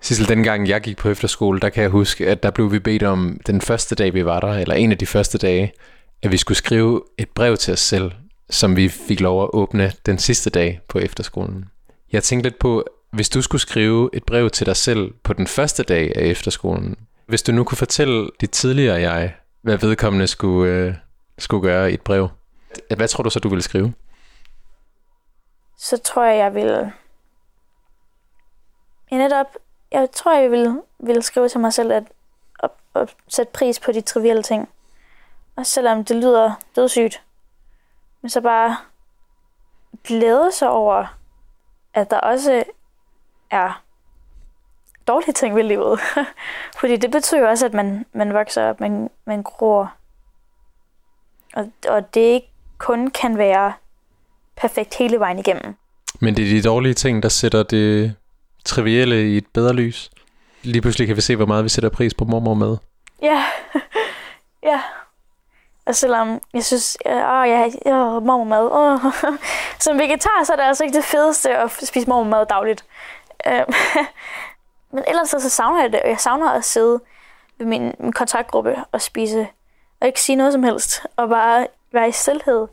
Sissel, 0.00 0.28
dengang 0.28 0.68
jeg 0.68 0.80
gik 0.80 0.96
på 0.96 1.08
efterskole, 1.08 1.60
der 1.60 1.68
kan 1.68 1.82
jeg 1.82 1.90
huske, 1.90 2.28
at 2.28 2.42
der 2.42 2.50
blev 2.50 2.72
vi 2.72 2.78
bedt 2.78 3.02
om 3.02 3.40
den 3.46 3.60
første 3.60 3.94
dag, 3.94 4.14
vi 4.14 4.24
var 4.24 4.40
der, 4.40 4.52
eller 4.52 4.74
en 4.74 4.92
af 4.92 4.98
de 4.98 5.06
første 5.06 5.38
dage, 5.38 5.72
at 6.22 6.32
vi 6.32 6.36
skulle 6.36 6.58
skrive 6.58 7.02
et 7.18 7.28
brev 7.28 7.56
til 7.56 7.72
os 7.72 7.80
selv, 7.80 8.12
som 8.50 8.76
vi 8.76 8.88
fik 8.88 9.20
lov 9.20 9.42
at 9.42 9.50
åbne 9.52 9.92
den 10.06 10.18
sidste 10.18 10.50
dag 10.50 10.80
på 10.88 10.98
efterskolen. 10.98 11.64
Jeg 12.12 12.22
tænkte 12.22 12.50
lidt 12.50 12.58
på, 12.58 12.84
hvis 13.10 13.28
du 13.28 13.42
skulle 13.42 13.62
skrive 13.62 14.10
et 14.12 14.24
brev 14.24 14.50
til 14.50 14.66
dig 14.66 14.76
selv 14.76 15.12
på 15.22 15.32
den 15.32 15.46
første 15.46 15.82
dag 15.82 16.16
af 16.16 16.22
efterskolen, 16.22 16.96
hvis 17.26 17.42
du 17.42 17.52
nu 17.52 17.64
kunne 17.64 17.78
fortælle 17.78 18.30
dit 18.40 18.50
tidligere 18.50 19.00
jeg, 19.00 19.34
hvad 19.62 19.78
vedkommende 19.78 20.26
skulle, 20.26 20.72
øh, 20.72 20.94
skulle 21.38 21.62
gøre 21.62 21.90
i 21.90 21.94
et 21.94 22.00
brev, 22.00 22.28
hvad 22.96 23.08
tror 23.08 23.22
du 23.22 23.30
så, 23.30 23.38
du 23.38 23.48
ville 23.48 23.62
skrive? 23.62 23.92
så 25.80 25.96
tror 25.96 26.24
jeg, 26.24 26.38
jeg 26.38 26.54
ville 26.54 26.92
Jeg 29.10 29.18
netop... 29.18 29.46
Jeg 29.92 30.10
tror, 30.12 30.34
jeg 30.34 30.50
vil, 30.50 30.82
vil 30.98 31.22
skrive 31.22 31.48
til 31.48 31.60
mig 31.60 31.72
selv, 31.72 31.92
at, 31.92 32.04
at, 32.62 32.70
at 32.94 33.14
sætte 33.28 33.52
pris 33.52 33.80
på 33.80 33.92
de 33.92 34.00
trivielle 34.00 34.42
ting. 34.42 34.68
Og 35.56 35.66
selvom 35.66 36.04
det 36.04 36.16
lyder 36.16 36.52
dødssygt. 36.76 37.22
Men 38.22 38.30
så 38.30 38.40
bare 38.40 38.76
glæde 40.04 40.52
sig 40.52 40.70
over, 40.70 41.18
at 41.94 42.10
der 42.10 42.20
også 42.20 42.64
er 43.50 43.82
dårlige 45.08 45.32
ting 45.32 45.56
ved 45.56 45.62
livet. 45.62 46.00
Fordi 46.80 46.96
det 46.96 47.10
betyder 47.10 47.48
også, 47.48 47.66
at 47.66 47.74
man, 47.74 48.06
man 48.12 48.34
vokser 48.34 48.68
op, 48.68 48.80
man, 48.80 49.10
man 49.24 49.42
gror. 49.42 49.92
Og, 51.54 51.72
og 51.88 52.14
det 52.14 52.20
ikke 52.20 52.50
kun 52.78 53.10
kan 53.10 53.38
være 53.38 53.72
perfekt 54.56 54.94
hele 54.94 55.18
vejen 55.18 55.38
igennem. 55.38 55.74
Men 56.20 56.36
det 56.36 56.44
er 56.44 56.50
de 56.50 56.68
dårlige 56.68 56.94
ting, 56.94 57.22
der 57.22 57.28
sætter 57.28 57.62
det 57.62 58.14
trivielle 58.64 59.30
i 59.30 59.36
et 59.36 59.46
bedre 59.54 59.72
lys. 59.72 60.10
Lige 60.62 60.82
pludselig 60.82 61.06
kan 61.06 61.16
vi 61.16 61.20
se, 61.20 61.36
hvor 61.36 61.46
meget 61.46 61.64
vi 61.64 61.68
sætter 61.68 61.90
pris 61.90 62.14
på 62.14 62.24
mormor 62.24 62.54
med. 62.54 62.76
Ja, 63.22 63.44
ja. 64.70 64.80
Og 65.86 65.94
selvom 65.94 66.40
jeg 66.54 66.64
synes, 66.64 66.96
åh, 67.06 67.12
jeg 67.48 67.72
mormor 67.84 68.20
mormormad, 68.20 68.70
åh. 68.72 69.12
som 69.84 69.98
vegetar, 69.98 70.44
så 70.44 70.52
er 70.52 70.56
det 70.56 70.62
altså 70.62 70.84
ikke 70.84 70.96
det 70.96 71.04
fedeste 71.04 71.56
at 71.56 71.70
spise 71.84 72.08
mormormad 72.08 72.46
dagligt. 72.46 72.84
Øh, 73.46 73.62
Men 74.92 75.04
ellers 75.08 75.28
så, 75.28 75.40
så 75.40 75.48
savner 75.48 75.82
jeg 75.82 75.92
det, 75.92 76.02
og 76.02 76.08
jeg 76.08 76.20
savner 76.20 76.50
at 76.50 76.64
sidde 76.64 77.00
ved 77.58 77.66
min, 77.66 77.94
min 77.98 78.12
kontaktgruppe 78.12 78.76
og 78.92 79.00
spise, 79.00 79.48
og 80.00 80.06
ikke 80.06 80.20
sige 80.20 80.36
noget 80.36 80.52
som 80.52 80.62
helst, 80.62 81.06
og 81.16 81.28
bare 81.28 81.66
være 81.92 82.08
i 82.08 82.12
stillhed, 82.12 82.68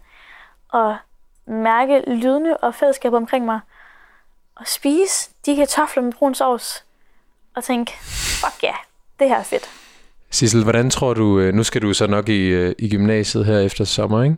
og 0.69 0.97
mærke 1.45 2.03
lydene 2.07 2.57
og 2.57 2.75
fællesskab 2.75 3.13
omkring 3.13 3.45
mig, 3.45 3.59
og 4.59 4.67
spise 4.67 5.29
de 5.45 5.55
kartofler 5.55 6.03
med 6.03 6.13
brun 6.13 6.35
sovs, 6.35 6.83
og 7.55 7.63
tænke, 7.63 7.91
fuck 8.41 8.63
ja, 8.63 8.67
yeah, 8.67 8.77
det 9.19 9.29
her 9.29 9.35
er 9.37 9.43
fedt. 9.43 9.69
Sissel, 10.31 10.63
hvordan 10.63 10.89
tror 10.89 11.13
du, 11.13 11.39
øh, 11.39 11.53
nu 11.53 11.63
skal 11.63 11.81
du 11.81 11.93
så 11.93 12.07
nok 12.07 12.29
i, 12.29 12.47
øh, 12.47 12.75
i 12.79 12.89
gymnasiet 12.89 13.45
her 13.45 13.59
efter 13.59 13.85
sommer, 13.85 14.23
ikke? 14.23 14.35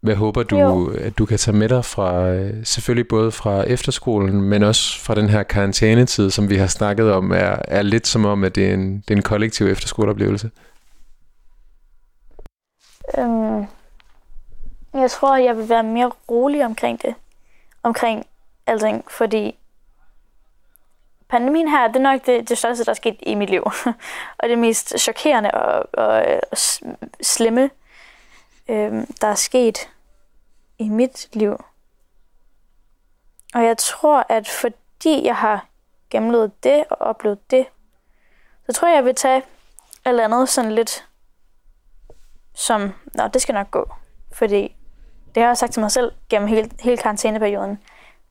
Hvad 0.00 0.14
håber 0.14 0.42
du, 0.42 0.58
Jo. 0.58 0.90
at 0.90 1.18
du 1.18 1.26
kan 1.26 1.38
tage 1.38 1.56
med 1.56 1.68
dig 1.68 1.84
fra, 1.84 2.28
øh, 2.28 2.66
selvfølgelig 2.66 3.08
både 3.08 3.32
fra 3.32 3.62
efterskolen, 3.62 4.42
men 4.42 4.62
også 4.62 5.00
fra 5.00 5.14
den 5.14 5.28
her 5.28 5.42
karantænetid, 5.42 6.30
som 6.30 6.50
vi 6.50 6.56
har 6.56 6.66
snakket 6.66 7.12
om, 7.12 7.30
er, 7.32 7.56
er 7.64 7.82
lidt 7.82 8.06
som 8.06 8.24
om, 8.24 8.44
at 8.44 8.54
det 8.54 8.70
er 8.70 8.74
en, 8.74 8.94
det 9.00 9.10
er 9.10 9.16
en 9.16 9.22
kollektiv 9.22 9.66
efterskoleoplevelse? 9.66 10.50
Øhm, 13.18 13.64
jeg 14.94 15.10
tror, 15.10 15.36
jeg 15.36 15.56
vil 15.56 15.68
være 15.68 15.82
mere 15.82 16.10
rolig 16.30 16.64
omkring 16.64 17.02
det. 17.02 17.14
Omkring 17.82 18.26
alting, 18.66 19.10
fordi 19.10 19.58
pandemien 21.28 21.68
her, 21.68 21.86
det 21.86 21.96
er 21.96 22.00
nok 22.00 22.26
det, 22.26 22.48
det 22.48 22.58
største, 22.58 22.84
der 22.84 22.90
er 22.90 22.94
sket 22.94 23.16
i 23.22 23.34
mit 23.34 23.50
liv. 23.50 23.62
og 24.38 24.48
det 24.48 24.58
mest 24.58 24.98
chokerende 24.98 25.50
og, 25.50 25.88
og, 25.92 26.40
og 26.50 26.58
slemme, 27.22 27.70
øh, 28.68 29.06
der 29.20 29.26
er 29.26 29.34
sket 29.34 29.90
i 30.78 30.88
mit 30.88 31.28
liv. 31.32 31.64
Og 33.54 33.64
jeg 33.64 33.78
tror, 33.78 34.26
at 34.28 34.48
fordi 34.48 35.24
jeg 35.24 35.36
har 35.36 35.66
gennemlevet 36.10 36.64
det 36.64 36.84
og 36.90 36.96
oplevet 36.96 37.50
det, 37.50 37.66
så 38.66 38.72
tror 38.72 38.88
jeg, 38.88 38.96
jeg 38.96 39.04
vil 39.04 39.14
tage 39.14 39.42
alt 40.04 40.20
andet 40.20 40.48
sådan 40.48 40.72
lidt 40.72 41.08
som, 42.54 42.92
nå, 43.14 43.28
det 43.28 43.42
skal 43.42 43.52
nok 43.52 43.70
gå. 43.70 43.92
Fordi 44.32 44.76
det 45.38 45.44
har 45.44 45.50
jeg 45.50 45.56
sagt 45.56 45.72
til 45.72 45.80
mig 45.80 45.90
selv 45.90 46.12
gennem 46.28 46.48
hele, 46.48 46.70
hele 46.80 46.96
karantæneperioden. 46.96 47.78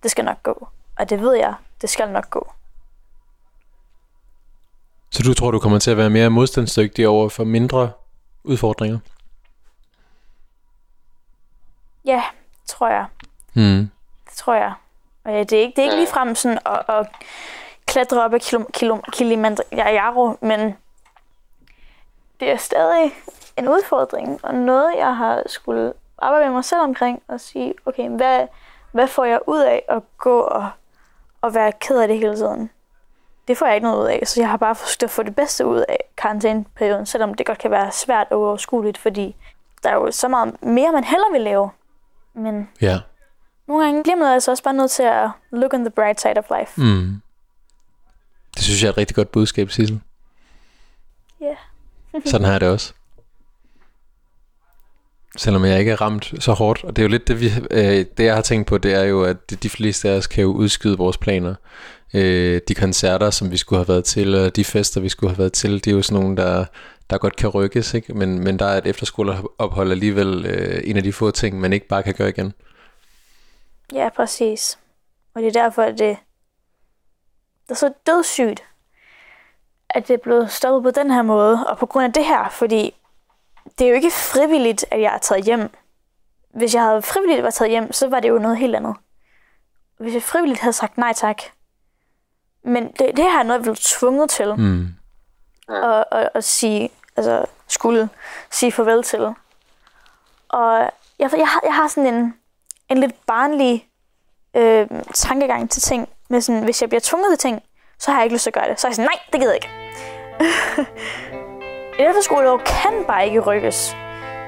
Det 0.04 0.12
skal 0.12 0.26
nok 0.26 0.44
gå. 0.44 0.68
Og 0.98 1.10
det 1.10 1.22
ved 1.22 1.36
jeg, 1.36 1.54
det 1.82 1.90
skal 1.90 2.10
nok 2.10 2.30
gå. 2.30 2.52
Så 5.10 5.24
du 5.24 5.34
tror, 5.34 5.52
du 5.52 5.60
kommer 5.60 5.80
til 5.80 5.92
at 5.92 5.98
være 5.98 6.10
mere 6.10 6.30
modstandsdygtig 6.30 7.08
over 7.08 7.30
for 7.30 7.44
mindre 7.44 7.92
udfordringer? 8.44 9.00
Ja, 12.06 12.24
tror 12.66 12.90
jeg. 12.90 13.06
Hmm. 13.54 13.90
Det 14.26 14.34
tror 14.36 14.54
jeg. 14.54 14.74
Og 15.24 15.32
ja, 15.32 15.40
det 15.40 15.54
er 15.54 15.62
ikke, 15.62 15.76
det 15.76 15.82
er 15.82 15.84
ikke 15.84 15.96
lige 15.96 16.08
frem 16.08 16.36
sådan 16.36 16.60
at, 16.66 16.84
at 16.90 17.08
klatre 17.86 18.24
op 18.24 18.34
ad 18.34 19.12
Kilimanjaro, 19.12 20.38
men 20.42 20.76
det 22.40 22.52
er 22.52 22.58
stadig 22.58 23.12
en 23.58 23.68
udfordring, 23.68 24.46
og 24.46 24.56
noget, 24.56 24.94
jeg 24.98 25.18
har 25.18 25.44
skulle 25.46 25.94
arbejde 26.20 26.46
med 26.46 26.54
mig 26.54 26.66
selv 26.66 26.82
omkring, 26.82 27.22
og 27.28 27.40
sige, 27.42 27.74
okay, 27.86 28.10
hvad, 28.10 28.48
hvad 28.92 29.08
får 29.08 29.26
jeg 29.26 29.40
ud 29.48 29.60
af 29.60 29.84
at 29.90 30.02
gå 30.18 30.40
og, 30.40 30.70
og 31.42 31.54
være 31.54 31.72
ked 31.72 32.00
af 32.00 32.08
det 32.08 32.18
hele 32.20 32.36
tiden? 32.36 32.70
Det 33.48 33.58
får 33.58 33.66
jeg 33.66 33.76
ikke 33.76 33.88
noget 33.88 34.04
ud 34.04 34.08
af, 34.08 34.22
så 34.26 34.42
jeg 34.42 34.50
har 34.50 34.58
bare 34.58 34.76
forsøgt 34.76 35.04
at 35.04 35.10
få 35.10 35.24
det 35.24 35.36
bedste 35.36 35.66
ud 35.66 35.78
af 35.90 35.98
karantæneperioden, 36.18 37.06
selvom 37.06 37.34
det 37.34 37.46
godt 37.46 37.58
kan 37.58 37.72
være 37.72 37.92
svært 37.92 38.28
og 38.32 38.40
uoverskueligt, 38.40 38.98
fordi 38.98 39.36
der 39.84 39.90
er 39.90 39.94
jo 39.94 40.12
så 40.12 40.28
meget 40.28 40.64
mere, 40.64 40.92
man 40.92 41.04
hellere 41.04 41.32
vil 41.32 41.42
lave. 41.42 41.70
Men 42.34 42.70
Ja. 42.82 43.00
nogle 43.68 43.86
gange 43.86 44.04
bliver 44.04 44.16
man 44.16 44.28
altså 44.28 44.52
også 44.52 44.64
bare 44.64 44.74
nødt 44.74 44.92
til 44.92 45.04
at 45.04 45.30
look 45.52 45.74
on 45.74 45.80
the 45.80 45.90
bright 45.90 46.22
side 46.22 46.38
of 46.38 46.46
life. 46.60 46.82
Mm. 46.82 47.22
Det 48.56 48.64
synes 48.64 48.82
jeg 48.84 48.88
er 48.88 48.92
et 48.92 48.98
rigtig 48.98 49.16
godt 49.16 49.32
budskab, 49.32 49.70
Sissel. 49.72 50.02
Ja. 51.42 51.56
Sådan 52.26 52.46
har 52.46 52.52
jeg 52.52 52.62
det 52.62 52.70
også. 52.70 52.94
Selvom 55.38 55.66
jeg 55.66 55.80
ikke 55.80 55.92
er 55.92 56.02
ramt 56.02 56.34
så 56.40 56.54
hårdt. 56.54 56.84
Og 56.84 56.96
det 56.96 57.02
er 57.02 57.04
jo 57.04 57.10
lidt 57.10 57.28
det, 57.28 57.42
vi, 57.42 57.52
øh, 57.72 58.06
det 58.18 58.24
jeg 58.24 58.36
har 58.36 58.42
tænkt 58.42 58.68
på, 58.68 58.78
det 58.78 58.94
er 58.94 59.04
jo, 59.04 59.24
at 59.24 59.64
de, 59.64 59.70
fleste 59.70 60.10
af 60.10 60.18
os 60.18 60.28
kan 60.28 60.42
jo 60.44 60.52
udskyde 60.52 60.98
vores 60.98 61.18
planer. 61.18 61.56
Øh, 62.14 62.62
de 62.68 62.76
koncerter, 62.76 63.30
som 63.30 63.52
vi 63.52 63.58
skulle 63.58 63.80
have 63.80 63.88
været 63.88 64.06
til, 64.06 64.36
og 64.36 64.56
de 64.56 64.66
fester, 64.66 65.02
vi 65.02 65.10
skulle 65.10 65.30
have 65.32 65.38
været 65.38 65.54
til, 65.54 65.74
det 65.74 65.88
er 65.88 65.96
jo 65.96 66.02
sådan 66.02 66.22
nogle, 66.22 66.38
der, 66.38 66.66
der 67.10 67.18
godt 67.18 67.36
kan 67.36 67.50
rykkes. 67.50 67.94
Ikke? 67.94 68.14
Men, 68.14 68.40
men 68.44 68.60
der 68.60 68.66
er 68.66 68.78
et 68.78 68.88
efterskoleophold 68.88 69.92
alligevel 69.92 70.46
øh, 70.46 70.82
en 70.84 70.98
af 70.98 71.04
de 71.04 71.14
få 71.14 71.32
ting, 71.32 71.60
man 71.60 71.74
ikke 71.74 71.88
bare 71.88 72.04
kan 72.04 72.14
gøre 72.14 72.30
igen. 72.30 72.54
Ja, 73.94 74.10
præcis. 74.16 74.80
Og 75.36 75.42
det 75.42 75.48
er 75.48 75.64
derfor, 75.64 75.82
at 75.82 76.00
det, 76.00 76.18
det 77.64 77.72
er 77.72 77.76
så 77.76 77.94
dødssygt, 78.08 78.64
at 79.90 80.08
det 80.08 80.14
er 80.14 80.24
blevet 80.24 80.52
stoppet 80.52 80.94
på 80.94 81.00
den 81.02 81.12
her 81.12 81.22
måde, 81.22 81.68
og 81.68 81.78
på 81.78 81.86
grund 81.86 82.06
af 82.06 82.14
det 82.14 82.26
her, 82.26 82.50
fordi 82.50 82.94
det 83.80 83.86
er 83.86 83.90
jo 83.90 83.96
ikke 83.96 84.12
frivilligt, 84.12 84.86
at 84.92 85.02
jeg 85.02 85.14
er 85.14 85.18
taget 85.18 85.46
hjem. 85.46 85.70
Hvis 86.54 86.76
jeg 86.76 86.84
havde 86.84 87.02
frivilligt 87.02 87.42
været 87.44 87.54
taget 87.54 87.70
hjem, 87.72 87.92
så 87.94 88.08
var 88.10 88.20
det 88.20 88.30
jo 88.30 88.38
noget 88.40 88.58
helt 88.58 88.76
andet. 88.76 88.96
Hvis 90.00 90.14
jeg 90.14 90.24
frivilligt 90.24 90.60
havde 90.60 90.74
sagt 90.74 90.98
nej 90.98 91.14
tak. 91.14 91.42
Men 92.64 92.84
det, 92.92 93.18
det 93.18 93.24
her 93.24 93.40
er 93.40 93.44
noget, 93.44 93.60
jeg 93.60 93.64
blev 93.64 93.76
tvunget 93.76 94.30
til 94.30 94.56
Mm. 94.56 94.88
at, 95.70 96.04
at, 96.12 96.30
at 96.34 96.44
sige, 96.44 96.90
altså 97.18 97.46
skulle 97.68 98.10
sige 98.52 98.72
farvel 98.72 99.04
til. 99.04 99.22
Og 100.50 100.80
jeg, 101.20 101.32
jeg, 101.38 101.48
har, 101.48 101.62
jeg 101.64 101.76
har 101.76 101.88
sådan 101.88 102.14
en, 102.14 102.34
en 102.90 102.98
lidt 102.98 103.26
barnlig 103.26 103.88
øh, 104.56 104.88
tankegang 105.14 105.70
til 105.72 105.82
ting. 105.82 106.10
Med 106.30 106.42
sådan, 106.42 106.64
hvis 106.64 106.82
jeg 106.82 106.90
bliver 106.90 107.02
tvunget 107.04 107.30
til 107.40 107.50
ting, 107.50 107.64
så 108.00 108.12
har 108.12 108.18
jeg 108.20 108.26
ikke 108.26 108.36
lyst 108.36 108.44
til 108.44 108.50
at 108.50 108.54
gøre 108.54 108.70
det. 108.70 108.80
Så 108.80 108.88
er 108.88 108.90
jeg 108.90 108.96
sådan, 108.96 109.10
nej, 109.14 109.20
det 109.32 109.40
gider 109.42 109.54
jeg 109.54 109.64
ikke. 109.64 109.70
Efterskoleår 112.00 112.58
kan 112.58 113.06
bare 113.08 113.26
ikke 113.26 113.40
rykkes. 113.40 113.98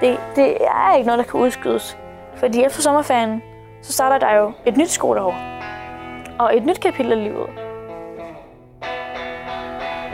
Det, 0.01 0.19
det 0.35 0.57
er 0.61 0.95
ikke 0.95 1.07
noget, 1.07 1.25
der 1.25 1.31
kan 1.31 1.39
udskydes. 1.39 1.97
Fordi 2.37 2.63
efter 2.63 2.81
sommerferien, 2.81 3.41
så 3.81 3.93
starter 3.93 4.17
der 4.27 4.35
jo 4.35 4.51
et 4.65 4.77
nyt 4.77 4.89
skoleår. 4.89 5.35
Og 6.39 6.57
et 6.57 6.65
nyt 6.65 6.79
kapitel 6.79 7.11
af 7.11 7.23
livet. 7.23 7.49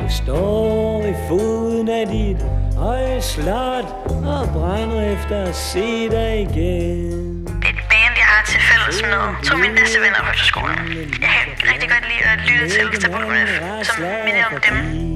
Du 0.02 0.10
står 0.24 1.04
i 1.04 1.14
foden 1.30 1.90
af 1.90 2.08
dit 2.08 2.38
høje 2.78 3.22
slot 3.22 3.86
og 4.08 4.50
brænder 4.54 5.14
efter 5.14 5.44
at 5.44 5.56
se 5.56 6.10
dig 6.10 6.42
igen. 6.42 7.46
Det 7.46 7.66
er 7.66 7.70
et 7.70 7.86
band, 7.92 8.14
jeg 8.18 8.28
har 8.34 8.46
til 8.46 8.62
fælles 8.62 9.02
med 9.02 9.46
to 9.46 9.54
af 9.54 9.60
mine 9.62 9.76
bedste 9.76 10.00
venner 10.00 10.20
på 10.24 10.30
efterskolen. 10.30 10.78
Jeg 11.22 11.30
kan 11.38 11.74
rigtig 11.74 11.90
godt 11.90 12.06
lide 12.12 12.24
at 12.34 12.40
lytte 12.50 12.70
til 12.76 13.02
Tabulef, 13.02 13.50
som 13.84 14.04
minder 14.26 14.46
om 14.52 14.62
dem. 14.70 15.15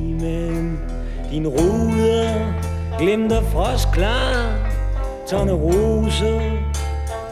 Din 1.31 1.47
rude 1.47 2.55
glimter 2.97 3.41
frostklar, 3.41 4.71
tårne 5.27 5.51
roser, 5.51 6.41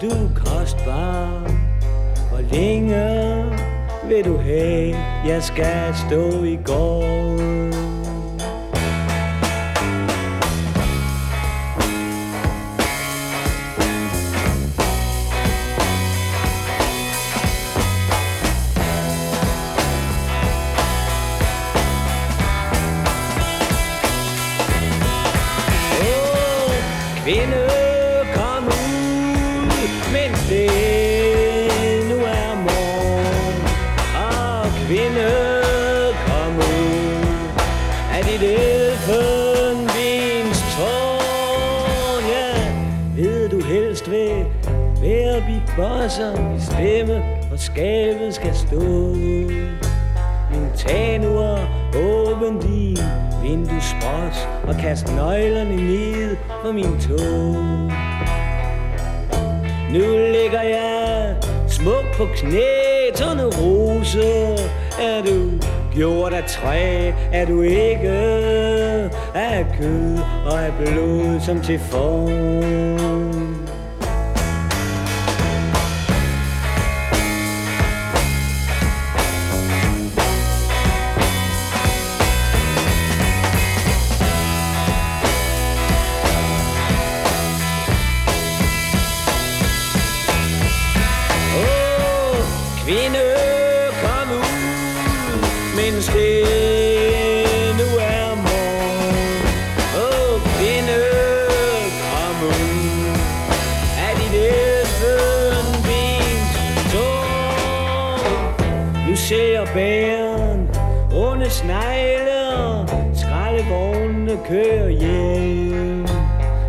du 0.02 0.08
er 0.08 0.30
kostbar. 0.36 1.52
Hvor 2.30 2.41
længe 2.52 3.45
vil 4.08 4.26
du 4.26 4.38
have, 4.38 4.95
jeg 5.28 5.43
skal 5.43 5.95
stå 6.08 6.43
i 6.43 6.60
gården 6.66 7.77
være 45.78 45.88
beatboxer, 45.90 46.52
hvis 46.52 46.64
stemme 46.64 47.24
og 47.52 47.60
skabet 47.60 48.36
skal 48.36 48.56
stå. 48.56 48.82
Men 50.52 50.72
tag 50.76 51.20
nu 51.20 51.38
og 51.38 51.60
åbn 51.96 52.60
din 52.62 52.98
vinduesbros 53.44 54.48
og 54.68 54.76
kast 54.80 55.16
nøglerne 55.16 55.76
ned 55.76 56.36
på 56.64 56.72
min 56.72 57.00
tog. 57.00 57.56
Nu 59.94 60.18
ligger 60.32 60.62
jeg 60.62 61.36
smuk 61.68 62.06
på 62.18 62.26
knæ, 62.36 62.62
tårne 63.16 63.44
rose. 63.44 64.24
Er 65.02 65.24
du 65.26 65.52
gjort 65.94 66.34
af 66.34 66.44
træ, 66.44 67.12
er 67.34 67.46
du 67.46 67.62
ikke 67.62 68.10
af 69.36 69.66
kød 69.80 70.18
og 70.46 70.66
af 70.66 70.74
blod 70.74 71.40
som 71.40 71.62
til 71.62 71.80
form. 71.80 73.47
Kører 114.50 114.89
hjem. 114.89 116.08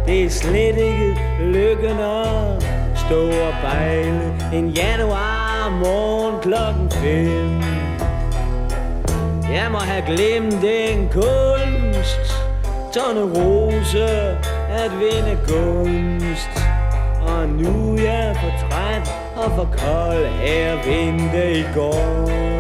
Det 0.07 0.25
er 0.25 0.31
slet 0.31 0.77
ikke 0.77 1.17
lykken 1.41 1.99
at 2.01 2.63
stå 2.97 3.27
og 3.27 3.55
bejle 3.63 4.35
en 4.53 4.69
januar 4.69 5.71
morgen 5.71 6.41
klokken 6.43 6.91
fem. 6.91 7.63
Jeg 9.53 9.69
må 9.71 9.79
have 9.79 10.05
glemt 10.07 10.63
den 10.63 11.09
kunst, 11.13 12.33
tårne 12.95 13.21
rose 13.21 14.09
at 14.71 14.91
vinde 15.01 15.39
gunst. 15.49 16.51
Og 17.21 17.49
nu 17.49 17.95
er 17.95 18.03
jeg 18.03 18.37
for 18.37 18.69
træt 18.69 19.09
og 19.37 19.51
for 19.57 19.69
kold 19.79 20.27
her 20.27 20.75
vente 20.75 21.59
i 21.59 21.65
går. 21.75 22.58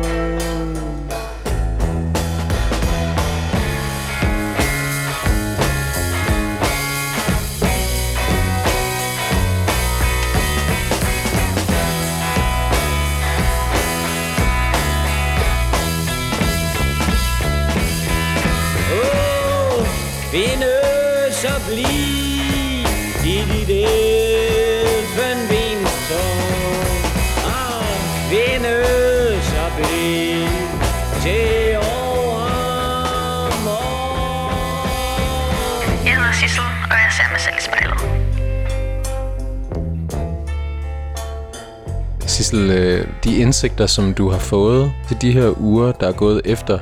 Sissel, 42.49 42.71
øh, 42.71 43.09
de 43.25 43.37
indsigter, 43.37 43.87
som 43.87 44.15
du 44.15 44.29
har 44.29 44.39
fået 44.39 44.93
til 45.09 45.21
de 45.21 45.33
her 45.33 45.61
uger, 45.61 45.93
der 45.93 46.09
er 46.09 46.13
gået 46.13 46.43
efter 46.45 46.79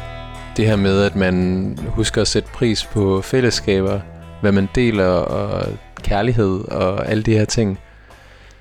det 0.56 0.66
her 0.66 0.76
med, 0.76 1.02
at 1.02 1.16
man 1.16 1.78
husker 1.88 2.20
at 2.20 2.28
sætte 2.28 2.48
pris 2.52 2.84
på 2.84 3.22
fællesskaber, 3.22 4.00
hvad 4.40 4.52
man 4.52 4.68
deler 4.74 5.08
og 5.08 5.66
kærlighed 5.96 6.68
og 6.68 7.08
alle 7.08 7.22
de 7.22 7.32
her 7.32 7.44
ting. 7.44 7.80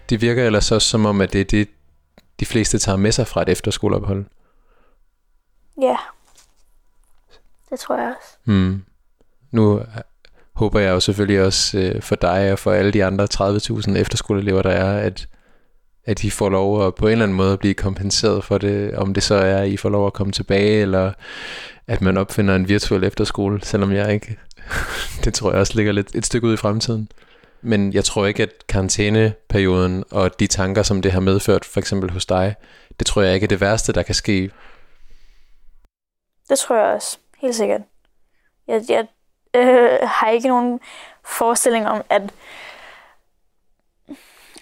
Det 0.10 0.22
virker 0.22 0.46
ellers 0.46 0.72
også 0.72 0.90
som 0.90 1.06
om, 1.06 1.22
at 1.22 1.34
det 1.34 1.42
er 1.42 1.46
det, 1.46 1.70
de 2.40 2.46
fleste 2.46 2.78
tager 2.78 2.98
med 2.98 3.12
sig 3.12 3.28
fra 3.28 3.42
et 3.42 3.50
efterskoleophold. 3.50 4.26
Ja. 5.82 5.96
Det 7.70 7.80
tror 7.80 7.98
jeg 7.98 8.14
også. 8.20 8.38
Hmm. 8.44 8.84
Nu 9.52 9.82
håber 10.54 10.80
jeg 10.80 10.90
jo 10.92 11.00
selvfølgelig 11.00 11.44
også 11.44 11.80
øh, 11.80 12.02
for 12.02 12.16
dig 12.16 12.52
og 12.52 12.60
for 12.60 12.72
alle 12.72 12.92
de 12.92 13.06
andre 13.06 13.28
30.000 13.34 13.98
efterskoleelever, 13.98 14.62
der 14.62 14.72
er, 14.72 15.00
at, 15.00 15.28
at 16.06 16.24
I 16.24 16.30
får 16.30 16.50
lov 16.50 16.88
at 16.88 16.96
på 16.96 17.06
en 17.06 17.12
eller 17.12 17.26
anden 17.26 17.38
måde 17.38 17.54
at 17.54 17.60
blive 17.60 17.74
kompenseret 17.74 18.44
for 18.44 18.58
det, 18.58 18.96
om 18.96 19.14
det 19.14 19.24
så 19.24 19.36
er, 19.36 19.58
at 19.58 19.68
I 19.68 19.78
får 19.78 19.90
lov 19.90 20.08
at 20.08 20.14
komme 20.14 20.34
tilbage, 20.34 20.82
eller 20.82 21.14
at 21.88 22.02
man 22.02 22.18
opfinder 22.18 22.56
en 22.56 22.70
virtuel 22.70 23.04
efterskole, 23.04 23.62
selvom 23.64 23.92
jeg 23.92 24.14
ikke, 24.14 24.38
det 25.24 25.34
tror 25.34 25.52
jeg 25.52 25.60
også 25.60 25.74
ligger 25.76 25.92
lidt 25.92 26.16
et 26.16 26.26
stykke 26.26 26.48
ud 26.48 26.54
i 26.54 26.58
fremtiden. 26.58 27.10
Men 27.62 27.94
jeg 27.94 28.06
tror 28.06 28.26
ikke, 28.26 28.44
at 28.44 28.68
karantæneperioden 28.68 30.04
og 30.12 30.40
de 30.40 30.48
tanker, 30.48 30.84
som 30.84 31.02
det 31.02 31.12
har 31.12 31.20
medført, 31.20 31.66
for 31.66 31.80
eksempel 31.80 32.12
hos 32.12 32.26
dig, 32.26 32.56
det 33.00 33.08
tror 33.08 33.22
jeg 33.22 33.34
ikke 33.34 33.44
er 33.44 33.48
det 33.48 33.62
værste, 33.62 33.94
der 33.94 34.04
kan 34.04 34.16
ske. 34.16 34.52
Det 36.50 36.60
tror 36.60 36.76
jeg 36.76 36.86
også. 36.86 37.18
Helt 37.42 37.56
sikkert. 37.56 37.82
Jeg, 38.68 38.82
jeg, 38.90 39.08
øh, 39.56 40.00
har 40.04 40.30
ikke 40.30 40.48
nogen 40.48 40.80
forestilling 41.26 41.88
om, 41.88 42.02
at, 42.10 42.22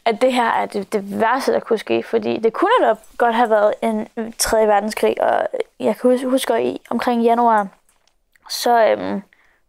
at 0.05 0.21
det 0.21 0.33
her 0.33 0.49
er 0.49 0.65
det, 0.65 0.93
det 0.93 1.19
værste, 1.19 1.53
der 1.53 1.59
kunne 1.59 1.79
ske. 1.79 2.03
Fordi 2.03 2.37
det 2.39 2.53
kunne 2.53 2.71
da 2.81 2.93
godt 3.17 3.35
have 3.35 3.49
været 3.49 3.73
en 3.81 4.07
3. 4.37 4.67
verdenskrig, 4.67 5.21
og 5.21 5.47
jeg 5.79 5.95
kan 5.97 6.11
huske, 6.11 6.27
huske 6.27 6.63
i 6.63 6.81
omkring 6.89 7.23
januar, 7.23 7.67
så 8.49 8.85
øhm, 8.87 9.21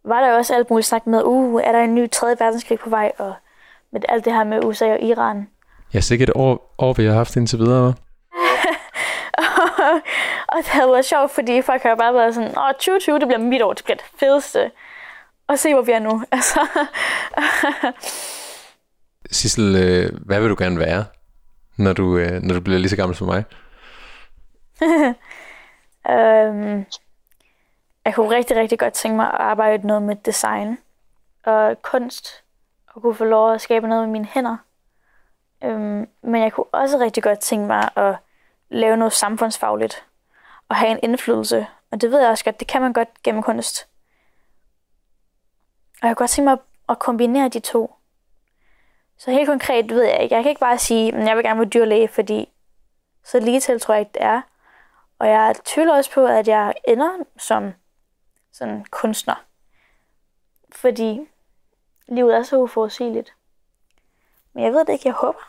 var 0.03 0.21
der 0.21 0.29
jo 0.29 0.35
også 0.35 0.55
alt 0.55 0.69
muligt 0.69 0.87
snak 0.87 1.07
med, 1.07 1.23
uh, 1.23 1.61
er 1.63 1.71
der 1.71 1.79
en 1.79 1.95
ny 1.95 2.11
3. 2.11 2.27
verdenskrig 2.27 2.79
på 2.79 2.89
vej, 2.89 3.11
og 3.17 3.33
med 3.91 4.01
alt 4.09 4.25
det 4.25 4.33
her 4.33 4.43
med 4.43 4.63
USA 4.63 4.91
og 4.91 5.01
Iran. 5.01 5.47
Ja, 5.93 5.99
sikkert 5.99 6.29
et 6.29 6.35
år, 6.35 6.75
år 6.77 6.93
vi 6.93 7.05
har 7.05 7.13
haft 7.13 7.35
indtil 7.35 7.59
videre. 7.59 7.93
hva'? 7.93 8.05
og 10.47 10.57
det 10.57 10.67
havde 10.67 10.91
været 10.91 11.05
sjovt, 11.05 11.31
fordi 11.31 11.61
folk 11.61 11.83
har 11.83 11.95
bare 11.95 12.13
været 12.13 12.35
sådan, 12.35 12.57
åh, 12.57 12.71
2020, 12.73 13.19
det 13.19 13.27
bliver 13.27 13.39
mit 13.39 13.61
år, 13.61 13.73
det 13.73 13.83
bliver 13.83 13.97
det 13.97 14.05
fedeste. 14.19 14.71
Og 15.47 15.59
se, 15.59 15.73
hvor 15.73 15.81
vi 15.81 15.91
er 15.91 15.99
nu. 15.99 16.23
Altså, 16.31 16.59
Sissel, 19.35 19.75
øh, 19.75 20.19
hvad 20.25 20.39
vil 20.41 20.49
du 20.49 20.55
gerne 20.59 20.79
være, 20.79 21.05
når 21.77 21.93
du, 21.93 22.17
øh, 22.17 22.41
når 22.41 22.53
du 22.55 22.61
bliver 22.61 22.79
lige 22.79 22.89
så 22.89 22.95
gammel 22.95 23.15
som 23.17 23.27
mig? 23.27 23.43
øhm, 26.11 26.85
jeg 28.05 28.15
kunne 28.15 28.35
rigtig, 28.35 28.57
rigtig 28.57 28.79
godt 28.79 28.93
tænke 28.93 29.15
mig 29.15 29.25
at 29.27 29.39
arbejde 29.39 29.87
noget 29.87 30.03
med 30.03 30.15
design 30.15 30.77
og 31.43 31.81
kunst, 31.81 32.27
og 32.87 33.01
kunne 33.01 33.15
få 33.15 33.23
lov 33.25 33.53
at 33.53 33.61
skabe 33.61 33.87
noget 33.87 34.03
med 34.03 34.11
mine 34.11 34.25
hænder. 34.33 34.57
Øhm, 35.63 36.07
men 36.23 36.41
jeg 36.41 36.53
kunne 36.53 36.73
også 36.73 36.97
rigtig 36.97 37.23
godt 37.23 37.39
tænke 37.39 37.67
mig 37.67 37.89
at 37.97 38.15
lave 38.69 38.97
noget 38.97 39.13
samfundsfagligt 39.13 40.05
og 40.69 40.75
have 40.75 40.91
en 40.91 40.99
indflydelse. 41.03 41.67
Og 41.91 42.01
det 42.01 42.11
ved 42.11 42.19
jeg 42.21 42.29
også 42.29 42.43
godt, 42.43 42.59
det 42.59 42.67
kan 42.67 42.81
man 42.81 42.93
godt 42.93 43.09
gennem 43.23 43.43
kunst. 43.43 43.87
Og 46.01 46.07
jeg 46.07 46.15
kunne 46.15 46.23
godt 46.23 46.29
tænke 46.31 46.45
mig 46.45 46.53
at- 46.53 46.59
at 46.89 46.99
kombinere 46.99 47.49
de 47.49 47.59
to. 47.59 47.95
Så 49.17 49.31
helt 49.31 49.47
konkret 49.47 49.89
ved 49.89 50.03
jeg 50.03 50.23
ikke. 50.23 50.35
Jeg 50.35 50.43
kan 50.43 50.49
ikke 50.49 50.59
bare 50.59 50.77
sige, 50.77 51.15
at 51.15 51.27
jeg 51.27 51.35
vil 51.35 51.43
gerne 51.43 51.59
være 51.59 51.69
dyrlæge, 51.69 52.07
fordi 52.07 52.49
så 53.23 53.39
lige 53.39 53.59
til 53.59 53.79
tror 53.79 53.93
jeg 53.93 54.01
ikke, 54.01 54.13
det 54.13 54.21
er. 54.21 54.41
Og 55.19 55.27
jeg 55.27 55.55
tvivler 55.65 55.95
også 55.95 56.11
på, 56.11 56.25
at 56.25 56.47
jeg 56.47 56.73
ender 56.87 57.23
som 57.37 57.73
sådan 58.51 58.85
kunstner. 58.91 59.43
Fordi 60.71 61.19
livet 62.07 62.35
er 62.35 62.43
så 62.43 62.57
uforudsigeligt. 62.57 63.33
Men 64.53 64.63
jeg 64.63 64.73
ved 64.73 64.85
det 64.85 64.93
ikke. 64.93 65.07
Jeg 65.07 65.13
håber, 65.13 65.39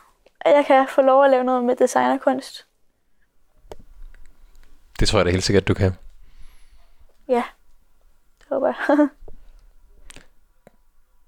at 0.41 0.57
jeg 0.57 0.67
kan 0.67 0.89
få 0.89 1.03
lov 1.03 1.25
at 1.25 1.31
lave 1.31 1.45
noget 1.45 1.65
med 1.65 1.77
designerkunst. 1.77 2.67
Det 5.01 5.09
tror 5.09 5.19
jeg 5.19 5.27
da 5.27 5.31
helt 5.31 5.45
sikkert, 5.45 5.69
du 5.69 5.75
kan. 5.75 5.93
Ja, 7.29 7.45
det 8.39 8.47
håber 8.49 8.67
jeg. 8.67 9.09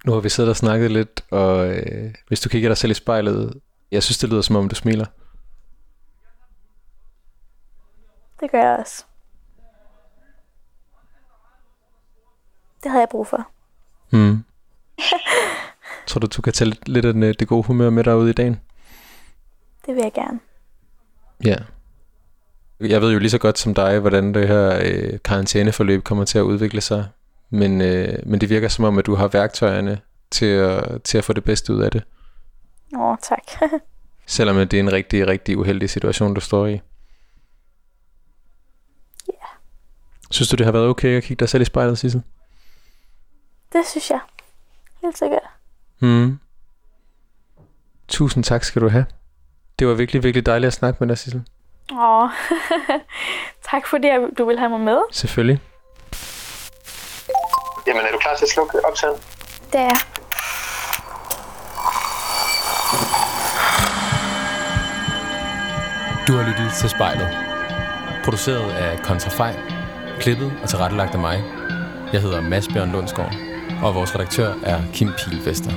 Nu 0.09 0.15
har 0.15 0.21
vi 0.21 0.29
siddet 0.29 0.51
og 0.51 0.57
snakket 0.57 0.91
lidt, 0.91 1.25
og 1.31 1.69
øh, 1.69 2.15
hvis 2.29 2.41
du 2.41 2.49
kigger 2.49 2.69
dig 2.69 2.77
selv 2.77 2.91
i 2.91 2.95
spejlet, 2.95 3.61
jeg 3.91 4.03
synes, 4.03 4.19
det 4.19 4.29
lyder 4.29 4.43
som 4.43 4.57
om, 4.57 4.69
du 4.69 4.75
smiler. 4.75 5.07
det 8.41 8.51
gør 8.51 8.59
jeg 8.59 8.79
også. 8.79 9.05
Det 12.83 12.91
havde 12.91 13.01
jeg 13.01 13.09
brug 13.11 13.27
for. 13.27 13.49
Mm. 14.11 14.45
tror 16.07 16.19
du, 16.19 16.27
du 16.37 16.43
kan 16.43 16.53
tage 16.53 16.77
lidt, 16.87 17.05
af 17.05 17.13
den, 17.13 17.23
øh, 17.23 17.35
det 17.39 17.49
gode 17.49 17.63
humør 17.63 17.91
med 17.91 18.05
dig 18.05 18.17
ud 18.17 18.29
i 18.29 18.33
dagen? 18.33 18.61
Det 19.87 19.95
vil 19.95 20.03
jeg 20.03 20.13
gerne. 20.13 20.41
Ja. 21.45 21.57
Jeg 22.81 23.01
ved 23.01 23.13
jo 23.13 23.19
lige 23.19 23.31
så 23.31 23.39
godt 23.39 23.59
som 23.59 23.75
dig, 23.75 24.01
hvordan 24.01 24.35
det 24.35 24.49
her 24.49 24.81
øh, 24.85 25.19
karantæneforløb 25.25 26.05
kommer 26.05 26.25
til 26.25 26.39
at 26.39 26.43
udvikle 26.43 26.81
sig. 26.81 27.09
Men, 27.51 27.81
øh, 27.81 28.19
men 28.27 28.41
det 28.41 28.51
virker 28.51 28.69
som 28.69 28.85
om, 28.85 28.99
at 28.99 29.07
du 29.07 29.15
har 29.15 29.29
værktøjerne 29.29 30.01
til 30.31 30.47
at, 30.47 31.03
til 31.03 31.19
at 31.19 31.25
få 31.25 31.33
det 31.33 31.45
bedste 31.45 31.73
ud 31.75 31.83
af 31.83 31.91
det. 31.91 32.05
Åh, 32.99 33.17
tak. 33.23 33.71
Selvom 34.27 34.57
det 34.57 34.75
er 34.75 34.81
en 34.81 34.93
rigtig, 34.93 35.27
rigtig 35.27 35.59
uheldig 35.59 35.91
situation, 35.91 36.35
du 36.35 36.41
står 36.41 36.67
i. 36.67 36.81
Ja. 39.29 39.47
Synes 40.31 40.49
du, 40.49 40.57
det 40.57 40.67
har 40.67 40.73
været 40.73 40.87
okay 40.87 41.17
at 41.17 41.23
kigge 41.23 41.41
dig 41.41 41.49
selv 41.49 41.63
i 41.63 41.65
spejlet, 41.65 41.99
Sissel? 41.99 42.23
det 43.73 43.87
synes 43.87 44.11
jeg. 44.11 44.21
Helt 45.03 45.19
sikkert. 45.19 45.43
Mm. 46.01 46.39
Tusind 48.09 48.45
tak 48.45 48.65
skal 48.65 48.83
du 48.83 48.89
have. 48.89 49.07
Det 49.79 49.87
var 49.87 49.95
virkelig, 49.95 50.23
virkelig 50.23 50.47
dejligt 50.47 50.67
at 50.67 50.73
snakke 50.73 50.97
med 51.01 51.09
dig, 51.09 51.19
Sissel. 51.19 51.43
Åh, 51.93 52.29
tak 53.71 53.87
fordi 53.87 54.09
du 54.39 54.45
vil 54.45 54.59
have 54.59 54.71
mig 54.71 54.81
med. 54.81 55.01
Selvfølgelig. 55.13 55.61
Jamen, 57.89 58.03
er 58.07 58.13
du 58.13 58.19
klar 58.19 58.37
til 58.37 58.45
at 58.45 58.51
slukke 58.51 58.87
optaget? 58.87 59.17
Det 59.73 59.81
er 59.81 59.97
Du 66.27 66.33
har 66.37 66.43
lyttet 66.49 66.73
til 66.81 66.91
spejlet. 66.91 67.29
Produceret 68.25 68.73
af 68.73 68.99
Kontrafej, 68.99 69.55
klippet 70.21 70.53
og 70.63 70.69
tilrettelagt 70.69 71.15
af 71.15 71.19
mig. 71.21 71.45
Jeg 72.13 72.21
hedder 72.21 72.41
Mads 72.41 72.69
Bjørn 72.69 72.93
Lundsgaard, 72.93 73.35
og 73.83 73.95
vores 73.95 74.15
redaktør 74.15 74.55
er 74.65 74.81
Kim 74.95 75.13
Pilfester. 75.19 75.73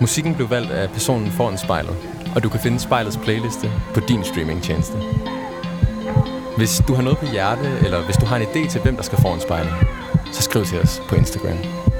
Musikken 0.00 0.34
blev 0.34 0.50
valgt 0.50 0.70
af 0.70 0.90
personen 0.90 1.32
foran 1.32 1.58
spejlet, 1.58 1.96
og 2.34 2.42
du 2.42 2.48
kan 2.48 2.60
finde 2.60 2.80
spejlets 2.80 3.16
playliste 3.16 3.70
på 3.94 4.00
din 4.00 4.24
streamingtjeneste. 4.24 4.96
Hvis 6.56 6.82
du 6.88 6.94
har 6.94 7.02
noget 7.02 7.18
på 7.18 7.26
hjerte, 7.26 7.78
eller 7.84 8.00
hvis 8.00 8.16
du 8.16 8.26
har 8.26 8.36
en 8.36 8.42
idé 8.42 8.70
til, 8.70 8.80
hvem 8.80 8.96
der 8.96 9.02
skal 9.02 9.18
foran 9.22 9.40
spejlet, 9.40 9.72
så 10.32 10.42
skriv 10.42 10.64
til 10.64 10.80
os 10.80 11.02
på 11.08 11.14
Instagram. 11.14 11.91